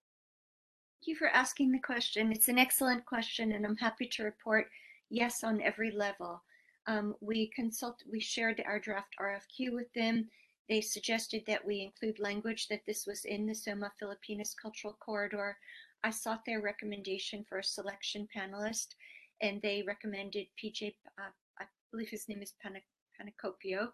Thank 1.00 1.08
you 1.08 1.16
for 1.16 1.28
asking 1.28 1.72
the 1.72 1.80
question. 1.80 2.32
It's 2.32 2.48
an 2.48 2.58
excellent 2.58 3.06
question, 3.06 3.52
and 3.52 3.66
I'm 3.66 3.76
happy 3.76 4.08
to 4.14 4.24
report 4.24 4.68
yes 5.10 5.44
on 5.44 5.62
every 5.62 5.92
level. 5.92 6.42
Um, 6.88 7.16
we 7.20 7.50
consult, 7.56 8.02
we 8.12 8.20
shared 8.20 8.64
our 8.66 8.80
draft 8.80 9.16
RFQ 9.20 9.74
with 9.74 9.92
them. 9.94 10.30
They 10.70 10.82
suggested 10.82 11.44
that 11.48 11.66
we 11.66 11.82
include 11.82 12.20
language 12.20 12.68
that 12.70 12.82
this 12.86 13.06
was 13.06 13.26
in 13.26 13.46
the 13.46 13.56
Soma 13.56 13.92
Filipinas 14.00 14.56
Cultural 14.60 14.98
Corridor. 15.00 15.58
I 16.04 16.12
sought 16.12 16.42
their 16.46 16.62
recommendation 16.62 17.46
for 17.48 17.60
a 17.60 17.64
selection 17.64 18.28
panelist, 18.36 18.96
and 19.42 19.62
they 19.62 19.84
recommended 19.86 20.48
PJ, 20.64 20.96
uh, 21.20 21.32
I 21.60 21.66
believe 21.92 22.10
his 22.10 22.28
name 22.30 22.42
is 22.42 22.54
Panacopio, 22.64 23.90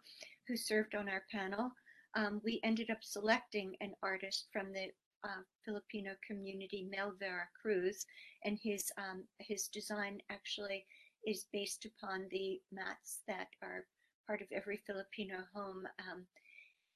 who 0.47 0.57
served 0.57 0.95
on 0.95 1.07
our 1.07 1.23
panel. 1.31 1.71
Um, 2.15 2.41
we 2.43 2.59
ended 2.63 2.89
up 2.89 2.99
selecting 3.01 3.75
an 3.79 3.93
artist 4.03 4.47
from 4.51 4.73
the 4.73 4.89
uh, 5.23 5.43
Filipino 5.63 6.11
community, 6.25 6.87
Mel 6.91 7.13
Vera 7.19 7.47
Cruz, 7.61 8.05
and 8.43 8.59
his 8.61 8.91
um, 8.97 9.23
his 9.39 9.67
design 9.67 10.19
actually 10.29 10.85
is 11.25 11.45
based 11.51 11.85
upon 11.85 12.27
the 12.31 12.59
mats 12.71 13.19
that 13.27 13.47
are 13.61 13.85
part 14.27 14.41
of 14.41 14.47
every 14.51 14.79
Filipino 14.85 15.35
home. 15.53 15.87
Um, 15.99 16.25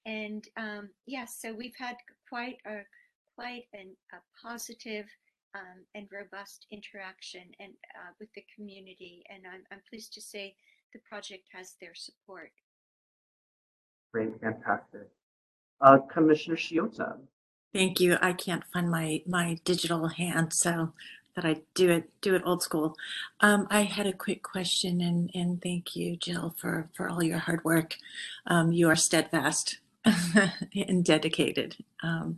and 0.05 0.47
um, 0.57 0.89
yes, 1.05 1.37
so 1.41 1.53
we've 1.53 1.75
had 1.77 1.95
quite 2.29 2.57
a 2.65 2.81
quite 3.35 3.63
an, 3.73 3.95
a 4.13 4.47
positive 4.47 5.05
um, 5.55 5.83
and 5.93 6.07
robust 6.11 6.65
interaction 6.71 7.43
and 7.59 7.73
uh, 7.95 8.11
with 8.19 8.29
the 8.35 8.43
community, 8.55 9.23
and 9.29 9.43
I'm, 9.45 9.63
I'm 9.71 9.81
pleased 9.89 10.13
to 10.13 10.21
say 10.21 10.55
the 10.93 10.99
project 11.07 11.47
has 11.53 11.75
their 11.81 11.93
support. 11.95 12.51
Great, 14.13 14.39
fantastic. 14.39 15.09
Uh, 15.81 15.97
Commissioner 15.97 16.55
Shiota. 16.55 17.17
Thank 17.73 17.99
you. 17.99 18.17
I 18.21 18.31
can't 18.31 18.63
find 18.73 18.89
my 18.89 19.21
my 19.27 19.57
digital 19.65 20.07
hand, 20.07 20.53
so 20.53 20.93
that 21.35 21.45
I 21.45 21.61
do 21.73 21.89
it 21.89 22.09
do 22.21 22.35
it 22.35 22.43
old 22.45 22.63
school. 22.63 22.95
Um, 23.41 23.67
I 23.69 23.83
had 23.83 24.07
a 24.07 24.13
quick 24.13 24.43
question, 24.43 25.01
and 25.01 25.29
and 25.33 25.61
thank 25.61 25.95
you, 25.95 26.15
Jill, 26.17 26.55
for 26.57 26.89
for 26.95 27.09
all 27.09 27.23
your 27.23 27.39
hard 27.39 27.63
work. 27.63 27.97
Um, 28.47 28.71
you 28.71 28.89
are 28.89 28.95
steadfast 28.95 29.79
and 30.75 31.03
dedicated. 31.03 31.77
Um, 32.03 32.37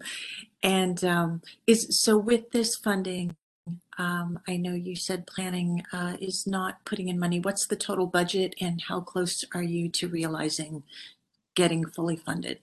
and 0.63 1.03
um, 1.03 1.41
is 1.65 2.01
so 2.01 2.17
with 2.17 2.51
this 2.51 2.75
funding. 2.75 3.35
Um, 3.99 4.39
I 4.47 4.57
know 4.57 4.73
you 4.73 4.95
said 4.95 5.27
planning 5.27 5.83
uh, 5.91 6.15
is 6.21 6.47
not 6.47 6.85
putting 6.85 7.09
in 7.09 7.19
money. 7.19 7.39
What's 7.39 7.65
the 7.65 7.75
total 7.75 8.05
budget, 8.07 8.55
and 8.61 8.81
how 8.81 9.01
close 9.01 9.43
are 9.53 9.63
you 9.63 9.89
to 9.89 10.07
realizing 10.07 10.83
getting 11.55 11.85
fully 11.85 12.15
funded? 12.15 12.59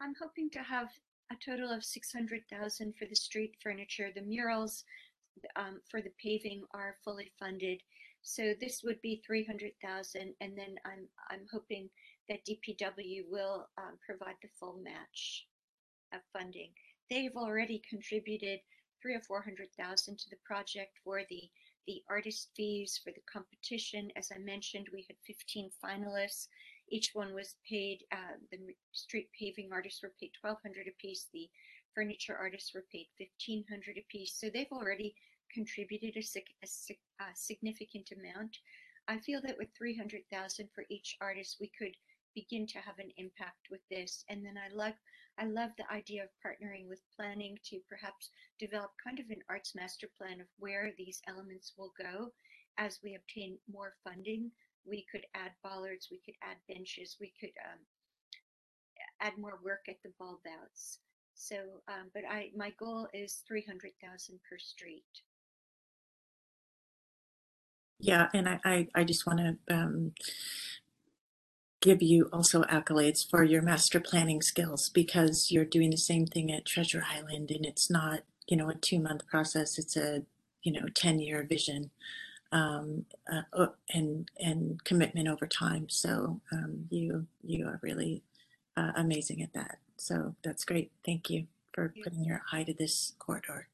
I'm 0.00 0.14
hoping 0.20 0.48
to 0.50 0.60
have 0.60 0.88
a 1.30 1.36
total 1.44 1.70
of 1.70 1.84
600,000 1.84 2.94
for 2.96 3.04
the 3.04 3.14
street 3.14 3.54
furniture. 3.62 4.10
The 4.14 4.22
murals 4.22 4.84
um, 5.56 5.80
for 5.90 6.00
the 6.00 6.12
paving 6.22 6.64
are 6.74 6.96
fully 7.04 7.32
funded. 7.38 7.80
So 8.22 8.54
this 8.60 8.82
would 8.84 9.00
be 9.00 9.22
300,000 9.26 10.34
and 10.40 10.58
then 10.58 10.76
I'm 10.84 11.08
I'm 11.30 11.46
hoping 11.50 11.88
that 12.28 12.44
DPW 12.44 13.22
will 13.30 13.66
um, 13.78 13.98
provide 14.04 14.36
the 14.42 14.48
full 14.58 14.78
match 14.82 15.46
of 16.12 16.20
funding. 16.32 16.70
They've 17.08 17.36
already 17.36 17.82
contributed 17.88 18.60
three 19.02 19.14
or 19.14 19.22
400,000 19.26 20.18
to 20.18 20.30
the 20.30 20.36
project 20.44 20.92
for 21.02 21.22
the 21.30 21.42
the 21.86 22.02
artist 22.10 22.50
fees 22.54 23.00
for 23.02 23.10
the 23.10 23.22
competition. 23.32 24.10
As 24.14 24.30
I 24.34 24.38
mentioned, 24.38 24.88
we 24.92 25.06
had 25.08 25.16
15 25.26 25.70
finalists 25.82 26.46
each 26.90 27.10
one 27.14 27.34
was 27.34 27.54
paid, 27.68 28.04
uh, 28.12 28.36
the 28.50 28.58
street 28.92 29.28
paving 29.38 29.70
artists 29.72 30.02
were 30.02 30.12
paid 30.20 30.32
1200 30.40 30.88
apiece. 30.88 31.28
The 31.32 31.48
furniture 31.94 32.36
artists 32.36 32.74
were 32.74 32.84
paid 32.92 33.06
1500 33.18 33.98
apiece. 33.98 34.34
So 34.34 34.50
they've 34.50 34.72
already 34.72 35.14
contributed 35.52 36.16
a, 36.16 36.22
a, 36.62 36.94
a 37.22 37.26
significant 37.34 38.10
amount. 38.12 38.56
I 39.08 39.18
feel 39.18 39.40
that 39.42 39.58
with 39.58 39.68
300,000 39.76 40.68
for 40.74 40.84
each 40.90 41.16
artist, 41.20 41.56
we 41.60 41.70
could 41.76 41.94
begin 42.34 42.66
to 42.68 42.78
have 42.78 42.98
an 42.98 43.10
impact 43.16 43.68
with 43.70 43.80
this. 43.90 44.24
And 44.28 44.44
then 44.44 44.54
I 44.56 44.72
love, 44.74 44.94
I 45.38 45.46
love 45.46 45.70
the 45.76 45.90
idea 45.92 46.22
of 46.22 46.30
partnering 46.44 46.88
with 46.88 47.00
planning 47.16 47.58
to 47.64 47.80
perhaps 47.88 48.30
develop 48.58 48.92
kind 49.02 49.18
of 49.18 49.30
an 49.30 49.42
arts 49.48 49.74
master 49.74 50.08
plan 50.16 50.40
of 50.40 50.46
where 50.58 50.92
these 50.96 51.20
elements 51.26 51.72
will 51.76 51.92
go 51.98 52.30
as 52.78 53.00
we 53.02 53.16
obtain 53.16 53.58
more 53.68 53.94
funding 54.04 54.50
we 54.86 55.06
could 55.10 55.26
add 55.34 55.52
bollards, 55.62 56.08
we 56.10 56.20
could 56.24 56.34
add 56.42 56.56
benches, 56.68 57.16
we 57.20 57.32
could 57.38 57.52
um, 57.70 57.80
add 59.20 59.36
more 59.38 59.58
work 59.64 59.86
at 59.88 60.02
the 60.02 60.12
bulb 60.18 60.40
outs. 60.62 60.98
So, 61.34 61.56
um, 61.88 62.10
but 62.14 62.24
I, 62.28 62.50
my 62.56 62.70
goal 62.78 63.08
is 63.14 63.42
300,000 63.48 64.40
per 64.48 64.58
street. 64.58 65.04
Yeah, 68.00 68.28
and 68.34 68.48
I, 68.48 68.60
I, 68.64 68.88
I 68.94 69.04
just 69.04 69.26
want 69.26 69.40
to 69.40 69.74
um, 69.74 70.12
give 71.80 72.02
you 72.02 72.28
also 72.32 72.62
accolades 72.64 73.28
for 73.28 73.44
your 73.44 73.62
master 73.62 74.00
planning 74.00 74.42
skills 74.42 74.88
because 74.90 75.50
you're 75.50 75.64
doing 75.64 75.90
the 75.90 75.96
same 75.98 76.26
thing 76.26 76.52
at 76.52 76.66
Treasure 76.66 77.04
Island 77.10 77.50
and 77.50 77.66
it's 77.66 77.90
not, 77.90 78.20
you 78.48 78.56
know, 78.56 78.68
a 78.70 78.74
two 78.74 79.00
month 79.00 79.26
process, 79.26 79.78
it's 79.78 79.96
a, 79.96 80.24
you 80.62 80.72
know, 80.72 80.88
10 80.94 81.20
year 81.20 81.44
vision 81.48 81.90
um, 82.52 83.06
uh, 83.32 83.68
and 83.90 84.30
and 84.40 84.84
commitment 84.84 85.28
over 85.28 85.46
time. 85.46 85.88
So 85.88 86.40
um, 86.52 86.86
you 86.90 87.26
you 87.44 87.66
are 87.66 87.80
really 87.82 88.24
uh, 88.76 88.92
amazing 88.96 89.42
at 89.42 89.54
that. 89.54 89.78
So 89.98 90.36
that's 90.44 90.64
great. 90.66 90.92
Thank 91.06 91.30
you 91.30 91.46
for 91.72 91.94
putting 92.04 92.24
your 92.24 92.42
eye 92.52 92.64
to 92.64 92.74
this 92.74 93.14
corridor. 93.18 93.68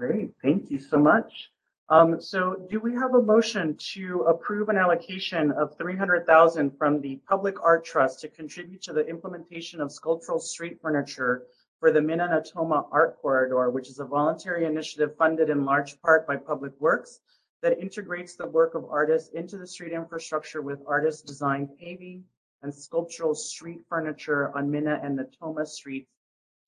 Great, 0.00 0.32
thank 0.40 0.70
you 0.70 0.78
so 0.78 0.98
much. 0.98 1.50
Um, 1.90 2.22
so 2.22 2.66
do 2.70 2.80
we 2.80 2.94
have 2.94 3.12
a 3.12 3.20
motion 3.20 3.76
to 3.92 4.22
approve 4.22 4.70
an 4.70 4.78
allocation 4.78 5.52
of 5.52 5.76
300,000 5.76 6.70
from 6.78 7.02
the 7.02 7.16
Public 7.28 7.62
Art 7.62 7.84
Trust 7.84 8.20
to 8.20 8.28
contribute 8.28 8.80
to 8.84 8.94
the 8.94 9.06
implementation 9.06 9.78
of 9.78 9.92
sculptural 9.92 10.38
street 10.38 10.80
furniture 10.80 11.42
for 11.80 11.92
the 11.92 12.00
Minna 12.00 12.28
Natoma 12.28 12.86
Art 12.90 13.20
Corridor, 13.20 13.68
which 13.68 13.90
is 13.90 13.98
a 13.98 14.06
voluntary 14.06 14.64
initiative 14.64 15.14
funded 15.18 15.50
in 15.50 15.66
large 15.66 16.00
part 16.00 16.26
by 16.26 16.36
Public 16.36 16.72
Works 16.80 17.20
that 17.60 17.78
integrates 17.78 18.36
the 18.36 18.46
work 18.46 18.74
of 18.74 18.86
artists 18.86 19.28
into 19.34 19.58
the 19.58 19.66
street 19.66 19.92
infrastructure 19.92 20.62
with 20.62 20.80
artist 20.86 21.26
designed 21.26 21.76
paving 21.78 22.24
and 22.62 22.74
sculptural 22.74 23.34
street 23.34 23.84
furniture 23.86 24.50
on 24.56 24.70
Minna 24.70 24.98
and 25.02 25.18
Natoma 25.18 25.66
streets 25.66 26.08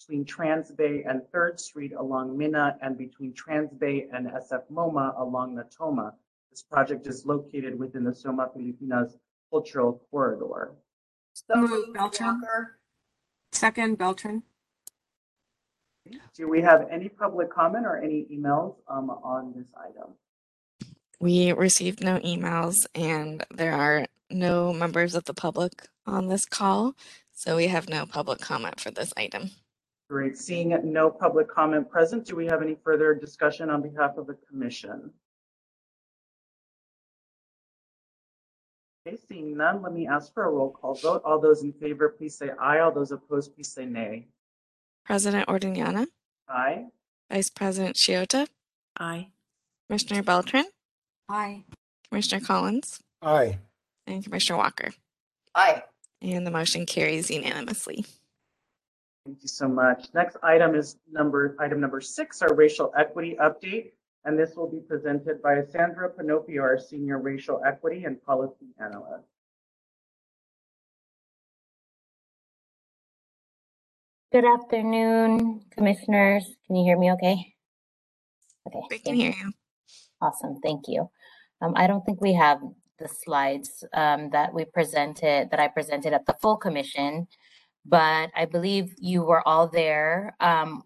between 0.02 0.24
Trans 0.24 0.70
Bay 0.72 1.04
and 1.08 1.22
3rd 1.32 1.60
Street 1.60 1.92
along 1.92 2.36
Minna, 2.36 2.76
and 2.82 2.98
between 2.98 3.32
Trans 3.34 3.72
Bay 3.72 4.08
and 4.12 4.26
SF 4.26 4.62
MoMA 4.72 5.18
along 5.18 5.56
Natoma. 5.56 6.12
This 6.50 6.62
project 6.62 7.06
is 7.06 7.24
located 7.24 7.78
within 7.78 8.04
the 8.04 8.14
Soma 8.14 8.50
Filipinas 8.52 9.16
Cultural 9.50 10.02
Corridor. 10.10 10.72
So 11.34 11.56
moved, 11.56 11.94
Beltran. 11.94 12.42
Second, 13.52 13.96
Beltran. 13.96 14.42
Do 16.34 16.48
we 16.48 16.60
have 16.62 16.88
any 16.90 17.08
public 17.08 17.50
comment 17.50 17.86
or 17.86 17.96
any 17.96 18.26
emails 18.32 18.74
um, 18.88 19.08
on 19.08 19.54
this 19.56 19.68
item? 19.78 20.14
We 21.20 21.52
received 21.52 22.02
no 22.02 22.18
emails 22.18 22.86
and 22.94 23.44
there 23.54 23.74
are 23.74 24.06
no 24.28 24.72
members 24.72 25.14
of 25.14 25.24
the 25.24 25.34
public 25.34 25.86
on 26.06 26.26
this 26.26 26.44
call, 26.44 26.94
so 27.32 27.56
we 27.56 27.68
have 27.68 27.88
no 27.88 28.04
public 28.04 28.40
comment 28.40 28.80
for 28.80 28.90
this 28.90 29.12
item. 29.16 29.52
Great. 30.12 30.36
Seeing 30.36 30.78
no 30.92 31.08
public 31.08 31.48
comment 31.48 31.88
present, 31.88 32.26
do 32.26 32.36
we 32.36 32.44
have 32.44 32.60
any 32.60 32.76
further 32.84 33.14
discussion 33.14 33.70
on 33.70 33.80
behalf 33.80 34.18
of 34.18 34.26
the 34.26 34.36
commission? 34.46 35.10
Okay, 39.08 39.16
seeing 39.26 39.56
none, 39.56 39.80
let 39.80 39.94
me 39.94 40.06
ask 40.06 40.34
for 40.34 40.44
a 40.44 40.50
roll 40.50 40.68
call 40.70 40.96
vote. 40.96 41.22
All 41.24 41.40
those 41.40 41.62
in 41.62 41.72
favor, 41.72 42.10
please 42.10 42.36
say 42.36 42.50
aye. 42.60 42.80
All 42.80 42.92
those 42.92 43.10
opposed, 43.10 43.54
please 43.54 43.72
say 43.72 43.86
nay. 43.86 44.26
President 45.06 45.48
Ordeñana, 45.48 46.06
Aye. 46.46 46.88
Vice 47.30 47.48
President 47.48 47.96
Shiota, 47.96 48.46
Aye. 48.98 49.28
Commissioner 49.88 50.22
Beltran, 50.22 50.66
Aye. 51.30 51.64
Commissioner 52.10 52.44
Collins, 52.44 53.00
Aye. 53.22 53.56
and 54.06 54.22
Commissioner 54.22 54.58
Walker. 54.58 54.90
Aye. 55.54 55.84
And 56.20 56.46
the 56.46 56.50
motion 56.50 56.84
carries 56.84 57.30
unanimously. 57.30 58.04
Thank 59.24 59.42
you 59.42 59.48
so 59.48 59.68
much. 59.68 60.08
Next 60.14 60.36
item 60.42 60.74
is 60.74 60.96
number, 61.10 61.54
item 61.60 61.80
number 61.80 62.00
six, 62.00 62.42
our 62.42 62.54
racial 62.54 62.92
equity 62.98 63.36
update. 63.40 63.92
And 64.24 64.38
this 64.38 64.54
will 64.56 64.68
be 64.68 64.80
presented 64.80 65.40
by 65.42 65.62
Sandra 65.70 66.10
Panopio, 66.10 66.60
our 66.60 66.78
Senior 66.78 67.18
Racial 67.18 67.60
Equity 67.66 68.04
and 68.04 68.22
Policy 68.22 68.66
Analyst. 68.80 69.26
Good 74.32 74.44
afternoon, 74.44 75.62
commissioners. 75.72 76.44
Can 76.66 76.76
you 76.76 76.84
hear 76.84 76.98
me 76.98 77.12
okay? 77.12 77.54
Okay. 78.66 78.80
We 78.90 78.98
can 78.98 79.14
hear 79.14 79.30
you. 79.30 79.36
you. 79.36 79.52
Awesome, 80.20 80.60
thank 80.62 80.84
you. 80.88 81.10
Um, 81.60 81.74
I 81.76 81.86
don't 81.86 82.04
think 82.04 82.20
we 82.20 82.32
have 82.34 82.60
the 82.98 83.08
slides 83.08 83.84
um, 83.92 84.30
that 84.30 84.54
we 84.54 84.64
presented, 84.64 85.50
that 85.50 85.60
I 85.60 85.68
presented 85.68 86.12
at 86.12 86.26
the 86.26 86.36
full 86.40 86.56
commission, 86.56 87.26
but 87.84 88.30
I 88.36 88.44
believe 88.44 88.94
you 88.98 89.22
were 89.22 89.46
all 89.46 89.68
there. 89.68 90.36
Um, 90.40 90.82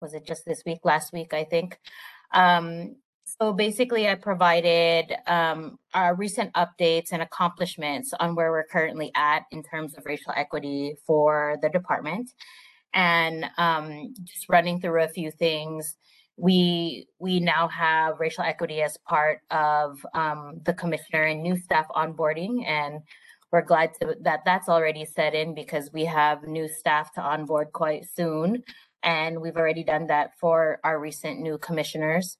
was 0.00 0.14
it 0.14 0.26
just 0.26 0.44
this 0.44 0.62
week, 0.66 0.80
last 0.84 1.12
week, 1.12 1.32
I 1.32 1.44
think? 1.44 1.78
Um, 2.32 2.96
so 3.24 3.52
basically, 3.52 4.08
I 4.08 4.14
provided 4.14 5.14
um, 5.26 5.78
our 5.94 6.14
recent 6.14 6.52
updates 6.54 7.12
and 7.12 7.22
accomplishments 7.22 8.12
on 8.20 8.34
where 8.34 8.50
we're 8.50 8.66
currently 8.66 9.10
at 9.14 9.44
in 9.52 9.62
terms 9.62 9.94
of 9.96 10.04
racial 10.04 10.32
equity 10.36 10.96
for 11.06 11.56
the 11.62 11.68
department. 11.68 12.32
And 12.94 13.46
um, 13.56 14.12
just 14.24 14.48
running 14.48 14.80
through 14.80 15.02
a 15.02 15.08
few 15.08 15.30
things, 15.30 15.96
we 16.36 17.06
we 17.18 17.40
now 17.40 17.68
have 17.68 18.20
racial 18.20 18.44
equity 18.44 18.82
as 18.82 18.98
part 19.08 19.40
of 19.50 20.04
um, 20.14 20.60
the 20.64 20.74
commissioner 20.74 21.24
and 21.24 21.42
new 21.42 21.56
staff 21.56 21.86
onboarding, 21.94 22.64
and 22.66 23.00
we're 23.52 23.62
glad 23.62 23.92
to, 24.00 24.16
that 24.22 24.40
that's 24.46 24.68
already 24.68 25.04
set 25.04 25.34
in 25.34 25.54
because 25.54 25.92
we 25.92 26.06
have 26.06 26.44
new 26.44 26.68
staff 26.68 27.12
to 27.12 27.20
onboard 27.20 27.72
quite 27.72 28.06
soon, 28.14 28.64
and 29.02 29.40
we've 29.40 29.56
already 29.56 29.84
done 29.84 30.06
that 30.06 30.30
for 30.40 30.80
our 30.82 30.98
recent 30.98 31.40
new 31.40 31.58
commissioners. 31.58 32.38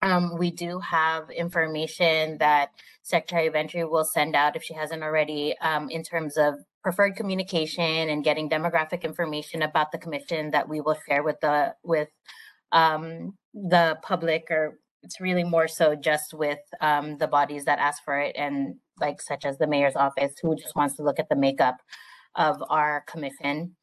Um, 0.00 0.36
we 0.36 0.50
do 0.50 0.80
have 0.80 1.30
information 1.30 2.38
that 2.38 2.70
Secretary 3.02 3.54
Entry 3.54 3.84
will 3.84 4.04
send 4.04 4.34
out 4.34 4.56
if 4.56 4.64
she 4.64 4.74
hasn't 4.74 5.02
already 5.02 5.54
um, 5.58 5.90
in 5.90 6.02
terms 6.02 6.36
of 6.36 6.54
preferred 6.82 7.14
communication 7.14 8.08
and 8.08 8.24
getting 8.24 8.50
demographic 8.50 9.02
information 9.02 9.62
about 9.62 9.92
the 9.92 9.98
commission 9.98 10.50
that 10.50 10.68
we 10.68 10.80
will 10.80 10.96
share 11.08 11.22
with 11.22 11.38
the 11.40 11.74
with 11.84 12.08
um, 12.72 13.36
the 13.54 13.96
public 14.02 14.46
or 14.50 14.78
it's 15.04 15.20
really 15.20 15.44
more 15.44 15.68
so 15.68 15.94
just 15.94 16.34
with 16.34 16.58
um, 16.80 17.18
the 17.18 17.28
bodies 17.28 17.64
that 17.66 17.78
ask 17.78 18.02
for 18.04 18.18
it 18.18 18.34
and 18.36 18.76
like 19.02 19.20
such 19.20 19.44
as 19.44 19.58
the 19.58 19.66
mayor's 19.66 19.96
office 19.96 20.32
who 20.40 20.56
just 20.56 20.74
wants 20.74 20.96
to 20.96 21.02
look 21.02 21.18
at 21.18 21.28
the 21.28 21.36
makeup 21.36 21.76
of 22.34 22.62
our 22.70 23.04
commission. 23.06 23.76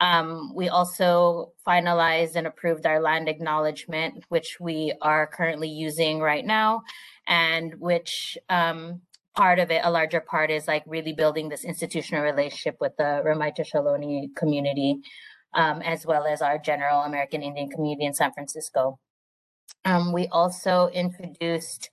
Um, 0.00 0.52
we 0.54 0.68
also 0.68 1.52
finalized 1.66 2.36
and 2.36 2.46
approved 2.46 2.86
our 2.86 3.00
land 3.00 3.28
acknowledgement, 3.28 4.24
which 4.28 4.58
we 4.60 4.92
are 5.02 5.26
currently 5.26 5.68
using 5.68 6.20
right 6.20 6.46
now, 6.46 6.82
and 7.26 7.74
which 7.80 8.38
um, 8.48 9.00
part 9.34 9.58
of 9.58 9.72
it, 9.72 9.80
a 9.82 9.90
larger 9.90 10.20
part, 10.20 10.50
is 10.50 10.68
like 10.68 10.84
really 10.86 11.12
building 11.12 11.48
this 11.48 11.64
institutional 11.64 12.22
relationship 12.22 12.76
with 12.80 12.96
the 12.96 13.22
Ramaytush 13.26 13.74
Ohlone 13.74 14.34
community, 14.36 15.00
um, 15.54 15.82
as 15.82 16.06
well 16.06 16.26
as 16.26 16.42
our 16.42 16.58
general 16.58 17.02
American 17.02 17.42
Indian 17.42 17.68
community 17.68 18.04
in 18.04 18.14
San 18.14 18.32
Francisco. 18.32 19.00
Um, 19.84 20.12
we 20.12 20.28
also 20.28 20.88
introduced 20.88 21.90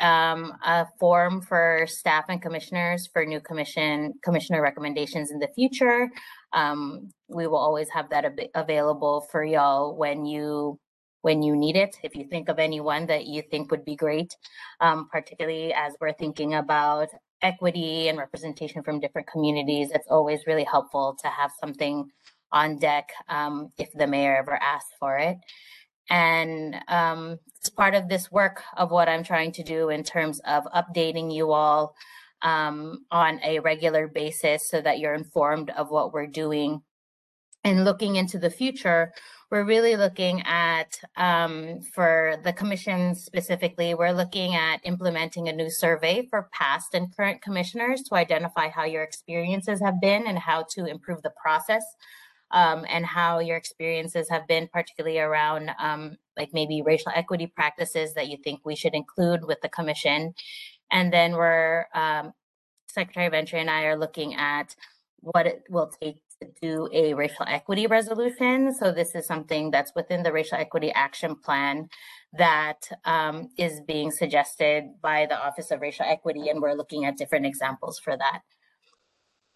um, 0.00 0.52
a 0.64 0.86
form 0.98 1.40
for 1.40 1.86
staff 1.88 2.24
and 2.28 2.42
commissioners 2.42 3.08
for 3.12 3.24
new 3.24 3.40
commission 3.40 4.14
commissioner 4.22 4.60
recommendations 4.60 5.30
in 5.30 5.38
the 5.38 5.48
future. 5.54 6.10
Um, 6.52 7.10
we 7.28 7.46
will 7.46 7.58
always 7.58 7.88
have 7.90 8.10
that 8.10 8.24
ab- 8.24 8.50
available 8.54 9.26
for 9.30 9.44
y'all 9.44 9.96
when 9.96 10.26
you 10.26 10.78
when 11.22 11.42
you 11.42 11.56
need 11.56 11.76
it. 11.76 11.96
If 12.02 12.14
you 12.14 12.24
think 12.24 12.48
of 12.48 12.58
anyone 12.58 13.06
that 13.06 13.26
you 13.26 13.42
think 13.50 13.70
would 13.70 13.84
be 13.84 13.96
great, 13.96 14.34
um, 14.80 15.08
particularly 15.10 15.72
as 15.72 15.94
we're 16.00 16.12
thinking 16.12 16.54
about 16.54 17.08
equity 17.40 18.08
and 18.08 18.18
representation 18.18 18.82
from 18.82 19.00
different 19.00 19.28
communities, 19.28 19.90
it's 19.94 20.08
always 20.10 20.46
really 20.46 20.64
helpful 20.64 21.16
to 21.22 21.28
have 21.28 21.50
something 21.60 22.10
on 22.52 22.78
deck 22.78 23.08
um, 23.28 23.72
if 23.78 23.90
the 23.94 24.06
mayor 24.06 24.36
ever 24.36 24.54
asks 24.62 24.90
for 24.98 25.18
it. 25.18 25.36
And 26.10 26.76
um, 26.88 27.38
it's 27.58 27.70
part 27.70 27.94
of 27.94 28.08
this 28.08 28.30
work 28.30 28.62
of 28.76 28.90
what 28.90 29.08
I'm 29.08 29.24
trying 29.24 29.52
to 29.52 29.62
do 29.62 29.88
in 29.88 30.02
terms 30.02 30.40
of 30.40 30.64
updating 30.64 31.34
you 31.34 31.52
all 31.52 31.94
um, 32.42 33.04
on 33.10 33.40
a 33.42 33.60
regular 33.60 34.06
basis 34.06 34.68
so 34.68 34.80
that 34.80 34.98
you're 34.98 35.14
informed 35.14 35.70
of 35.70 35.90
what 35.90 36.12
we're 36.12 36.26
doing. 36.26 36.82
And 37.64 37.86
looking 37.86 38.16
into 38.16 38.38
the 38.38 38.50
future, 38.50 39.14
we're 39.50 39.64
really 39.64 39.96
looking 39.96 40.42
at, 40.42 40.98
um, 41.16 41.80
for 41.94 42.36
the 42.44 42.52
commission 42.52 43.14
specifically, 43.14 43.94
we're 43.94 44.12
looking 44.12 44.54
at 44.54 44.80
implementing 44.84 45.48
a 45.48 45.52
new 45.52 45.70
survey 45.70 46.26
for 46.28 46.50
past 46.52 46.92
and 46.92 47.14
current 47.16 47.40
commissioners 47.40 48.02
to 48.02 48.16
identify 48.16 48.68
how 48.68 48.84
your 48.84 49.02
experiences 49.02 49.80
have 49.80 50.00
been 50.00 50.26
and 50.26 50.38
how 50.38 50.66
to 50.70 50.84
improve 50.84 51.22
the 51.22 51.32
process 51.40 51.84
um, 52.54 52.86
and 52.88 53.04
how 53.04 53.40
your 53.40 53.56
experiences 53.56 54.28
have 54.30 54.46
been, 54.46 54.68
particularly 54.72 55.18
around 55.18 55.72
um, 55.78 56.16
like 56.38 56.50
maybe 56.54 56.82
racial 56.82 57.12
equity 57.14 57.46
practices 57.46 58.14
that 58.14 58.28
you 58.28 58.38
think 58.42 58.60
we 58.64 58.76
should 58.76 58.94
include 58.94 59.44
with 59.44 59.60
the 59.60 59.68
commission. 59.68 60.32
And 60.90 61.12
then 61.12 61.32
we're, 61.32 61.86
um, 61.94 62.32
Secretary 62.88 63.36
Entry 63.36 63.60
and 63.60 63.68
I 63.68 63.82
are 63.84 63.98
looking 63.98 64.36
at 64.36 64.76
what 65.20 65.46
it 65.48 65.64
will 65.68 65.90
take 66.00 66.20
to 66.40 66.48
do 66.62 66.88
a 66.92 67.14
racial 67.14 67.44
equity 67.48 67.88
resolution. 67.88 68.72
So 68.72 68.92
this 68.92 69.14
is 69.16 69.26
something 69.26 69.72
that's 69.72 69.92
within 69.96 70.22
the 70.22 70.32
Racial 70.32 70.58
Equity 70.58 70.92
Action 70.92 71.34
Plan 71.34 71.88
that 72.38 72.88
um, 73.04 73.48
is 73.58 73.80
being 73.80 74.10
suggested 74.10 74.84
by 75.02 75.26
the 75.28 75.38
Office 75.38 75.70
of 75.70 75.80
Racial 75.80 76.06
Equity, 76.06 76.48
and 76.48 76.60
we're 76.60 76.74
looking 76.74 77.04
at 77.04 77.16
different 77.16 77.46
examples 77.46 77.98
for 77.98 78.16
that. 78.16 78.42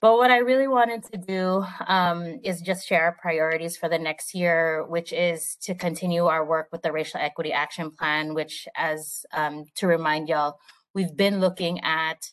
But 0.01 0.16
what 0.16 0.30
I 0.30 0.38
really 0.38 0.68
wanted 0.68 1.03
to 1.12 1.18
do 1.18 1.64
um, 1.88 2.38
is 2.44 2.61
just 2.61 2.86
share 2.86 3.03
our 3.03 3.16
priorities 3.20 3.76
for 3.76 3.88
the 3.88 3.99
next 3.99 4.32
year, 4.32 4.86
which 4.86 5.12
is 5.12 5.57
to 5.62 5.74
continue 5.74 6.26
our 6.26 6.46
work 6.46 6.68
with 6.70 6.82
the 6.82 6.92
Racial 6.92 7.18
Equity 7.20 7.53
Action 7.53 7.90
Plan, 7.90 8.32
which, 8.32 8.68
as 8.76 9.26
um, 9.32 9.64
to 9.74 9.88
remind 9.88 10.28
y'all, 10.28 10.61
we've 10.94 11.16
been 11.16 11.40
looking 11.40 11.80
at 11.80 12.30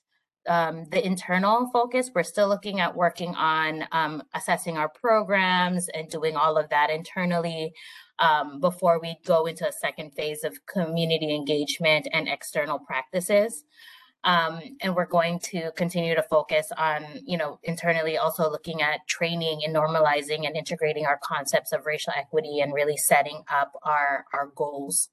um, 0.48 0.86
the 0.92 1.04
internal 1.04 1.68
focus. 1.74 2.12
We're 2.14 2.22
still 2.22 2.48
looking 2.48 2.82
at 2.82 2.96
working 2.96 3.34
on 3.34 3.86
um, 3.92 4.22
assessing 4.36 4.78
our 4.78 4.90
programs 4.90 5.88
and 5.90 6.08
doing 6.08 6.36
all 6.36 6.58
of 6.58 6.70
that 6.70 6.92
internally 6.92 7.74
um, 8.20 8.60
before 8.60 9.00
we 9.02 9.18
go 9.26 9.48
into 9.48 9.68
a 9.68 9.72
second 9.72 10.12
phase 10.12 10.44
of 10.44 10.66
community 10.68 11.34
engagement 11.34 12.08
and 12.14 12.28
external 12.28 12.78
practices. 12.78 13.64
Um, 14.26 14.60
and 14.82 14.96
we're 14.96 15.06
going 15.06 15.38
to 15.52 15.72
continue 15.76 16.16
to 16.16 16.24
focus 16.24 16.72
on, 16.76 17.06
you 17.26 17.38
know, 17.38 17.60
internally 17.64 18.18
also 18.18 18.50
looking 18.50 18.82
at 18.82 19.08
training 19.08 19.62
and 19.64 19.74
normalizing 19.74 20.48
and 20.48 20.58
integrating 20.58 21.06
our 21.06 21.20
concepts 21.24 21.72
of 21.72 21.86
racial 21.86 22.12
equity 22.18 22.60
and 22.60 22.74
really 22.74 22.98
setting 22.98 23.44
up 23.54 23.74
our 23.84 24.26
our 24.34 24.48
goals. 24.56 25.10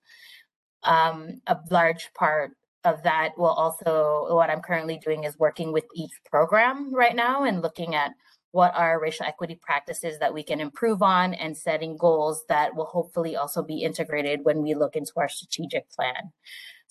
Um, 0.83 1.43
a 1.47 1.59
large 1.71 2.13
part 2.15 2.53
of 2.85 3.03
that 3.03 3.37
will 3.37 3.47
also 3.47 4.35
what 4.35 4.51
I'm 4.51 4.63
currently 4.63 4.99
doing 4.99 5.25
is 5.25 5.39
working 5.39 5.73
with 5.73 5.85
each 5.95 6.13
program 6.31 6.93
right 6.93 7.15
now 7.15 7.45
and 7.45 7.63
looking 7.63 7.95
at 7.95 8.13
what 8.53 8.75
are 8.75 9.01
racial 9.01 9.27
equity 9.27 9.59
practices 9.61 10.19
that 10.19 10.33
we 10.33 10.43
can 10.43 10.61
improve 10.61 11.03
on 11.03 11.35
and 11.35 11.57
setting 11.57 11.97
goals 11.97 12.45
that 12.49 12.75
will 12.75 12.87
hopefully 12.87 13.37
also 13.37 13.63
be 13.63 13.83
integrated 13.83 14.41
when 14.45 14.63
we 14.63 14.75
look 14.75 14.97
into 14.97 15.13
our 15.17 15.29
strategic 15.29 15.91
plan. 15.91 16.33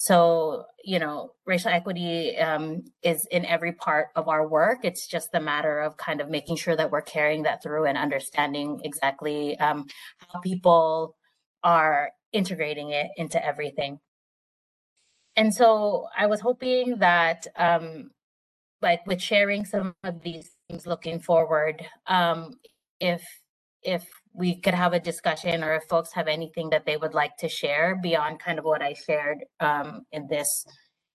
So, 0.01 0.65
you 0.83 0.97
know, 0.97 1.33
racial 1.45 1.69
equity 1.69 2.35
um, 2.37 2.85
is 3.03 3.27
in 3.27 3.45
every 3.45 3.71
part 3.73 4.07
of 4.15 4.27
our 4.27 4.47
work. 4.47 4.79
It's 4.83 5.05
just 5.05 5.29
a 5.35 5.39
matter 5.39 5.79
of 5.79 5.95
kind 5.95 6.21
of 6.21 6.27
making 6.27 6.55
sure 6.55 6.75
that 6.75 6.89
we're 6.89 7.03
carrying 7.03 7.43
that 7.43 7.61
through 7.61 7.85
and 7.85 7.95
understanding 7.99 8.81
exactly 8.83 9.59
um, 9.59 9.85
how 10.33 10.39
people 10.39 11.15
are 11.63 12.09
integrating 12.33 12.89
it 12.89 13.11
into 13.17 13.45
everything. 13.45 13.99
and 15.35 15.53
so 15.53 16.07
I 16.17 16.25
was 16.25 16.41
hoping 16.41 16.97
that, 16.97 17.45
um, 17.55 18.09
like 18.81 19.05
with 19.05 19.21
sharing 19.21 19.65
some 19.65 19.93
of 20.03 20.23
these 20.23 20.49
things 20.67 20.87
looking 20.87 21.19
forward, 21.19 21.85
um, 22.07 22.55
if 22.99 23.23
if 23.83 24.07
we 24.33 24.55
could 24.55 24.73
have 24.75 24.93
a 24.93 24.99
discussion 24.99 25.63
or 25.63 25.75
if 25.75 25.83
folks 25.89 26.13
have 26.13 26.27
anything 26.27 26.69
that 26.71 26.85
they 26.85 26.97
would 26.97 27.13
like 27.13 27.37
to 27.37 27.49
share 27.49 27.99
beyond 28.01 28.39
kind 28.39 28.59
of 28.59 28.65
what 28.65 28.81
I 28.81 28.93
shared 28.93 29.39
um, 29.59 30.05
in 30.11 30.27
this 30.29 30.65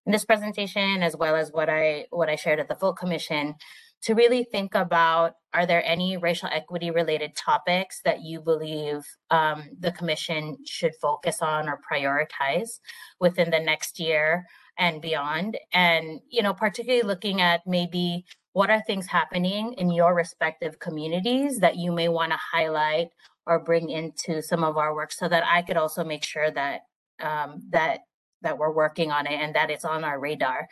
in 0.07 0.13
this 0.13 0.25
presentation, 0.25 1.03
as 1.03 1.17
well 1.17 1.37
as 1.37 1.51
what 1.53 1.69
I 1.69 2.07
what 2.11 2.29
I 2.29 2.37
shared 2.37 2.61
at 2.61 2.69
the 2.69 2.75
full 2.77 2.93
commission, 2.95 3.55
to 4.03 4.15
really 4.15 4.45
think 4.45 4.75
about 4.75 5.35
are 5.55 5.67
there 5.67 5.85
any 5.87 6.17
racial 6.17 6.49
equity 6.53 6.91
related 6.91 7.37
topics 7.37 8.01
that 8.05 8.23
you 8.23 8.41
believe 8.41 9.05
um, 9.31 9.65
the 9.79 9.93
commission 9.93 10.59
should 10.67 10.93
focus 11.01 11.43
on 11.43 11.69
or 11.69 11.81
prioritize 11.91 12.81
within 13.21 13.51
the 13.51 13.61
next 13.61 14.01
year 14.01 14.47
and 14.79 15.03
beyond? 15.03 15.59
And 15.73 16.21
you 16.31 16.43
know 16.43 16.55
particularly 16.55 17.07
looking 17.07 17.41
at 17.41 17.63
maybe 17.67 18.25
what 18.57 18.71
are 18.71 18.81
things 18.87 19.07
happening 19.07 19.75
in 19.75 19.91
your 19.91 20.15
respective 20.15 20.79
communities 20.79 21.59
that 21.59 21.77
you 21.77 21.93
may 21.93 22.09
want 22.09 22.33
to 22.33 22.39
highlight 22.39 23.09
or 23.47 23.59
bring 23.59 23.91
into 23.91 24.41
some 24.41 24.65
of 24.65 24.79
our 24.79 24.95
work 24.95 25.13
so 25.13 25.29
that 25.29 25.45
i 25.47 25.61
could 25.61 25.77
also 25.77 26.03
make 26.03 26.25
sure 26.25 26.51
that 26.51 26.87
um, 27.21 27.63
that 27.69 28.01
that 28.41 28.57
we're 28.57 28.73
working 28.73 29.13
on 29.13 29.27
it 29.27 29.35
and 29.35 29.55
that 29.55 29.71
it's 29.71 29.85
on 29.85 30.05
our 30.05 30.19
radar 30.19 30.67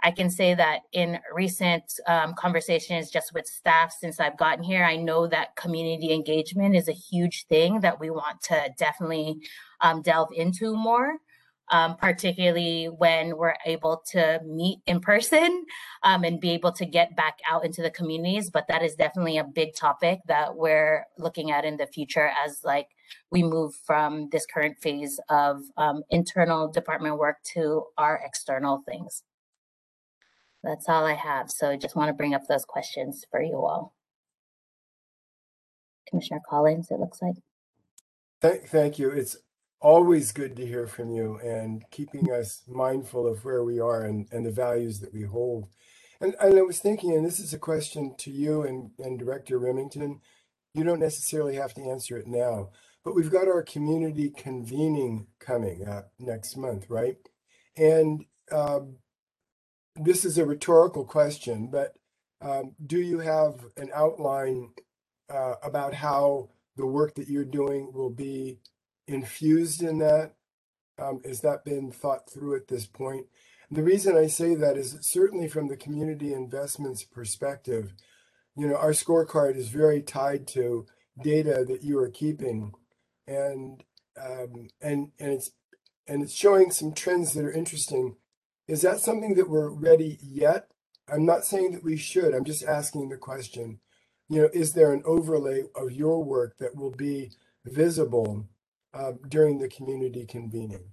I 0.00 0.12
can 0.12 0.30
say 0.30 0.54
that 0.54 0.82
in 0.92 1.18
recent 1.34 1.82
um, 2.06 2.34
conversations 2.38 3.10
just 3.10 3.34
with 3.34 3.46
staff 3.46 3.92
since 3.98 4.20
I've 4.20 4.38
gotten 4.38 4.62
here, 4.62 4.84
I 4.84 4.94
know 4.94 5.26
that 5.26 5.56
community 5.56 6.12
engagement 6.12 6.76
is 6.76 6.88
a 6.88 6.92
huge 6.92 7.46
thing 7.46 7.80
that 7.80 7.98
we 7.98 8.10
want 8.10 8.40
to 8.42 8.70
definitely 8.78 9.40
um, 9.80 10.02
delve 10.02 10.28
into 10.32 10.76
more. 10.76 11.16
Um, 11.70 11.96
particularly 11.96 12.86
when 12.86 13.36
we're 13.36 13.56
able 13.66 14.02
to 14.12 14.40
meet 14.44 14.78
in 14.86 15.00
person 15.00 15.66
um, 16.02 16.24
and 16.24 16.40
be 16.40 16.50
able 16.50 16.72
to 16.72 16.86
get 16.86 17.14
back 17.14 17.38
out 17.48 17.64
into 17.64 17.82
the 17.82 17.90
communities. 17.90 18.50
But 18.50 18.68
that 18.68 18.82
is 18.82 18.94
definitely 18.94 19.36
a 19.36 19.44
big 19.44 19.74
topic 19.74 20.20
that 20.28 20.56
we're 20.56 21.04
looking 21.18 21.50
at 21.50 21.64
in 21.64 21.76
the 21.76 21.86
future 21.86 22.30
as 22.44 22.60
like 22.64 22.88
we 23.30 23.42
move 23.42 23.74
from 23.74 24.28
this 24.30 24.46
current 24.46 24.78
phase 24.78 25.20
of 25.28 25.62
um, 25.76 26.02
internal 26.10 26.68
department 26.70 27.18
work 27.18 27.36
to 27.54 27.84
our 27.96 28.20
external 28.24 28.82
things. 28.88 29.22
That's 30.62 30.88
all 30.88 31.04
I 31.04 31.14
have. 31.14 31.50
So 31.50 31.70
I 31.70 31.76
just 31.76 31.96
want 31.96 32.08
to 32.08 32.14
bring 32.14 32.34
up 32.34 32.46
those 32.48 32.64
questions 32.64 33.24
for 33.30 33.42
you 33.42 33.56
all. 33.64 33.94
Commissioner 36.08 36.40
Collins, 36.48 36.90
it 36.90 36.98
looks 36.98 37.20
like. 37.22 37.36
Thank, 38.40 38.64
thank 38.68 38.98
you. 38.98 39.10
It's 39.10 39.36
always 39.80 40.32
good 40.32 40.56
to 40.56 40.66
hear 40.66 40.86
from 40.86 41.10
you 41.10 41.38
and 41.38 41.84
keeping 41.90 42.30
us 42.32 42.62
mindful 42.66 43.26
of 43.26 43.44
where 43.44 43.62
we 43.62 43.78
are 43.78 44.02
and, 44.02 44.26
and 44.32 44.44
the 44.44 44.50
values 44.50 45.00
that 45.00 45.14
we 45.14 45.22
hold. 45.22 45.68
And, 46.20 46.34
and 46.40 46.58
I 46.58 46.62
was 46.62 46.80
thinking, 46.80 47.12
and 47.12 47.24
this 47.24 47.38
is 47.38 47.54
a 47.54 47.58
question 47.58 48.14
to 48.18 48.30
you 48.30 48.62
and, 48.62 48.90
and 48.98 49.18
Director 49.18 49.58
Remington. 49.58 50.20
You 50.74 50.84
don't 50.84 51.00
necessarily 51.00 51.54
have 51.54 51.74
to 51.74 51.82
answer 51.82 52.16
it 52.16 52.26
now, 52.26 52.70
but 53.04 53.14
we've 53.14 53.30
got 53.30 53.46
our 53.46 53.62
community 53.62 54.30
convening 54.30 55.28
coming 55.38 55.86
up 55.86 56.10
next 56.18 56.56
month, 56.56 56.86
right? 56.88 57.16
And 57.76 58.24
um, 58.50 58.96
this 59.94 60.24
is 60.24 60.38
a 60.38 60.46
rhetorical 60.46 61.04
question, 61.04 61.68
but 61.70 61.94
um, 62.40 62.74
do 62.84 62.98
you 62.98 63.20
have 63.20 63.64
an 63.76 63.90
outline 63.94 64.70
uh, 65.30 65.54
about 65.62 65.94
how 65.94 66.50
the 66.76 66.86
work 66.86 67.14
that 67.16 67.28
you're 67.28 67.44
doing 67.44 67.92
will 67.92 68.10
be 68.10 68.58
infused 69.08 69.82
in 69.82 69.98
that? 69.98 70.34
Um, 71.00 71.20
has 71.24 71.40
that 71.42 71.64
been 71.64 71.92
thought 71.92 72.28
through 72.30 72.56
at 72.56 72.68
this 72.68 72.86
point? 72.86 73.26
And 73.68 73.78
the 73.78 73.84
reason 73.84 74.16
I 74.16 74.26
say 74.26 74.54
that 74.54 74.76
is 74.76 74.92
that 74.92 75.04
certainly 75.04 75.48
from 75.48 75.68
the 75.68 75.76
community 75.76 76.32
investments 76.32 77.04
perspective, 77.04 77.94
you 78.56 78.66
know, 78.66 78.76
our 78.76 78.90
scorecard 78.90 79.56
is 79.56 79.68
very 79.68 80.02
tied 80.02 80.48
to 80.48 80.86
data 81.22 81.64
that 81.68 81.82
you 81.82 81.98
are 81.98 82.10
keeping, 82.10 82.72
and 83.26 83.84
um, 84.20 84.68
and 84.80 85.12
and 85.20 85.32
it's 85.32 85.52
and 86.06 86.22
it's 86.22 86.34
showing 86.34 86.70
some 86.70 86.92
trends 86.92 87.34
that 87.34 87.44
are 87.44 87.52
interesting 87.52 88.16
is 88.68 88.82
that 88.82 89.00
something 89.00 89.34
that 89.34 89.48
we're 89.48 89.70
ready 89.70 90.18
yet? 90.22 90.68
I'm 91.10 91.24
not 91.24 91.46
saying 91.46 91.72
that 91.72 91.82
we 91.82 91.96
should. 91.96 92.34
I'm 92.34 92.44
just 92.44 92.62
asking 92.62 93.08
the 93.08 93.16
question. 93.16 93.80
You 94.28 94.42
know, 94.42 94.50
is 94.52 94.74
there 94.74 94.92
an 94.92 95.02
overlay 95.06 95.62
of 95.74 95.90
your 95.90 96.22
work 96.22 96.58
that 96.58 96.76
will 96.76 96.90
be 96.90 97.30
visible 97.64 98.46
uh, 98.98 99.12
during 99.28 99.58
the 99.58 99.68
community 99.70 100.26
convening? 100.26 100.84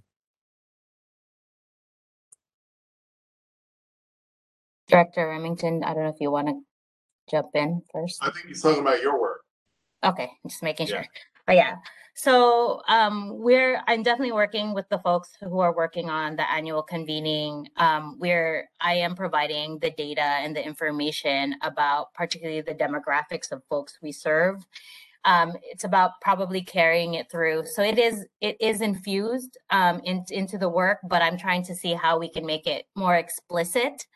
Director 4.88 5.28
Remington, 5.28 5.84
I 5.84 5.94
don't 5.94 6.04
know 6.04 6.10
if 6.10 6.20
you 6.20 6.30
want 6.30 6.48
to 6.48 6.54
jump 7.30 7.50
in 7.54 7.82
first. 7.92 8.22
I 8.22 8.30
think 8.30 8.48
he's 8.48 8.62
talking 8.62 8.82
about 8.82 9.02
your 9.02 9.20
work. 9.20 9.42
Okay, 10.04 10.30
just 10.48 10.62
making 10.62 10.86
Yeah. 10.88 11.02
sure. 11.02 11.06
But 11.46 11.56
yeah, 11.56 11.76
so 12.14 12.82
um, 12.88 13.38
we're 13.38 13.82
I'm 13.86 14.02
definitely 14.02 14.32
working 14.32 14.74
with 14.74 14.88
the 14.88 14.98
folks 14.98 15.30
who 15.40 15.60
are 15.60 15.74
working 15.74 16.08
on 16.10 16.36
the 16.36 16.50
annual 16.50 16.82
convening. 16.82 17.68
Um, 17.76 18.16
where 18.18 18.70
I 18.80 18.94
am 18.94 19.14
providing 19.16 19.78
the 19.80 19.90
data 19.90 20.22
and 20.22 20.56
the 20.56 20.64
information 20.64 21.56
about 21.62 22.14
particularly 22.14 22.62
the 22.62 22.74
demographics 22.74 23.52
of 23.52 23.62
folks 23.68 23.98
we 24.02 24.12
serve. 24.12 24.64
Um, 25.26 25.54
it's 25.62 25.84
about 25.84 26.12
probably 26.22 26.62
carrying 26.62 27.14
it 27.14 27.30
through. 27.30 27.66
So 27.66 27.82
it 27.82 27.98
is 27.98 28.24
it 28.40 28.56
is 28.60 28.80
infused 28.80 29.58
um, 29.70 30.00
in, 30.04 30.24
into 30.30 30.56
the 30.56 30.68
work, 30.68 30.98
but 31.08 31.20
I'm 31.20 31.36
trying 31.36 31.64
to 31.64 31.74
see 31.74 31.92
how 31.94 32.18
we 32.18 32.30
can 32.30 32.46
make 32.46 32.66
it 32.66 32.86
more 32.94 33.16
explicit 33.16 34.06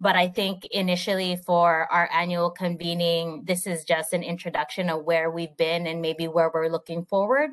but 0.00 0.16
I 0.16 0.28
think 0.28 0.64
initially 0.66 1.36
for 1.44 1.90
our 1.90 2.08
annual 2.12 2.50
convening, 2.50 3.42
this 3.44 3.66
is 3.66 3.84
just 3.84 4.12
an 4.12 4.22
introduction 4.22 4.90
of 4.90 5.04
where 5.04 5.30
we've 5.30 5.56
been 5.56 5.86
and 5.86 6.00
maybe 6.00 6.28
where 6.28 6.50
we're 6.52 6.68
looking 6.68 7.04
forward. 7.04 7.50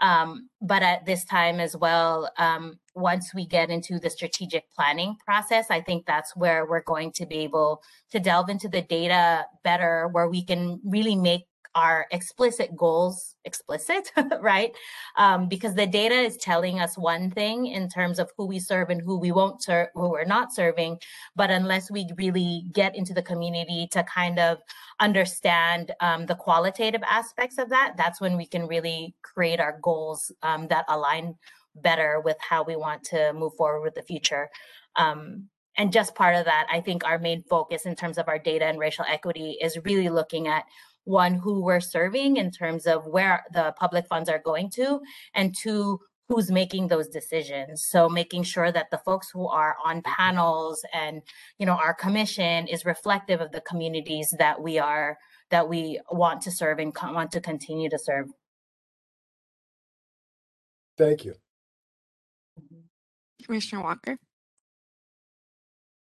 Um, 0.00 0.48
but 0.60 0.82
at 0.82 1.06
this 1.06 1.24
time 1.24 1.58
as 1.58 1.76
well, 1.76 2.30
um, 2.38 2.78
once 2.94 3.34
we 3.34 3.46
get 3.46 3.70
into 3.70 3.98
the 3.98 4.10
strategic 4.10 4.70
planning 4.70 5.16
process, 5.24 5.66
I 5.70 5.80
think 5.80 6.06
that's 6.06 6.36
where 6.36 6.66
we're 6.66 6.82
going 6.82 7.12
to 7.12 7.26
be 7.26 7.38
able 7.38 7.82
to 8.10 8.20
delve 8.20 8.48
into 8.48 8.68
the 8.68 8.82
data 8.82 9.46
better, 9.64 10.08
where 10.12 10.28
we 10.28 10.44
can 10.44 10.80
really 10.84 11.16
make 11.16 11.47
our 11.74 12.06
explicit 12.10 12.76
goals 12.76 13.34
explicit, 13.44 14.12
right? 14.40 14.72
Um, 15.16 15.48
because 15.48 15.74
the 15.74 15.86
data 15.86 16.14
is 16.14 16.36
telling 16.36 16.80
us 16.80 16.96
one 16.96 17.30
thing 17.30 17.66
in 17.66 17.88
terms 17.88 18.18
of 18.18 18.30
who 18.36 18.46
we 18.46 18.58
serve 18.58 18.90
and 18.90 19.00
who 19.00 19.18
we 19.18 19.32
won't 19.32 19.62
serve, 19.62 19.88
who 19.94 20.10
we're 20.10 20.24
not 20.24 20.52
serving. 20.52 20.98
But 21.34 21.50
unless 21.50 21.90
we 21.90 22.06
really 22.16 22.64
get 22.72 22.94
into 22.94 23.14
the 23.14 23.22
community 23.22 23.88
to 23.92 24.02
kind 24.04 24.38
of 24.38 24.58
understand 25.00 25.92
um, 26.00 26.26
the 26.26 26.34
qualitative 26.34 27.02
aspects 27.08 27.58
of 27.58 27.70
that, 27.70 27.94
that's 27.96 28.20
when 28.20 28.36
we 28.36 28.46
can 28.46 28.66
really 28.66 29.14
create 29.22 29.60
our 29.60 29.78
goals 29.82 30.30
um, 30.42 30.68
that 30.68 30.84
align 30.88 31.34
better 31.74 32.20
with 32.24 32.36
how 32.40 32.62
we 32.62 32.76
want 32.76 33.04
to 33.04 33.32
move 33.32 33.54
forward 33.56 33.82
with 33.82 33.94
the 33.94 34.02
future. 34.02 34.48
Um, 34.96 35.48
and 35.76 35.92
just 35.92 36.16
part 36.16 36.34
of 36.34 36.44
that, 36.46 36.66
I 36.70 36.80
think 36.80 37.04
our 37.04 37.20
main 37.20 37.44
focus 37.48 37.86
in 37.86 37.94
terms 37.94 38.18
of 38.18 38.26
our 38.28 38.38
data 38.38 38.64
and 38.64 38.80
racial 38.80 39.04
equity 39.08 39.56
is 39.62 39.78
really 39.84 40.08
looking 40.08 40.48
at 40.48 40.64
one 41.08 41.34
who 41.34 41.62
we're 41.62 41.80
serving 41.80 42.36
in 42.36 42.50
terms 42.50 42.86
of 42.86 43.06
where 43.06 43.42
the 43.52 43.74
public 43.78 44.06
funds 44.06 44.28
are 44.28 44.38
going 44.38 44.68
to 44.70 45.00
and 45.34 45.56
two 45.56 45.98
who's 46.28 46.50
making 46.50 46.88
those 46.88 47.08
decisions. 47.08 47.86
So 47.88 48.08
making 48.08 48.42
sure 48.42 48.70
that 48.70 48.90
the 48.90 48.98
folks 48.98 49.30
who 49.30 49.48
are 49.48 49.76
on 49.82 50.02
mm-hmm. 50.02 50.12
panels 50.12 50.84
and 50.92 51.22
you 51.58 51.66
know 51.66 51.72
our 51.72 51.94
commission 51.94 52.68
is 52.68 52.84
reflective 52.84 53.40
of 53.40 53.52
the 53.52 53.62
communities 53.62 54.34
that 54.38 54.60
we 54.60 54.78
are 54.78 55.16
that 55.50 55.68
we 55.68 55.98
want 56.10 56.42
to 56.42 56.50
serve 56.50 56.78
and 56.78 56.94
want 57.02 57.32
to 57.32 57.40
continue 57.40 57.88
to 57.88 57.98
serve. 57.98 58.26
Thank 60.98 61.24
you. 61.24 61.34
Commissioner 63.42 63.82
walker? 63.82 64.18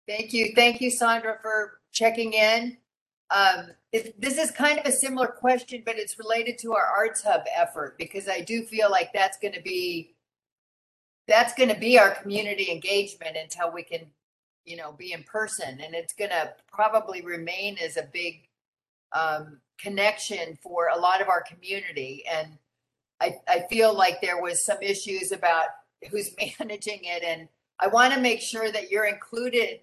Thank 0.05 0.33
you. 0.33 0.51
Thank 0.53 0.81
you, 0.81 0.91
Sandra, 0.91 1.37
for 1.41 1.79
checking 1.93 2.33
in. 2.33 2.77
Um, 3.33 3.67
it, 3.93 4.19
this 4.19 4.37
is 4.37 4.51
kind 4.51 4.77
of 4.77 4.85
a 4.85 4.91
similar 4.91 5.27
question, 5.27 5.83
but 5.85 5.97
it's 5.97 6.19
related 6.19 6.57
to 6.59 6.73
our 6.73 6.85
Arts 6.85 7.23
Hub 7.23 7.43
effort 7.55 7.97
because 7.97 8.27
I 8.27 8.41
do 8.41 8.63
feel 8.63 8.91
like 8.91 9.13
that's 9.13 9.37
going 9.37 9.53
to 9.53 9.61
be 9.61 10.13
that's 11.27 11.53
going 11.53 11.69
to 11.69 11.79
be 11.79 11.97
our 11.97 12.11
community 12.15 12.69
engagement 12.71 13.37
until 13.41 13.71
we 13.71 13.83
can, 13.83 14.01
you 14.65 14.75
know, 14.75 14.91
be 14.91 15.13
in 15.13 15.23
person, 15.23 15.79
and 15.79 15.95
it's 15.95 16.13
going 16.13 16.31
to 16.31 16.53
probably 16.71 17.21
remain 17.21 17.77
as 17.77 17.95
a 17.95 18.09
big 18.11 18.47
um, 19.13 19.59
connection 19.79 20.57
for 20.61 20.89
a 20.93 20.99
lot 20.99 21.21
of 21.21 21.29
our 21.29 21.41
community. 21.41 22.23
And 22.29 22.57
I, 23.21 23.39
I 23.47 23.65
feel 23.69 23.95
like 23.95 24.19
there 24.19 24.41
was 24.41 24.65
some 24.65 24.81
issues 24.81 25.31
about 25.31 25.67
who's 26.09 26.35
managing 26.59 27.01
it, 27.03 27.23
and 27.23 27.47
I 27.79 27.87
want 27.87 28.13
to 28.13 28.19
make 28.19 28.41
sure 28.41 28.71
that 28.71 28.91
you're 28.91 29.05
included 29.05 29.79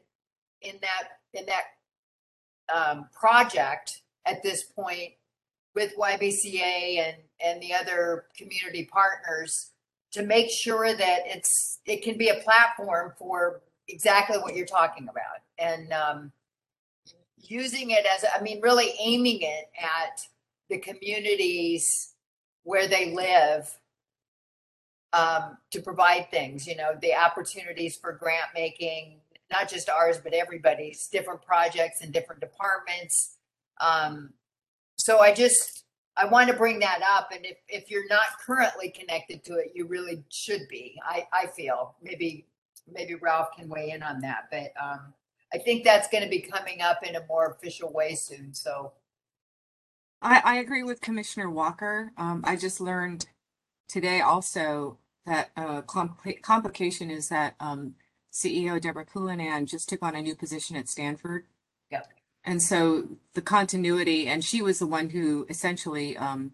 in 0.61 0.75
that 0.83 1.09
in 1.33 1.47
that 1.47 1.65
um, 2.75 3.09
project 3.13 4.03
at 4.27 4.43
this 4.43 4.65
point 4.65 5.13
with 5.75 5.97
YBCA 5.97 6.99
and 6.99 7.17
and 7.41 7.63
the 7.63 7.73
other 7.73 8.27
community 8.37 8.85
partners 8.85 9.71
to 10.13 10.23
make 10.23 10.51
sure 10.51 10.95
that 10.95 11.21
it's, 11.27 11.81
it 11.85 12.03
can 12.03 12.17
be 12.17 12.29
a 12.29 12.37
platform 12.37 13.13
for 13.19 13.61
exactly 13.89 14.39
what 14.39 14.57
you're 14.57 14.67
talking 14.67 15.09
about. 15.09 15.43
And, 15.59 15.93
um, 15.93 16.33
using 17.37 17.91
it 17.91 18.05
as, 18.05 18.25
I 18.35 18.43
mean, 18.43 18.61
really 18.61 18.93
aiming 19.01 19.43
it 19.43 19.71
at 19.81 20.21
the 20.69 20.79
communities 20.79 22.15
where 22.65 22.89
they 22.89 23.15
live 23.15 23.71
um, 25.13 25.57
to 25.71 25.81
provide 25.81 26.31
things, 26.31 26.67
you 26.67 26.77
know, 26.77 26.91
the 27.01 27.15
opportunities 27.15 27.97
for 27.97 28.13
grant 28.13 28.49
making, 28.55 29.21
not 29.51 29.69
just 29.69 29.89
ours, 29.89 30.19
but 30.23 30.33
everybody's 30.33 31.09
different 31.09 31.43
projects 31.43 32.01
and 32.03 32.13
different 32.13 32.41
departments. 32.41 33.37
Um, 33.81 34.31
so 34.97 35.21
I 35.21 35.33
just, 35.33 35.85
I 36.17 36.27
want 36.27 36.51
to 36.51 36.57
bring 36.57 36.81
that 36.81 37.01
up. 37.09 37.31
And 37.33 37.47
if, 37.47 37.57
if 37.69 37.91
you're 37.91 38.09
not 38.09 38.27
currently 38.45 38.91
connected 38.91 39.45
to 39.45 39.55
it, 39.55 39.73
you 39.75 39.87
really 39.87 40.25
should 40.31 40.69
be. 40.69 41.01
I, 41.05 41.27
I 41.33 41.47
feel 41.47 41.95
maybe, 42.03 42.47
maybe 42.91 43.15
Ralph 43.15 43.49
can 43.57 43.69
weigh 43.69 43.91
in 43.91 44.03
on 44.03 44.21
that, 44.21 44.49
but 44.51 44.73
um, 44.83 45.15
I 45.53 45.59
think 45.59 45.85
that's 45.85 46.09
going 46.09 46.25
to 46.25 46.31
be 46.31 46.41
coming 46.41 46.83
up 46.83 47.07
in 47.07 47.17
a 47.17 47.27
more 47.27 47.47
official 47.53 47.93
way 47.93 48.15
soon. 48.15 48.53
So 48.53 48.93
I, 50.21 50.43
I 50.45 50.57
agree 50.57 50.83
with 50.83 51.01
Commissioner 51.01 51.49
Walker. 51.49 52.13
Um, 52.17 52.43
I 52.45 52.57
just 52.57 52.81
learned 52.81 53.27
today 53.89 54.21
also 54.21 54.99
that 55.25 55.51
uh, 55.57 55.83
compl- 55.83 56.43
complication 56.43 57.11
is 57.11 57.29
that 57.29 57.55
um, 57.61 57.95
CEO 58.33 58.81
Deborah 58.81 59.05
Cullinan 59.05 59.67
just 59.67 59.89
took 59.89 60.03
on 60.03 60.15
a 60.15 60.23
new 60.23 60.35
position 60.35 60.77
at 60.77 60.89
Stanford. 60.89 61.45
Yep. 61.91 62.09
And 62.45 62.63
so 62.63 63.09
the 63.35 63.43
continuity, 63.43 64.27
and 64.27 64.45
she 64.45 64.63
was 64.63 64.79
the 64.79 64.87
one 64.87 65.11
who 65.11 65.47
essentially 65.49 66.17
um, 66.17 66.53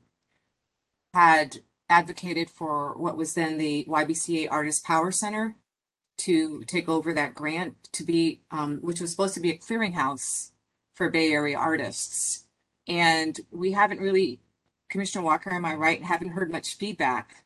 had 1.13 1.59
advocated 1.89 2.51
for 2.51 2.95
what 2.97 3.17
was 3.17 3.35
then 3.35 3.59
the 3.59 3.85
YBCA 3.89 4.49
Artist 4.51 4.85
Power 4.85 5.13
Center 5.13 5.57
to 6.17 6.63
take 6.65 6.89
over 6.89 7.13
that 7.13 7.35
grant 7.35 7.77
to 7.93 8.05
be, 8.05 8.41
um, 8.51 8.79
which 8.79 9.01
was 9.01 9.11
supposed 9.11 9.35
to 9.35 9.41
be 9.41 9.51
a 9.51 9.59
clearinghouse 9.59 10.51
for 10.95 11.11
Bay 11.11 11.33
Area 11.33 11.59
artists. 11.59 12.45
And 12.87 13.39
we 13.51 13.73
haven't 13.73 14.01
really, 14.01 14.41
Commissioner 14.89 15.25
Walker, 15.25 15.53
am 15.53 15.65
I 15.65 15.75
right? 15.75 16.03
Haven't 16.03 16.31
heard 16.31 16.51
much 16.51 16.77
feedback 16.77 17.45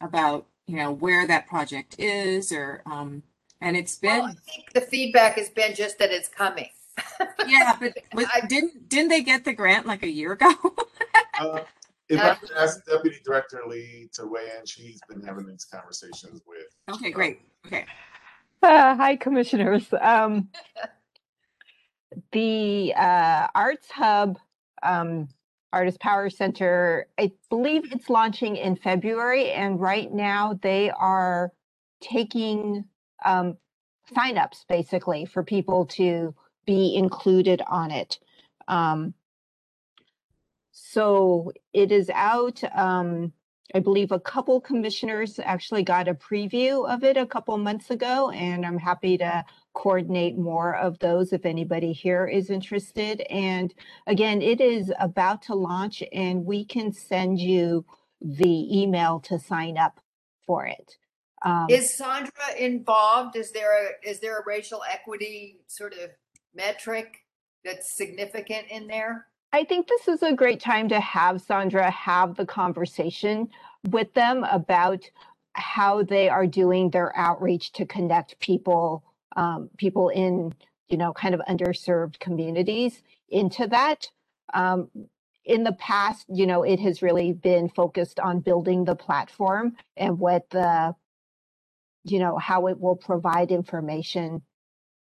about, 0.00 0.46
you 0.66 0.76
know, 0.76 0.90
where 0.92 1.26
that 1.26 1.46
project 1.46 1.96
is 1.98 2.52
or, 2.52 2.82
um, 2.86 3.22
and 3.60 3.76
it's 3.76 3.96
been. 3.96 4.18
well, 4.18 4.28
I 4.28 4.50
think 4.50 4.72
the 4.72 4.80
feedback 4.80 5.36
has 5.36 5.50
been 5.50 5.74
just 5.74 5.98
that 5.98 6.10
it's 6.10 6.28
coming. 6.28 6.68
Yeah, 7.46 7.76
but 7.78 7.92
was, 8.14 8.26
didn't 8.48 8.88
didn't 8.88 9.08
they 9.08 9.22
get 9.22 9.44
the 9.44 9.52
grant 9.52 9.86
like 9.86 10.02
a 10.02 10.10
year 10.10 10.32
ago? 10.32 10.52
Uh, 11.40 11.58
If 12.08 12.20
I 12.20 12.36
could 12.36 12.52
ask 12.52 12.84
Deputy 12.86 13.16
Director 13.24 13.62
Lee 13.66 14.08
to 14.12 14.24
weigh 14.26 14.48
in, 14.56 14.64
she's 14.66 15.00
been 15.08 15.20
having 15.20 15.46
these 15.46 15.64
conversations 15.64 16.42
with. 16.46 16.66
okay, 16.94 17.10
great. 17.10 17.40
Okay. 17.66 17.86
Uh, 18.62 18.94
hi, 18.94 19.16
commissioners. 19.16 19.92
Um, 20.00 20.48
the 22.30 22.94
uh, 22.96 23.48
Arts 23.56 23.90
Hub 23.90 24.38
um, 24.84 25.28
Artist 25.72 25.98
Power 25.98 26.30
Center, 26.30 27.08
I 27.18 27.32
believe 27.50 27.92
it's 27.92 28.08
launching 28.08 28.56
in 28.56 28.76
February, 28.76 29.50
and 29.50 29.80
right 29.80 30.12
now 30.12 30.58
they 30.62 30.90
are 30.90 31.52
taking 32.00 32.84
um, 33.24 33.56
signups 34.16 34.64
basically 34.68 35.24
for 35.24 35.42
people 35.42 35.86
to 35.86 36.34
be 36.66 36.94
included 36.96 37.62
on 37.66 37.90
it. 37.90 38.18
Um, 38.68 39.14
so 40.72 41.52
it 41.72 41.92
is 41.92 42.10
out. 42.10 42.62
Um, 42.76 43.32
I 43.74 43.80
believe 43.80 44.12
a 44.12 44.20
couple 44.20 44.60
commissioners 44.60 45.40
actually 45.42 45.82
got 45.82 46.08
a 46.08 46.14
preview 46.14 46.88
of 46.88 47.02
it 47.02 47.16
a 47.16 47.26
couple 47.26 47.56
months 47.58 47.90
ago, 47.90 48.30
and 48.30 48.64
I'm 48.64 48.78
happy 48.78 49.16
to 49.18 49.44
coordinate 49.72 50.36
more 50.36 50.76
of 50.76 50.98
those 50.98 51.32
if 51.32 51.46
anybody 51.46 51.92
here 51.92 52.26
is 52.26 52.50
interested. 52.50 53.22
And 53.22 53.74
again, 54.06 54.42
it 54.42 54.60
is 54.60 54.92
about 55.00 55.42
to 55.42 55.54
launch, 55.54 56.02
and 56.12 56.44
we 56.44 56.64
can 56.64 56.92
send 56.92 57.40
you 57.40 57.84
the 58.20 58.80
email 58.80 59.20
to 59.20 59.38
sign 59.38 59.78
up 59.78 60.00
for 60.46 60.66
it. 60.66 60.96
Um, 61.44 61.66
Is 61.68 61.96
Sandra 61.96 62.54
involved? 62.58 63.36
Is 63.36 63.52
there 63.52 63.72
a, 63.86 64.08
is 64.08 64.20
there 64.20 64.38
a 64.38 64.44
racial 64.46 64.82
equity 64.90 65.60
sort 65.66 65.92
of 65.92 66.10
metric 66.54 67.18
that's 67.64 67.96
significant 67.96 68.66
in 68.70 68.86
there? 68.86 69.26
I 69.52 69.64
think 69.64 69.86
this 69.86 70.08
is 70.08 70.22
a 70.22 70.32
great 70.32 70.58
time 70.58 70.88
to 70.88 70.98
have 70.98 71.40
Sandra 71.40 71.90
have 71.90 72.34
the 72.34 72.46
conversation 72.46 73.48
with 73.90 74.12
them 74.14 74.44
about 74.44 75.04
how 75.52 76.02
they 76.02 76.28
are 76.28 76.46
doing 76.46 76.90
their 76.90 77.16
outreach 77.16 77.72
to 77.74 77.86
connect 77.86 78.38
people, 78.40 79.04
um, 79.36 79.70
people 79.76 80.08
in, 80.08 80.52
you 80.88 80.96
know, 80.96 81.12
kind 81.12 81.34
of 81.34 81.40
underserved 81.48 82.18
communities 82.18 83.02
into 83.28 83.66
that. 83.68 84.08
Um, 84.52 84.88
in 85.44 85.62
the 85.62 85.74
past, 85.74 86.24
you 86.28 86.46
know, 86.46 86.62
it 86.62 86.80
has 86.80 87.02
really 87.02 87.32
been 87.32 87.68
focused 87.68 88.18
on 88.18 88.40
building 88.40 88.84
the 88.84 88.96
platform 88.96 89.76
and 89.96 90.18
what 90.18 90.48
the, 90.50 90.94
you 92.04 92.18
know, 92.18 92.38
how 92.38 92.66
it 92.68 92.80
will 92.80 92.96
provide 92.96 93.50
information 93.50 94.42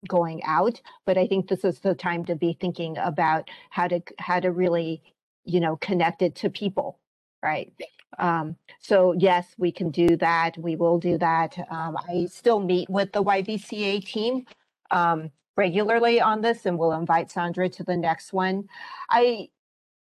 going 0.08 0.42
out 0.44 0.82
but 1.06 1.18
i 1.18 1.28
think 1.28 1.48
this 1.50 1.66
is 1.66 1.80
the 1.80 1.94
time 1.94 2.24
to 2.26 2.36
be 2.36 2.58
thinking 2.60 2.98
about 2.98 3.50
how 3.70 3.88
to 3.88 4.02
how 4.18 4.40
to 4.40 4.52
really 4.52 5.02
you 5.46 5.60
know 5.60 5.76
connect 5.78 6.22
it 6.22 6.36
to 6.36 6.50
people 6.50 7.00
right? 7.44 7.72
Um 8.18 8.56
so 8.82 9.14
yes 9.18 9.56
we 9.58 9.72
can 9.72 9.92
do 9.92 10.18
that 10.18 10.58
we 10.58 10.76
will 10.76 11.00
do 11.00 11.18
that. 11.18 11.58
Um 11.70 11.98
i 12.10 12.26
still 12.32 12.60
meet 12.60 12.90
with 12.90 13.12
the 13.12 13.24
YBCA 13.24 14.06
team 14.06 14.46
um 14.92 15.32
regularly 15.58 16.22
on 16.22 16.42
this 16.42 16.66
and 16.66 16.78
we'll 16.80 16.94
invite 16.94 17.32
sandra 17.32 17.70
to 17.70 17.84
the 17.84 17.98
next 17.98 18.34
one. 18.34 18.66
I 19.10 19.50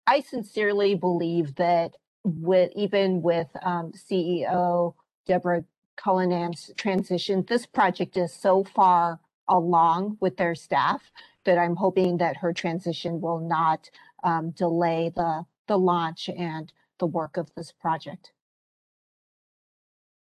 i 0.07 0.21
sincerely 0.21 0.95
believe 0.95 1.55
that 1.55 1.95
with 2.23 2.71
even 2.75 3.21
with 3.21 3.47
um 3.63 3.91
ceo 3.93 4.93
deborah 5.27 5.63
cullinan's 5.97 6.71
transition 6.77 7.43
this 7.47 7.65
project 7.65 8.15
is 8.17 8.33
so 8.33 8.63
far 8.63 9.19
along 9.49 10.17
with 10.19 10.37
their 10.37 10.55
staff 10.55 11.11
that 11.45 11.57
I'm 11.57 11.75
hoping 11.75 12.17
that 12.17 12.37
her 12.37 12.53
transition 12.53 13.21
will 13.21 13.39
not 13.39 13.89
um, 14.23 14.51
delay 14.51 15.11
the 15.15 15.45
the 15.67 15.77
launch 15.77 16.29
and 16.29 16.71
the 16.99 17.05
work 17.05 17.37
of 17.37 17.49
this 17.55 17.71
project. 17.71 18.31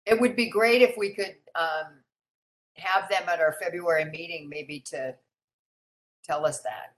It 0.06 0.20
would 0.20 0.36
be 0.36 0.50
great 0.50 0.82
if 0.82 0.96
we 0.98 1.14
could 1.14 1.36
um, 1.56 2.04
have 2.78 3.10
them 3.10 3.24
at 3.28 3.40
our 3.40 3.56
February 3.62 4.06
meeting, 4.06 4.50
maybe 4.50 4.80
to 4.88 5.16
tell 6.24 6.46
us 6.46 6.62
that 6.62 6.96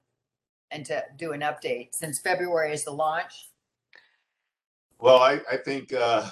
and 0.71 0.85
to 0.85 1.03
do 1.15 1.31
an 1.31 1.41
update 1.41 1.89
since 1.93 2.19
February 2.19 2.73
is 2.73 2.83
the 2.83 2.91
launch. 2.91 3.49
Well, 4.99 5.17
I, 5.17 5.39
I 5.51 5.57
think, 5.57 5.93
uh, 5.93 6.29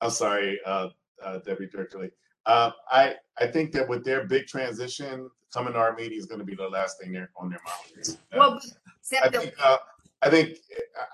I'm 0.00 0.10
sorry, 0.10 0.60
uh, 0.64 0.88
uh, 1.24 1.38
Director 1.38 1.88
Lee. 2.00 2.10
Uh, 2.46 2.70
I, 2.90 3.14
I 3.38 3.46
think 3.46 3.72
that 3.72 3.88
with 3.88 4.04
their 4.04 4.24
big 4.26 4.46
transition, 4.46 5.30
coming 5.52 5.72
to 5.72 5.78
our 5.78 5.94
meeting 5.94 6.18
is 6.18 6.26
gonna 6.26 6.44
be 6.44 6.54
the 6.54 6.68
last 6.68 6.98
thing 7.00 7.12
they're 7.12 7.30
on 7.36 7.48
their 7.50 7.60
mind. 7.64 8.18
Uh, 8.32 8.36
Well, 8.38 8.60
I 9.22 9.28
think, 9.28 9.54
uh, 9.62 9.78
I 10.22 10.30
think 10.30 10.58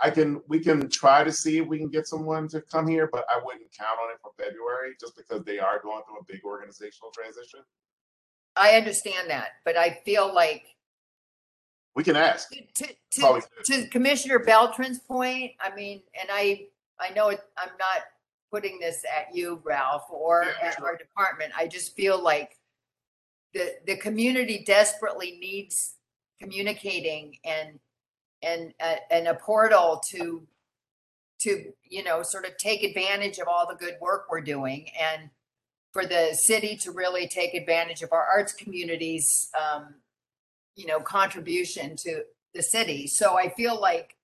I 0.03 0.11
can, 0.11 0.41
we 0.49 0.61
can 0.61 0.89
try 0.89 1.25
to 1.25 1.33
see 1.33 1.59
if 1.59 1.67
we 1.67 1.79
can 1.79 1.89
get 1.89 2.07
someone 2.07 2.49
to 2.49 2.61
come 2.61 2.87
here, 2.89 3.09
but 3.13 3.25
I 3.29 3.41
wouldn't 3.45 3.71
count 3.77 3.99
on 4.03 4.11
it 4.11 4.19
for 4.23 4.33
February, 4.43 4.95
just 5.01 5.17
because 5.17 5.45
they 5.45 5.59
are 5.59 5.81
going 5.83 6.03
through 6.07 6.19
a 6.21 6.25
big 6.25 6.41
organizational 6.45 7.11
transition. 7.11 7.61
I 8.57 8.77
understand 8.77 9.31
that, 9.31 9.49
but 9.65 9.77
I 9.77 10.01
feel 10.05 10.33
like 10.35 10.65
We 11.95 12.03
can 12.05 12.17
ask. 12.17 12.51
to, 12.51 12.87
to, 13.11 13.43
to 13.67 13.87
Commissioner 13.89 14.39
Beltran's 14.39 14.99
point, 15.01 15.53
I 15.61 15.75
mean, 15.75 16.03
and 16.21 16.29
I, 16.33 16.67
I 16.99 17.11
know 17.11 17.29
it, 17.29 17.41
I'm 17.57 17.71
not 17.79 18.03
putting 18.51 18.79
this 18.81 19.05
at 19.05 19.35
you, 19.35 19.61
Ralph, 19.65 20.05
or 20.11 20.45
Yeah, 20.45 20.69
at 20.69 20.77
sure. 20.77 20.87
our 20.87 20.97
department. 20.97 21.53
I 21.57 21.67
just 21.67 21.95
feel 21.95 22.23
like 22.23 22.59
the, 23.55 23.75
the 23.87 23.97
community 23.97 24.63
desperately 24.67 25.39
needs 25.41 25.95
communicating 26.41 27.39
and, 27.45 27.79
and, 28.43 28.75
uh, 28.81 28.97
and 29.11 29.29
a 29.29 29.35
portal 29.35 30.01
to, 30.11 30.47
to, 31.41 31.73
you 31.89 32.03
know, 32.03 32.23
sort 32.23 32.47
of 32.47 32.57
take 32.57 32.83
advantage 32.83 33.39
of 33.39 33.49
all 33.49 33.67
the 33.69 33.77
good 33.77 33.95
work 34.01 34.27
we're 34.31 34.41
doing 34.41 34.89
and 35.01 35.31
for 35.93 36.07
the 36.07 36.35
city 36.35 36.77
to 36.77 36.93
really 36.93 37.27
take 37.27 37.55
advantage 37.55 38.03
of 38.03 38.13
our 38.13 38.25
arts 38.25 38.53
communities, 38.53 39.51
um, 39.59 39.95
you 40.77 40.87
know, 40.87 41.01
contribution 41.01 41.97
to 41.97 42.23
the 42.55 42.63
city. 42.63 43.07
So 43.07 43.37
I 43.37 43.49
feel 43.51 43.81
like 43.81 44.17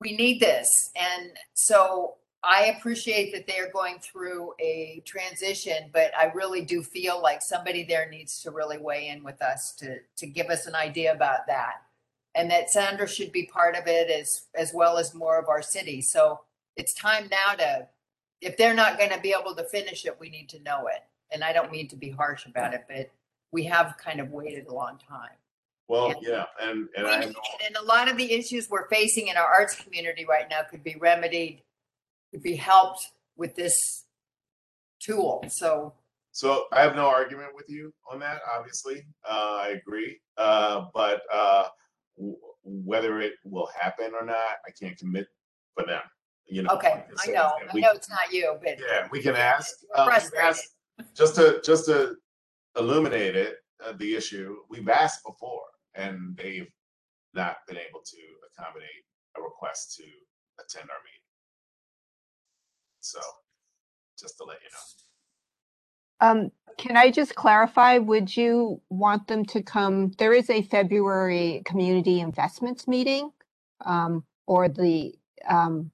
we 0.00 0.16
need 0.16 0.40
this. 0.40 0.90
And 0.94 1.30
so 1.54 2.14
I 2.42 2.74
appreciate 2.76 3.32
that 3.32 3.46
they're 3.46 3.72
going 3.72 3.98
through 3.98 4.52
a 4.60 5.02
transition, 5.04 5.90
but 5.92 6.16
I 6.16 6.26
really 6.34 6.64
do 6.64 6.82
feel 6.82 7.20
like 7.20 7.42
somebody 7.42 7.82
there 7.82 8.08
needs 8.08 8.40
to 8.42 8.50
really 8.50 8.78
weigh 8.78 9.08
in 9.08 9.24
with 9.24 9.42
us 9.42 9.72
to, 9.78 9.98
to 10.16 10.26
give 10.26 10.46
us 10.46 10.66
an 10.66 10.74
idea 10.74 11.12
about 11.12 11.46
that. 11.48 11.82
And 12.34 12.50
that 12.50 12.70
Sandra 12.70 13.08
should 13.08 13.32
be 13.32 13.46
part 13.46 13.74
of 13.74 13.88
it 13.88 14.08
as, 14.10 14.42
as 14.54 14.72
well 14.72 14.98
as 14.98 15.14
more 15.14 15.38
of 15.38 15.48
our 15.48 15.62
city. 15.62 16.00
So 16.00 16.40
it's 16.76 16.94
time 16.94 17.28
now 17.30 17.54
to 17.56 17.88
if 18.40 18.56
they're 18.56 18.74
not 18.74 18.98
going 18.98 19.10
to 19.10 19.20
be 19.20 19.34
able 19.38 19.54
to 19.56 19.64
finish 19.64 20.04
it, 20.06 20.16
we 20.20 20.30
need 20.30 20.48
to 20.50 20.62
know 20.62 20.86
it. 20.86 21.02
And 21.32 21.42
I 21.42 21.52
don't 21.52 21.72
mean 21.72 21.88
to 21.88 21.96
be 21.96 22.10
harsh 22.10 22.46
about 22.46 22.72
it, 22.72 22.84
but 22.88 23.10
we 23.50 23.64
have 23.64 23.96
kind 23.98 24.20
of 24.20 24.30
waited 24.30 24.66
a 24.68 24.74
long 24.74 24.98
time. 25.08 25.30
Well, 25.88 26.14
Yeah. 26.20 26.44
yeah, 26.60 26.68
and, 26.68 26.88
and 26.96 27.06
I 27.06 27.22
And 27.22 27.76
a 27.80 27.84
lot 27.84 28.08
of 28.08 28.16
the 28.16 28.32
issues 28.32 28.68
we're 28.70 28.88
facing 28.88 29.28
in 29.28 29.36
our 29.36 29.46
arts 29.46 29.74
community 29.74 30.24
right 30.24 30.48
now 30.48 30.60
could 30.62 30.84
be 30.84 30.96
remedied, 31.00 31.62
be 32.36 32.56
helped 32.56 33.06
with 33.36 33.54
this 33.54 34.04
tool. 35.00 35.44
So 35.48 35.94
so 36.32 36.66
I 36.72 36.82
have 36.82 36.94
no 36.94 37.08
argument 37.08 37.50
with 37.54 37.68
you 37.68 37.92
on 38.10 38.20
that, 38.20 38.40
obviously. 38.56 39.04
Uh, 39.28 39.56
I 39.62 39.68
agree. 39.70 40.20
Uh, 40.36 40.84
but, 40.94 41.22
uh, 41.32 41.64
w- 42.16 42.36
whether 42.62 43.20
it 43.20 43.32
will 43.44 43.68
happen 43.80 44.12
or 44.14 44.24
not, 44.24 44.36
I 44.64 44.70
can't 44.78 44.96
commit 44.96 45.26
for 45.74 45.84
them, 45.84 46.02
you 46.46 46.62
know. 46.62 46.70
Okay, 46.74 47.02
I 47.26 47.30
know, 47.32 47.54
and 47.60 47.70
I 47.70 47.74
we- 47.74 47.80
know 47.80 47.90
it's 47.92 48.08
not 48.08 48.30
you, 48.32 48.56
but. 48.62 48.78
Yeah, 48.78 49.08
we 49.10 49.20
can 49.20 49.34
ask. 49.34 49.68
We're 49.96 50.02
uh, 50.12 50.20
asked- 50.38 50.76
Just 51.14 51.34
to, 51.36 51.60
just 51.64 51.86
to 51.86 52.14
illuminate 52.76 53.34
it, 53.34 53.56
uh, 53.84 53.92
the 53.92 54.14
issue, 54.14 54.58
we've 54.68 54.88
asked 54.88 55.24
before 55.24 55.62
and 55.94 56.36
they've 56.36 56.70
not 57.34 57.56
been 57.66 57.78
able 57.78 58.00
to 58.04 58.18
accommodate 58.52 59.04
a 59.36 59.40
request 59.42 59.96
to 59.96 60.04
attend 60.62 60.88
our 60.88 60.98
meeting. 61.04 61.17
So, 63.00 63.20
just 64.18 64.36
to 64.38 64.44
let 64.44 64.58
you 64.62 64.68
know. 64.72 64.78
Um, 66.20 66.52
can 66.78 66.96
I 66.96 67.10
just 67.10 67.34
clarify, 67.34 67.98
would 67.98 68.36
you 68.36 68.80
want 68.88 69.26
them 69.26 69.44
to 69.46 69.62
come, 69.62 70.12
there 70.18 70.32
is 70.32 70.48
a 70.48 70.62
February 70.62 71.62
community 71.64 72.20
investments 72.20 72.86
meeting? 72.86 73.32
Um, 73.84 74.24
or 74.46 74.68
the, 74.68 75.14
um, 75.48 75.90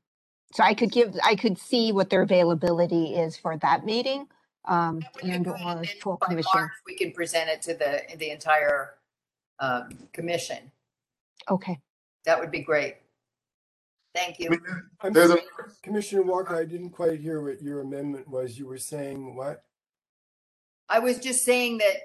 so 0.53 0.63
I 0.63 0.75
could 0.75 0.93
give, 0.93 1.17
I 1.25 1.37
could 1.37 1.59
see 1.59 1.93
what 1.93 2.11
their 2.11 2.23
availability 2.23 3.15
is 3.15 3.37
for 3.37 3.57
that 3.59 3.85
meeting. 3.85 4.27
Um, 4.67 5.01
That 5.01 5.25
and 5.25 5.47
or 5.47 5.57
and 5.57 5.89
full 6.01 6.17
commission. 6.19 6.51
March, 6.55 6.71
We 6.87 6.97
can 6.97 7.13
present 7.13 7.51
it 7.51 7.63
to 7.63 7.75
the, 7.75 8.03
the 8.17 8.31
entire 8.31 8.95
um, 9.59 9.89
commission. 10.13 10.71
Okay. 11.51 11.79
That 12.25 12.41
would 12.41 12.51
be 12.51 12.61
great. 12.61 12.97
Thank 14.15 14.39
you. 14.39 14.51
I'm 15.01 15.13
There's 15.13 15.31
a, 15.31 15.35
sorry, 15.35 15.43
Commissioner 15.83 16.23
Walker, 16.23 16.55
I 16.57 16.65
didn't 16.65 16.91
quite 16.91 17.21
hear 17.21 17.43
what 17.43 17.61
your 17.61 17.81
amendment 17.81 18.29
was. 18.29 18.59
You 18.59 18.67
were 18.67 18.79
saying 18.79 19.35
what? 19.35 19.65
I 20.89 20.99
was 21.01 21.19
just 21.19 21.45
saying 21.45 21.79
that 21.79 21.97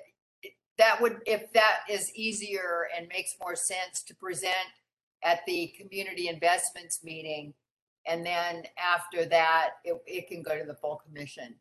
that 0.78 1.02
would, 1.02 1.18
if 1.26 1.52
that 1.54 1.80
is 1.90 2.12
easier 2.16 2.88
and 2.98 3.08
makes 3.10 3.36
more 3.40 3.56
sense 3.56 4.02
to 4.08 4.16
present 4.16 4.54
at 5.24 5.42
the 5.46 5.74
community 5.80 6.30
investments 6.30 7.04
meeting. 7.04 7.54
And 8.08 8.26
then 8.26 8.64
after 8.78 9.26
that, 9.26 9.72
it, 9.84 10.02
it 10.08 10.28
can 10.30 10.42
go 10.42 10.58
to 10.58 10.66
the 10.66 10.76
full 10.76 11.02
commission. 11.06 11.56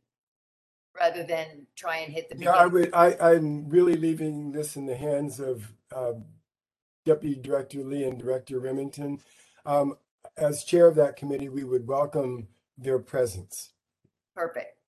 Rather 0.99 1.23
than 1.23 1.67
try 1.77 1.99
and 1.99 2.13
hit 2.13 2.29
the 2.29 2.37
Yeah, 2.39 2.53
I 2.53 2.65
beginning. 2.69 2.91
would, 2.91 2.95
I, 2.95 3.33
I'm 3.33 3.69
really 3.69 3.95
leaving 3.95 4.51
this 4.51 4.75
in 4.77 4.87
the 4.87 4.97
hands 4.97 5.39
of 5.39 5.71
um, 5.95 6.25
Deputy 7.05 7.37
Director 7.41 7.85
Lee 7.85 8.05
and 8.05 8.19
Director 8.19 8.59
Remington. 8.59 9.21
Um, 9.65 9.97
As 10.37 10.65
chair 10.65 10.87
of 10.87 10.95
that 10.97 11.17
committee, 11.17 11.49
we 11.49 11.65
would 11.65 11.87
welcome 11.87 12.49
their 12.77 12.99
presence. 12.99 13.73
Perfect. 14.35 14.79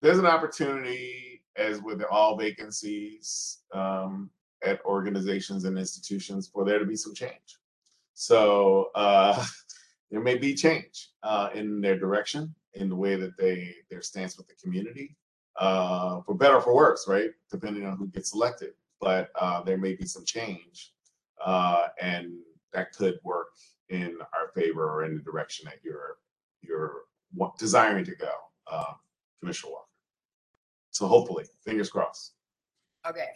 there's 0.00 0.18
an 0.18 0.26
opportunity, 0.26 1.42
as 1.56 1.80
with 1.82 2.02
all 2.02 2.36
vacancies, 2.36 3.58
um, 3.72 4.30
at 4.64 4.84
organizations 4.84 5.64
and 5.64 5.78
institutions, 5.78 6.48
for 6.48 6.64
there 6.64 6.78
to 6.78 6.84
be 6.84 6.96
some 6.96 7.14
change. 7.14 7.58
So, 8.14 8.90
uh, 8.94 9.44
there 10.10 10.20
may 10.20 10.36
be 10.36 10.54
change, 10.54 11.10
uh, 11.22 11.50
in 11.54 11.80
their 11.80 11.98
direction, 11.98 12.54
in 12.74 12.88
the 12.88 12.96
way 12.96 13.16
that 13.16 13.36
they, 13.36 13.74
their 13.90 14.02
stance 14.02 14.36
with 14.36 14.48
the 14.48 14.54
community, 14.54 15.16
uh, 15.56 16.20
for 16.22 16.34
better 16.34 16.56
or 16.56 16.60
for 16.60 16.74
worse, 16.74 17.06
right? 17.08 17.30
Depending 17.50 17.86
on 17.86 17.96
who 17.96 18.06
gets 18.08 18.34
elected, 18.34 18.74
but, 19.00 19.30
uh, 19.40 19.62
there 19.62 19.78
may 19.78 19.94
be 19.94 20.06
some 20.06 20.24
change. 20.24 20.92
Uh, 21.44 21.88
and 22.00 22.32
that 22.72 22.92
could 22.92 23.18
work 23.24 23.48
in 23.88 24.18
our 24.34 24.48
favor 24.54 24.90
or 24.90 25.04
in 25.04 25.16
the 25.16 25.22
direction 25.22 25.64
that 25.66 25.76
you're, 25.84 26.16
you're 26.62 27.02
wa- 27.34 27.52
desiring 27.58 28.04
to 28.04 28.14
go, 28.16 28.32
uh, 28.70 28.92
Commissioner 29.40 29.72
Walker. 29.72 29.84
So 30.90 31.06
hopefully, 31.06 31.44
fingers 31.64 31.90
crossed. 31.90 32.34
Okay. 33.08 33.28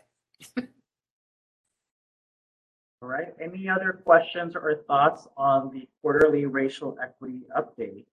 All 3.00 3.08
right, 3.08 3.34
any 3.40 3.68
other 3.68 4.00
questions 4.04 4.54
or 4.54 4.82
thoughts 4.86 5.26
on 5.36 5.70
the 5.72 5.88
quarterly 6.02 6.46
racial 6.46 6.96
equity 7.02 7.40
update? 7.56 8.04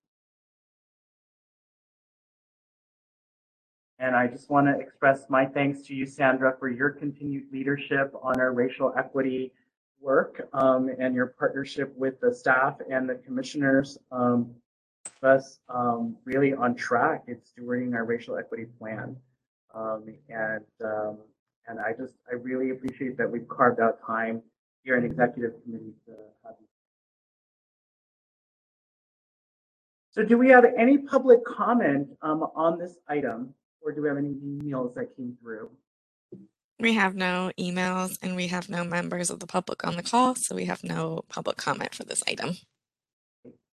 And 3.99 4.15
I 4.15 4.27
just 4.27 4.49
want 4.49 4.65
to 4.67 4.79
express 4.79 5.25
my 5.29 5.45
thanks 5.45 5.81
to 5.83 5.93
you, 5.93 6.05
Sandra, 6.05 6.55
for 6.57 6.69
your 6.69 6.89
continued 6.89 7.43
leadership 7.51 8.13
on 8.23 8.39
our 8.39 8.51
racial 8.53 8.93
equity 8.97 9.51
work 10.01 10.47
um, 10.53 10.89
and 10.99 11.13
your 11.13 11.27
partnership 11.27 11.93
with 11.95 12.19
the 12.21 12.33
staff 12.33 12.77
and 12.89 13.09
the 13.09 13.15
commissioners. 13.15 13.97
Um, 14.11 14.55
us 15.23 15.59
um, 15.69 16.15
really 16.25 16.53
on 16.53 16.75
track. 16.75 17.23
It's 17.27 17.51
stewarding 17.51 17.93
our 17.93 18.05
racial 18.05 18.37
equity 18.37 18.65
plan. 18.79 19.15
Um, 19.73 20.05
and 20.29 20.63
um, 20.83 21.17
and 21.67 21.79
I 21.79 21.93
just 21.93 22.13
I 22.29 22.35
really 22.35 22.71
appreciate 22.71 23.17
that 23.17 23.29
we've 23.29 23.47
carved 23.47 23.79
out 23.79 23.99
time 24.05 24.41
here 24.83 24.97
in 24.97 25.05
executive 25.05 25.53
committee 25.63 25.93
to 26.05 26.13
have. 26.43 26.55
So 30.11 30.23
do 30.23 30.37
we 30.37 30.49
have 30.49 30.65
any 30.77 30.97
public 30.97 31.45
comment 31.45 32.07
um, 32.23 32.43
on 32.55 32.79
this 32.79 32.97
item, 33.07 33.53
or 33.81 33.91
do 33.91 34.01
we 34.01 34.07
have 34.07 34.17
any 34.17 34.33
emails 34.33 34.95
that 34.95 35.15
came 35.15 35.37
through? 35.41 35.69
We 36.79 36.93
have 36.93 37.13
no 37.13 37.51
emails 37.59 38.17
and 38.21 38.37
we 38.37 38.47
have 38.47 38.69
no 38.69 38.85
members 38.85 39.29
of 39.29 39.41
the 39.41 39.47
public 39.47 39.85
on 39.85 39.97
the 39.97 40.03
call, 40.03 40.35
so 40.35 40.55
we 40.55 40.65
have 40.65 40.81
no 40.81 41.25
public 41.27 41.57
comment 41.57 41.93
for 41.93 42.05
this 42.05 42.23
item. 42.25 42.55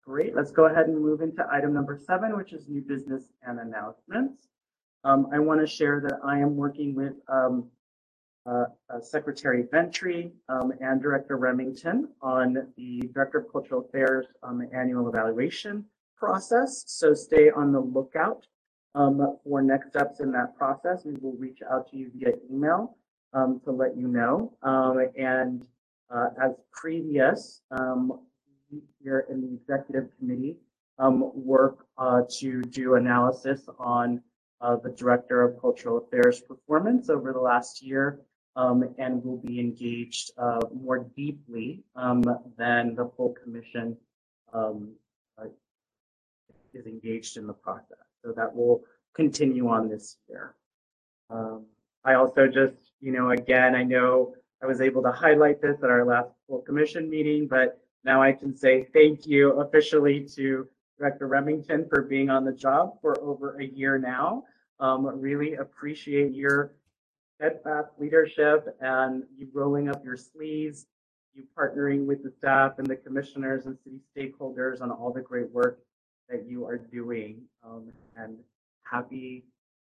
Great, 0.04 0.34
let's 0.34 0.50
go 0.50 0.66
ahead 0.66 0.86
and 0.86 1.00
move 1.00 1.20
into 1.20 1.46
item 1.50 1.72
number 1.72 1.96
seven, 2.04 2.36
which 2.36 2.52
is 2.52 2.68
new 2.68 2.80
business 2.80 3.24
and 3.42 3.60
announcements. 3.60 4.48
Um, 5.04 5.28
I 5.32 5.38
want 5.38 5.60
to 5.60 5.66
share 5.68 6.00
that 6.00 6.18
I 6.24 6.38
am 6.38 6.56
working 6.56 6.96
with 6.96 7.14
um, 7.28 7.68
uh, 8.44 8.66
uh, 8.90 9.00
Secretary 9.00 9.64
Ventry 9.70 10.32
um, 10.48 10.72
and 10.80 11.00
Director 11.00 11.36
Remington 11.36 12.08
on 12.20 12.66
the 12.76 13.02
Director 13.14 13.38
of 13.38 13.52
Cultural 13.52 13.84
Affairs 13.84 14.26
um, 14.42 14.66
annual 14.72 15.08
evaluation 15.08 15.84
process. 16.16 16.82
So 16.86 17.14
stay 17.14 17.50
on 17.50 17.72
the 17.72 17.80
lookout 17.80 18.46
um, 18.97 19.39
for 19.44 19.62
next 19.62 19.90
steps 19.90 20.20
in 20.20 20.32
that 20.32 20.56
process. 20.56 21.05
We 21.05 21.14
will 21.20 21.36
reach 21.36 21.60
out 21.70 21.89
to 21.90 21.97
you 21.97 22.10
via 22.16 22.32
email 22.51 22.97
um, 23.32 23.60
to 23.64 23.70
let 23.70 23.97
you 23.97 24.09
know. 24.09 24.52
Um, 24.62 25.06
and 25.16 25.66
uh, 26.10 26.28
as 26.43 26.52
previous, 26.73 27.60
um, 27.70 28.20
here 29.02 29.27
in 29.31 29.43
the 29.43 29.55
executive 29.55 30.09
committee 30.18 30.56
um, 30.98 31.31
work 31.35 31.86
uh, 31.98 32.23
to 32.39 32.62
do 32.62 32.94
analysis 32.94 33.68
on 33.78 34.23
uh, 34.62 34.77
the 34.77 34.90
Director 34.90 35.43
of 35.43 35.60
Cultural 35.60 35.98
Affairs 35.98 36.40
performance 36.40 37.10
over 37.10 37.32
the 37.32 37.39
last 37.39 37.82
year 37.82 38.20
um, 38.56 38.82
and 38.98 39.23
will 39.23 39.36
be 39.36 39.60
engaged 39.60 40.31
uh, 40.39 40.60
more 40.74 41.06
deeply 41.14 41.85
than 42.56 42.94
the 42.94 43.10
full 43.16 43.35
commission 43.44 43.97
uh, 44.55 44.73
is 46.73 46.86
engaged 46.86 47.36
in 47.36 47.47
the 47.47 47.52
process. 47.52 48.05
So 48.26 48.32
that 48.32 48.54
will 48.54 48.82
continue 49.14 49.68
on 49.68 49.88
this 49.88 50.16
year. 50.28 50.56
Um, 51.30 51.66
I 52.04 52.14
also 52.14 52.48
just, 52.48 52.74
you 53.00 53.12
know, 53.12 53.30
again, 53.30 53.76
I 53.76 53.84
know 53.84 54.34
I 54.60 54.66
was 54.66 54.80
able 54.80 55.00
to 55.04 55.12
highlight 55.12 55.62
this 55.62 55.76
at 55.84 55.90
our 55.90 56.04
last 56.04 56.30
full 56.48 56.60
commission 56.62 57.08
meeting, 57.08 57.46
but 57.46 57.80
now 58.04 58.20
I 58.20 58.32
can 58.32 58.56
say 58.56 58.88
thank 58.92 59.26
you 59.26 59.60
officially 59.60 60.26
to 60.34 60.66
Director 60.98 61.28
Remington 61.28 61.86
for 61.88 62.02
being 62.02 62.28
on 62.28 62.44
the 62.44 62.52
job 62.52 62.94
for 63.00 63.20
over 63.20 63.60
a 63.60 63.64
year 63.64 63.96
now. 63.96 64.42
Um, 64.80 65.06
really 65.06 65.54
appreciate 65.54 66.34
your 66.34 66.72
steadfast 67.36 67.90
leadership 67.98 68.76
and 68.80 69.22
you 69.38 69.46
rolling 69.52 69.88
up 69.88 70.04
your 70.04 70.16
sleeves, 70.16 70.86
you 71.32 71.44
partnering 71.56 72.06
with 72.06 72.24
the 72.24 72.32
staff 72.38 72.78
and 72.78 72.86
the 72.88 72.96
commissioners 72.96 73.66
and 73.66 73.78
city 73.84 74.00
stakeholders 74.16 74.82
on 74.82 74.90
all 74.90 75.12
the 75.12 75.20
great 75.20 75.50
work 75.52 75.78
that 76.28 76.46
you 76.48 76.64
are 76.66 76.78
doing. 76.78 77.42
Um, 77.64 77.92
and 78.16 78.36
happy 78.90 79.44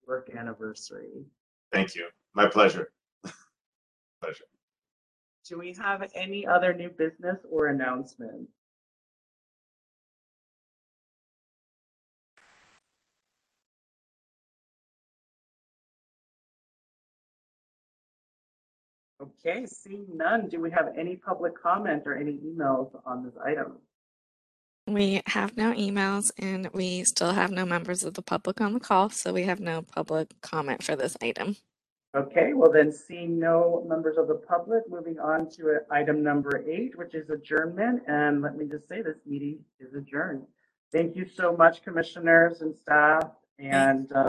work 0.06 0.30
anniversary. 0.36 1.24
Thank 1.72 1.94
you. 1.94 2.08
My 2.34 2.48
pleasure. 2.48 2.90
pleasure. 4.22 4.44
Do 5.48 5.58
we 5.58 5.74
have 5.74 6.10
any 6.14 6.46
other 6.46 6.74
new 6.74 6.90
business 6.90 7.38
or 7.50 7.68
announcements? 7.68 8.50
Okay, 19.20 19.66
seeing 19.66 20.06
none, 20.14 20.48
do 20.48 20.60
we 20.60 20.70
have 20.70 20.88
any 20.98 21.16
public 21.16 21.60
comment 21.60 22.02
or 22.06 22.16
any 22.16 22.38
emails 22.38 22.90
on 23.06 23.24
this 23.24 23.34
item? 23.44 23.78
We 24.86 25.20
have 25.26 25.56
no 25.56 25.72
emails 25.72 26.30
and 26.38 26.68
we 26.72 27.02
still 27.04 27.32
have 27.32 27.50
no 27.50 27.66
members 27.66 28.04
of 28.04 28.14
the 28.14 28.22
public 28.22 28.60
on 28.60 28.72
the 28.72 28.80
call, 28.80 29.10
so 29.10 29.32
we 29.32 29.42
have 29.42 29.58
no 29.58 29.82
public 29.82 30.40
comment 30.42 30.82
for 30.82 30.94
this 30.94 31.16
item. 31.20 31.56
Okay, 32.16 32.54
well 32.54 32.72
then 32.72 32.92
seeing 32.92 33.38
no 33.38 33.84
members 33.86 34.16
of 34.16 34.26
the 34.26 34.36
public, 34.36 34.84
moving 34.88 35.18
on 35.18 35.50
to 35.50 35.80
item 35.90 36.22
number 36.22 36.64
eight, 36.66 36.96
which 36.96 37.14
is 37.14 37.28
adjournment. 37.28 38.04
And 38.06 38.40
let 38.40 38.56
me 38.56 38.66
just 38.66 38.88
say 38.88 39.02
this 39.02 39.18
meeting 39.26 39.58
is 39.80 39.92
adjourned. 39.94 40.46
Thank 40.92 41.16
you 41.16 41.26
so 41.26 41.54
much, 41.54 41.82
commissioners 41.82 42.62
and 42.62 42.74
staff. 42.74 43.24
And 43.58 44.10
uh, 44.12 44.24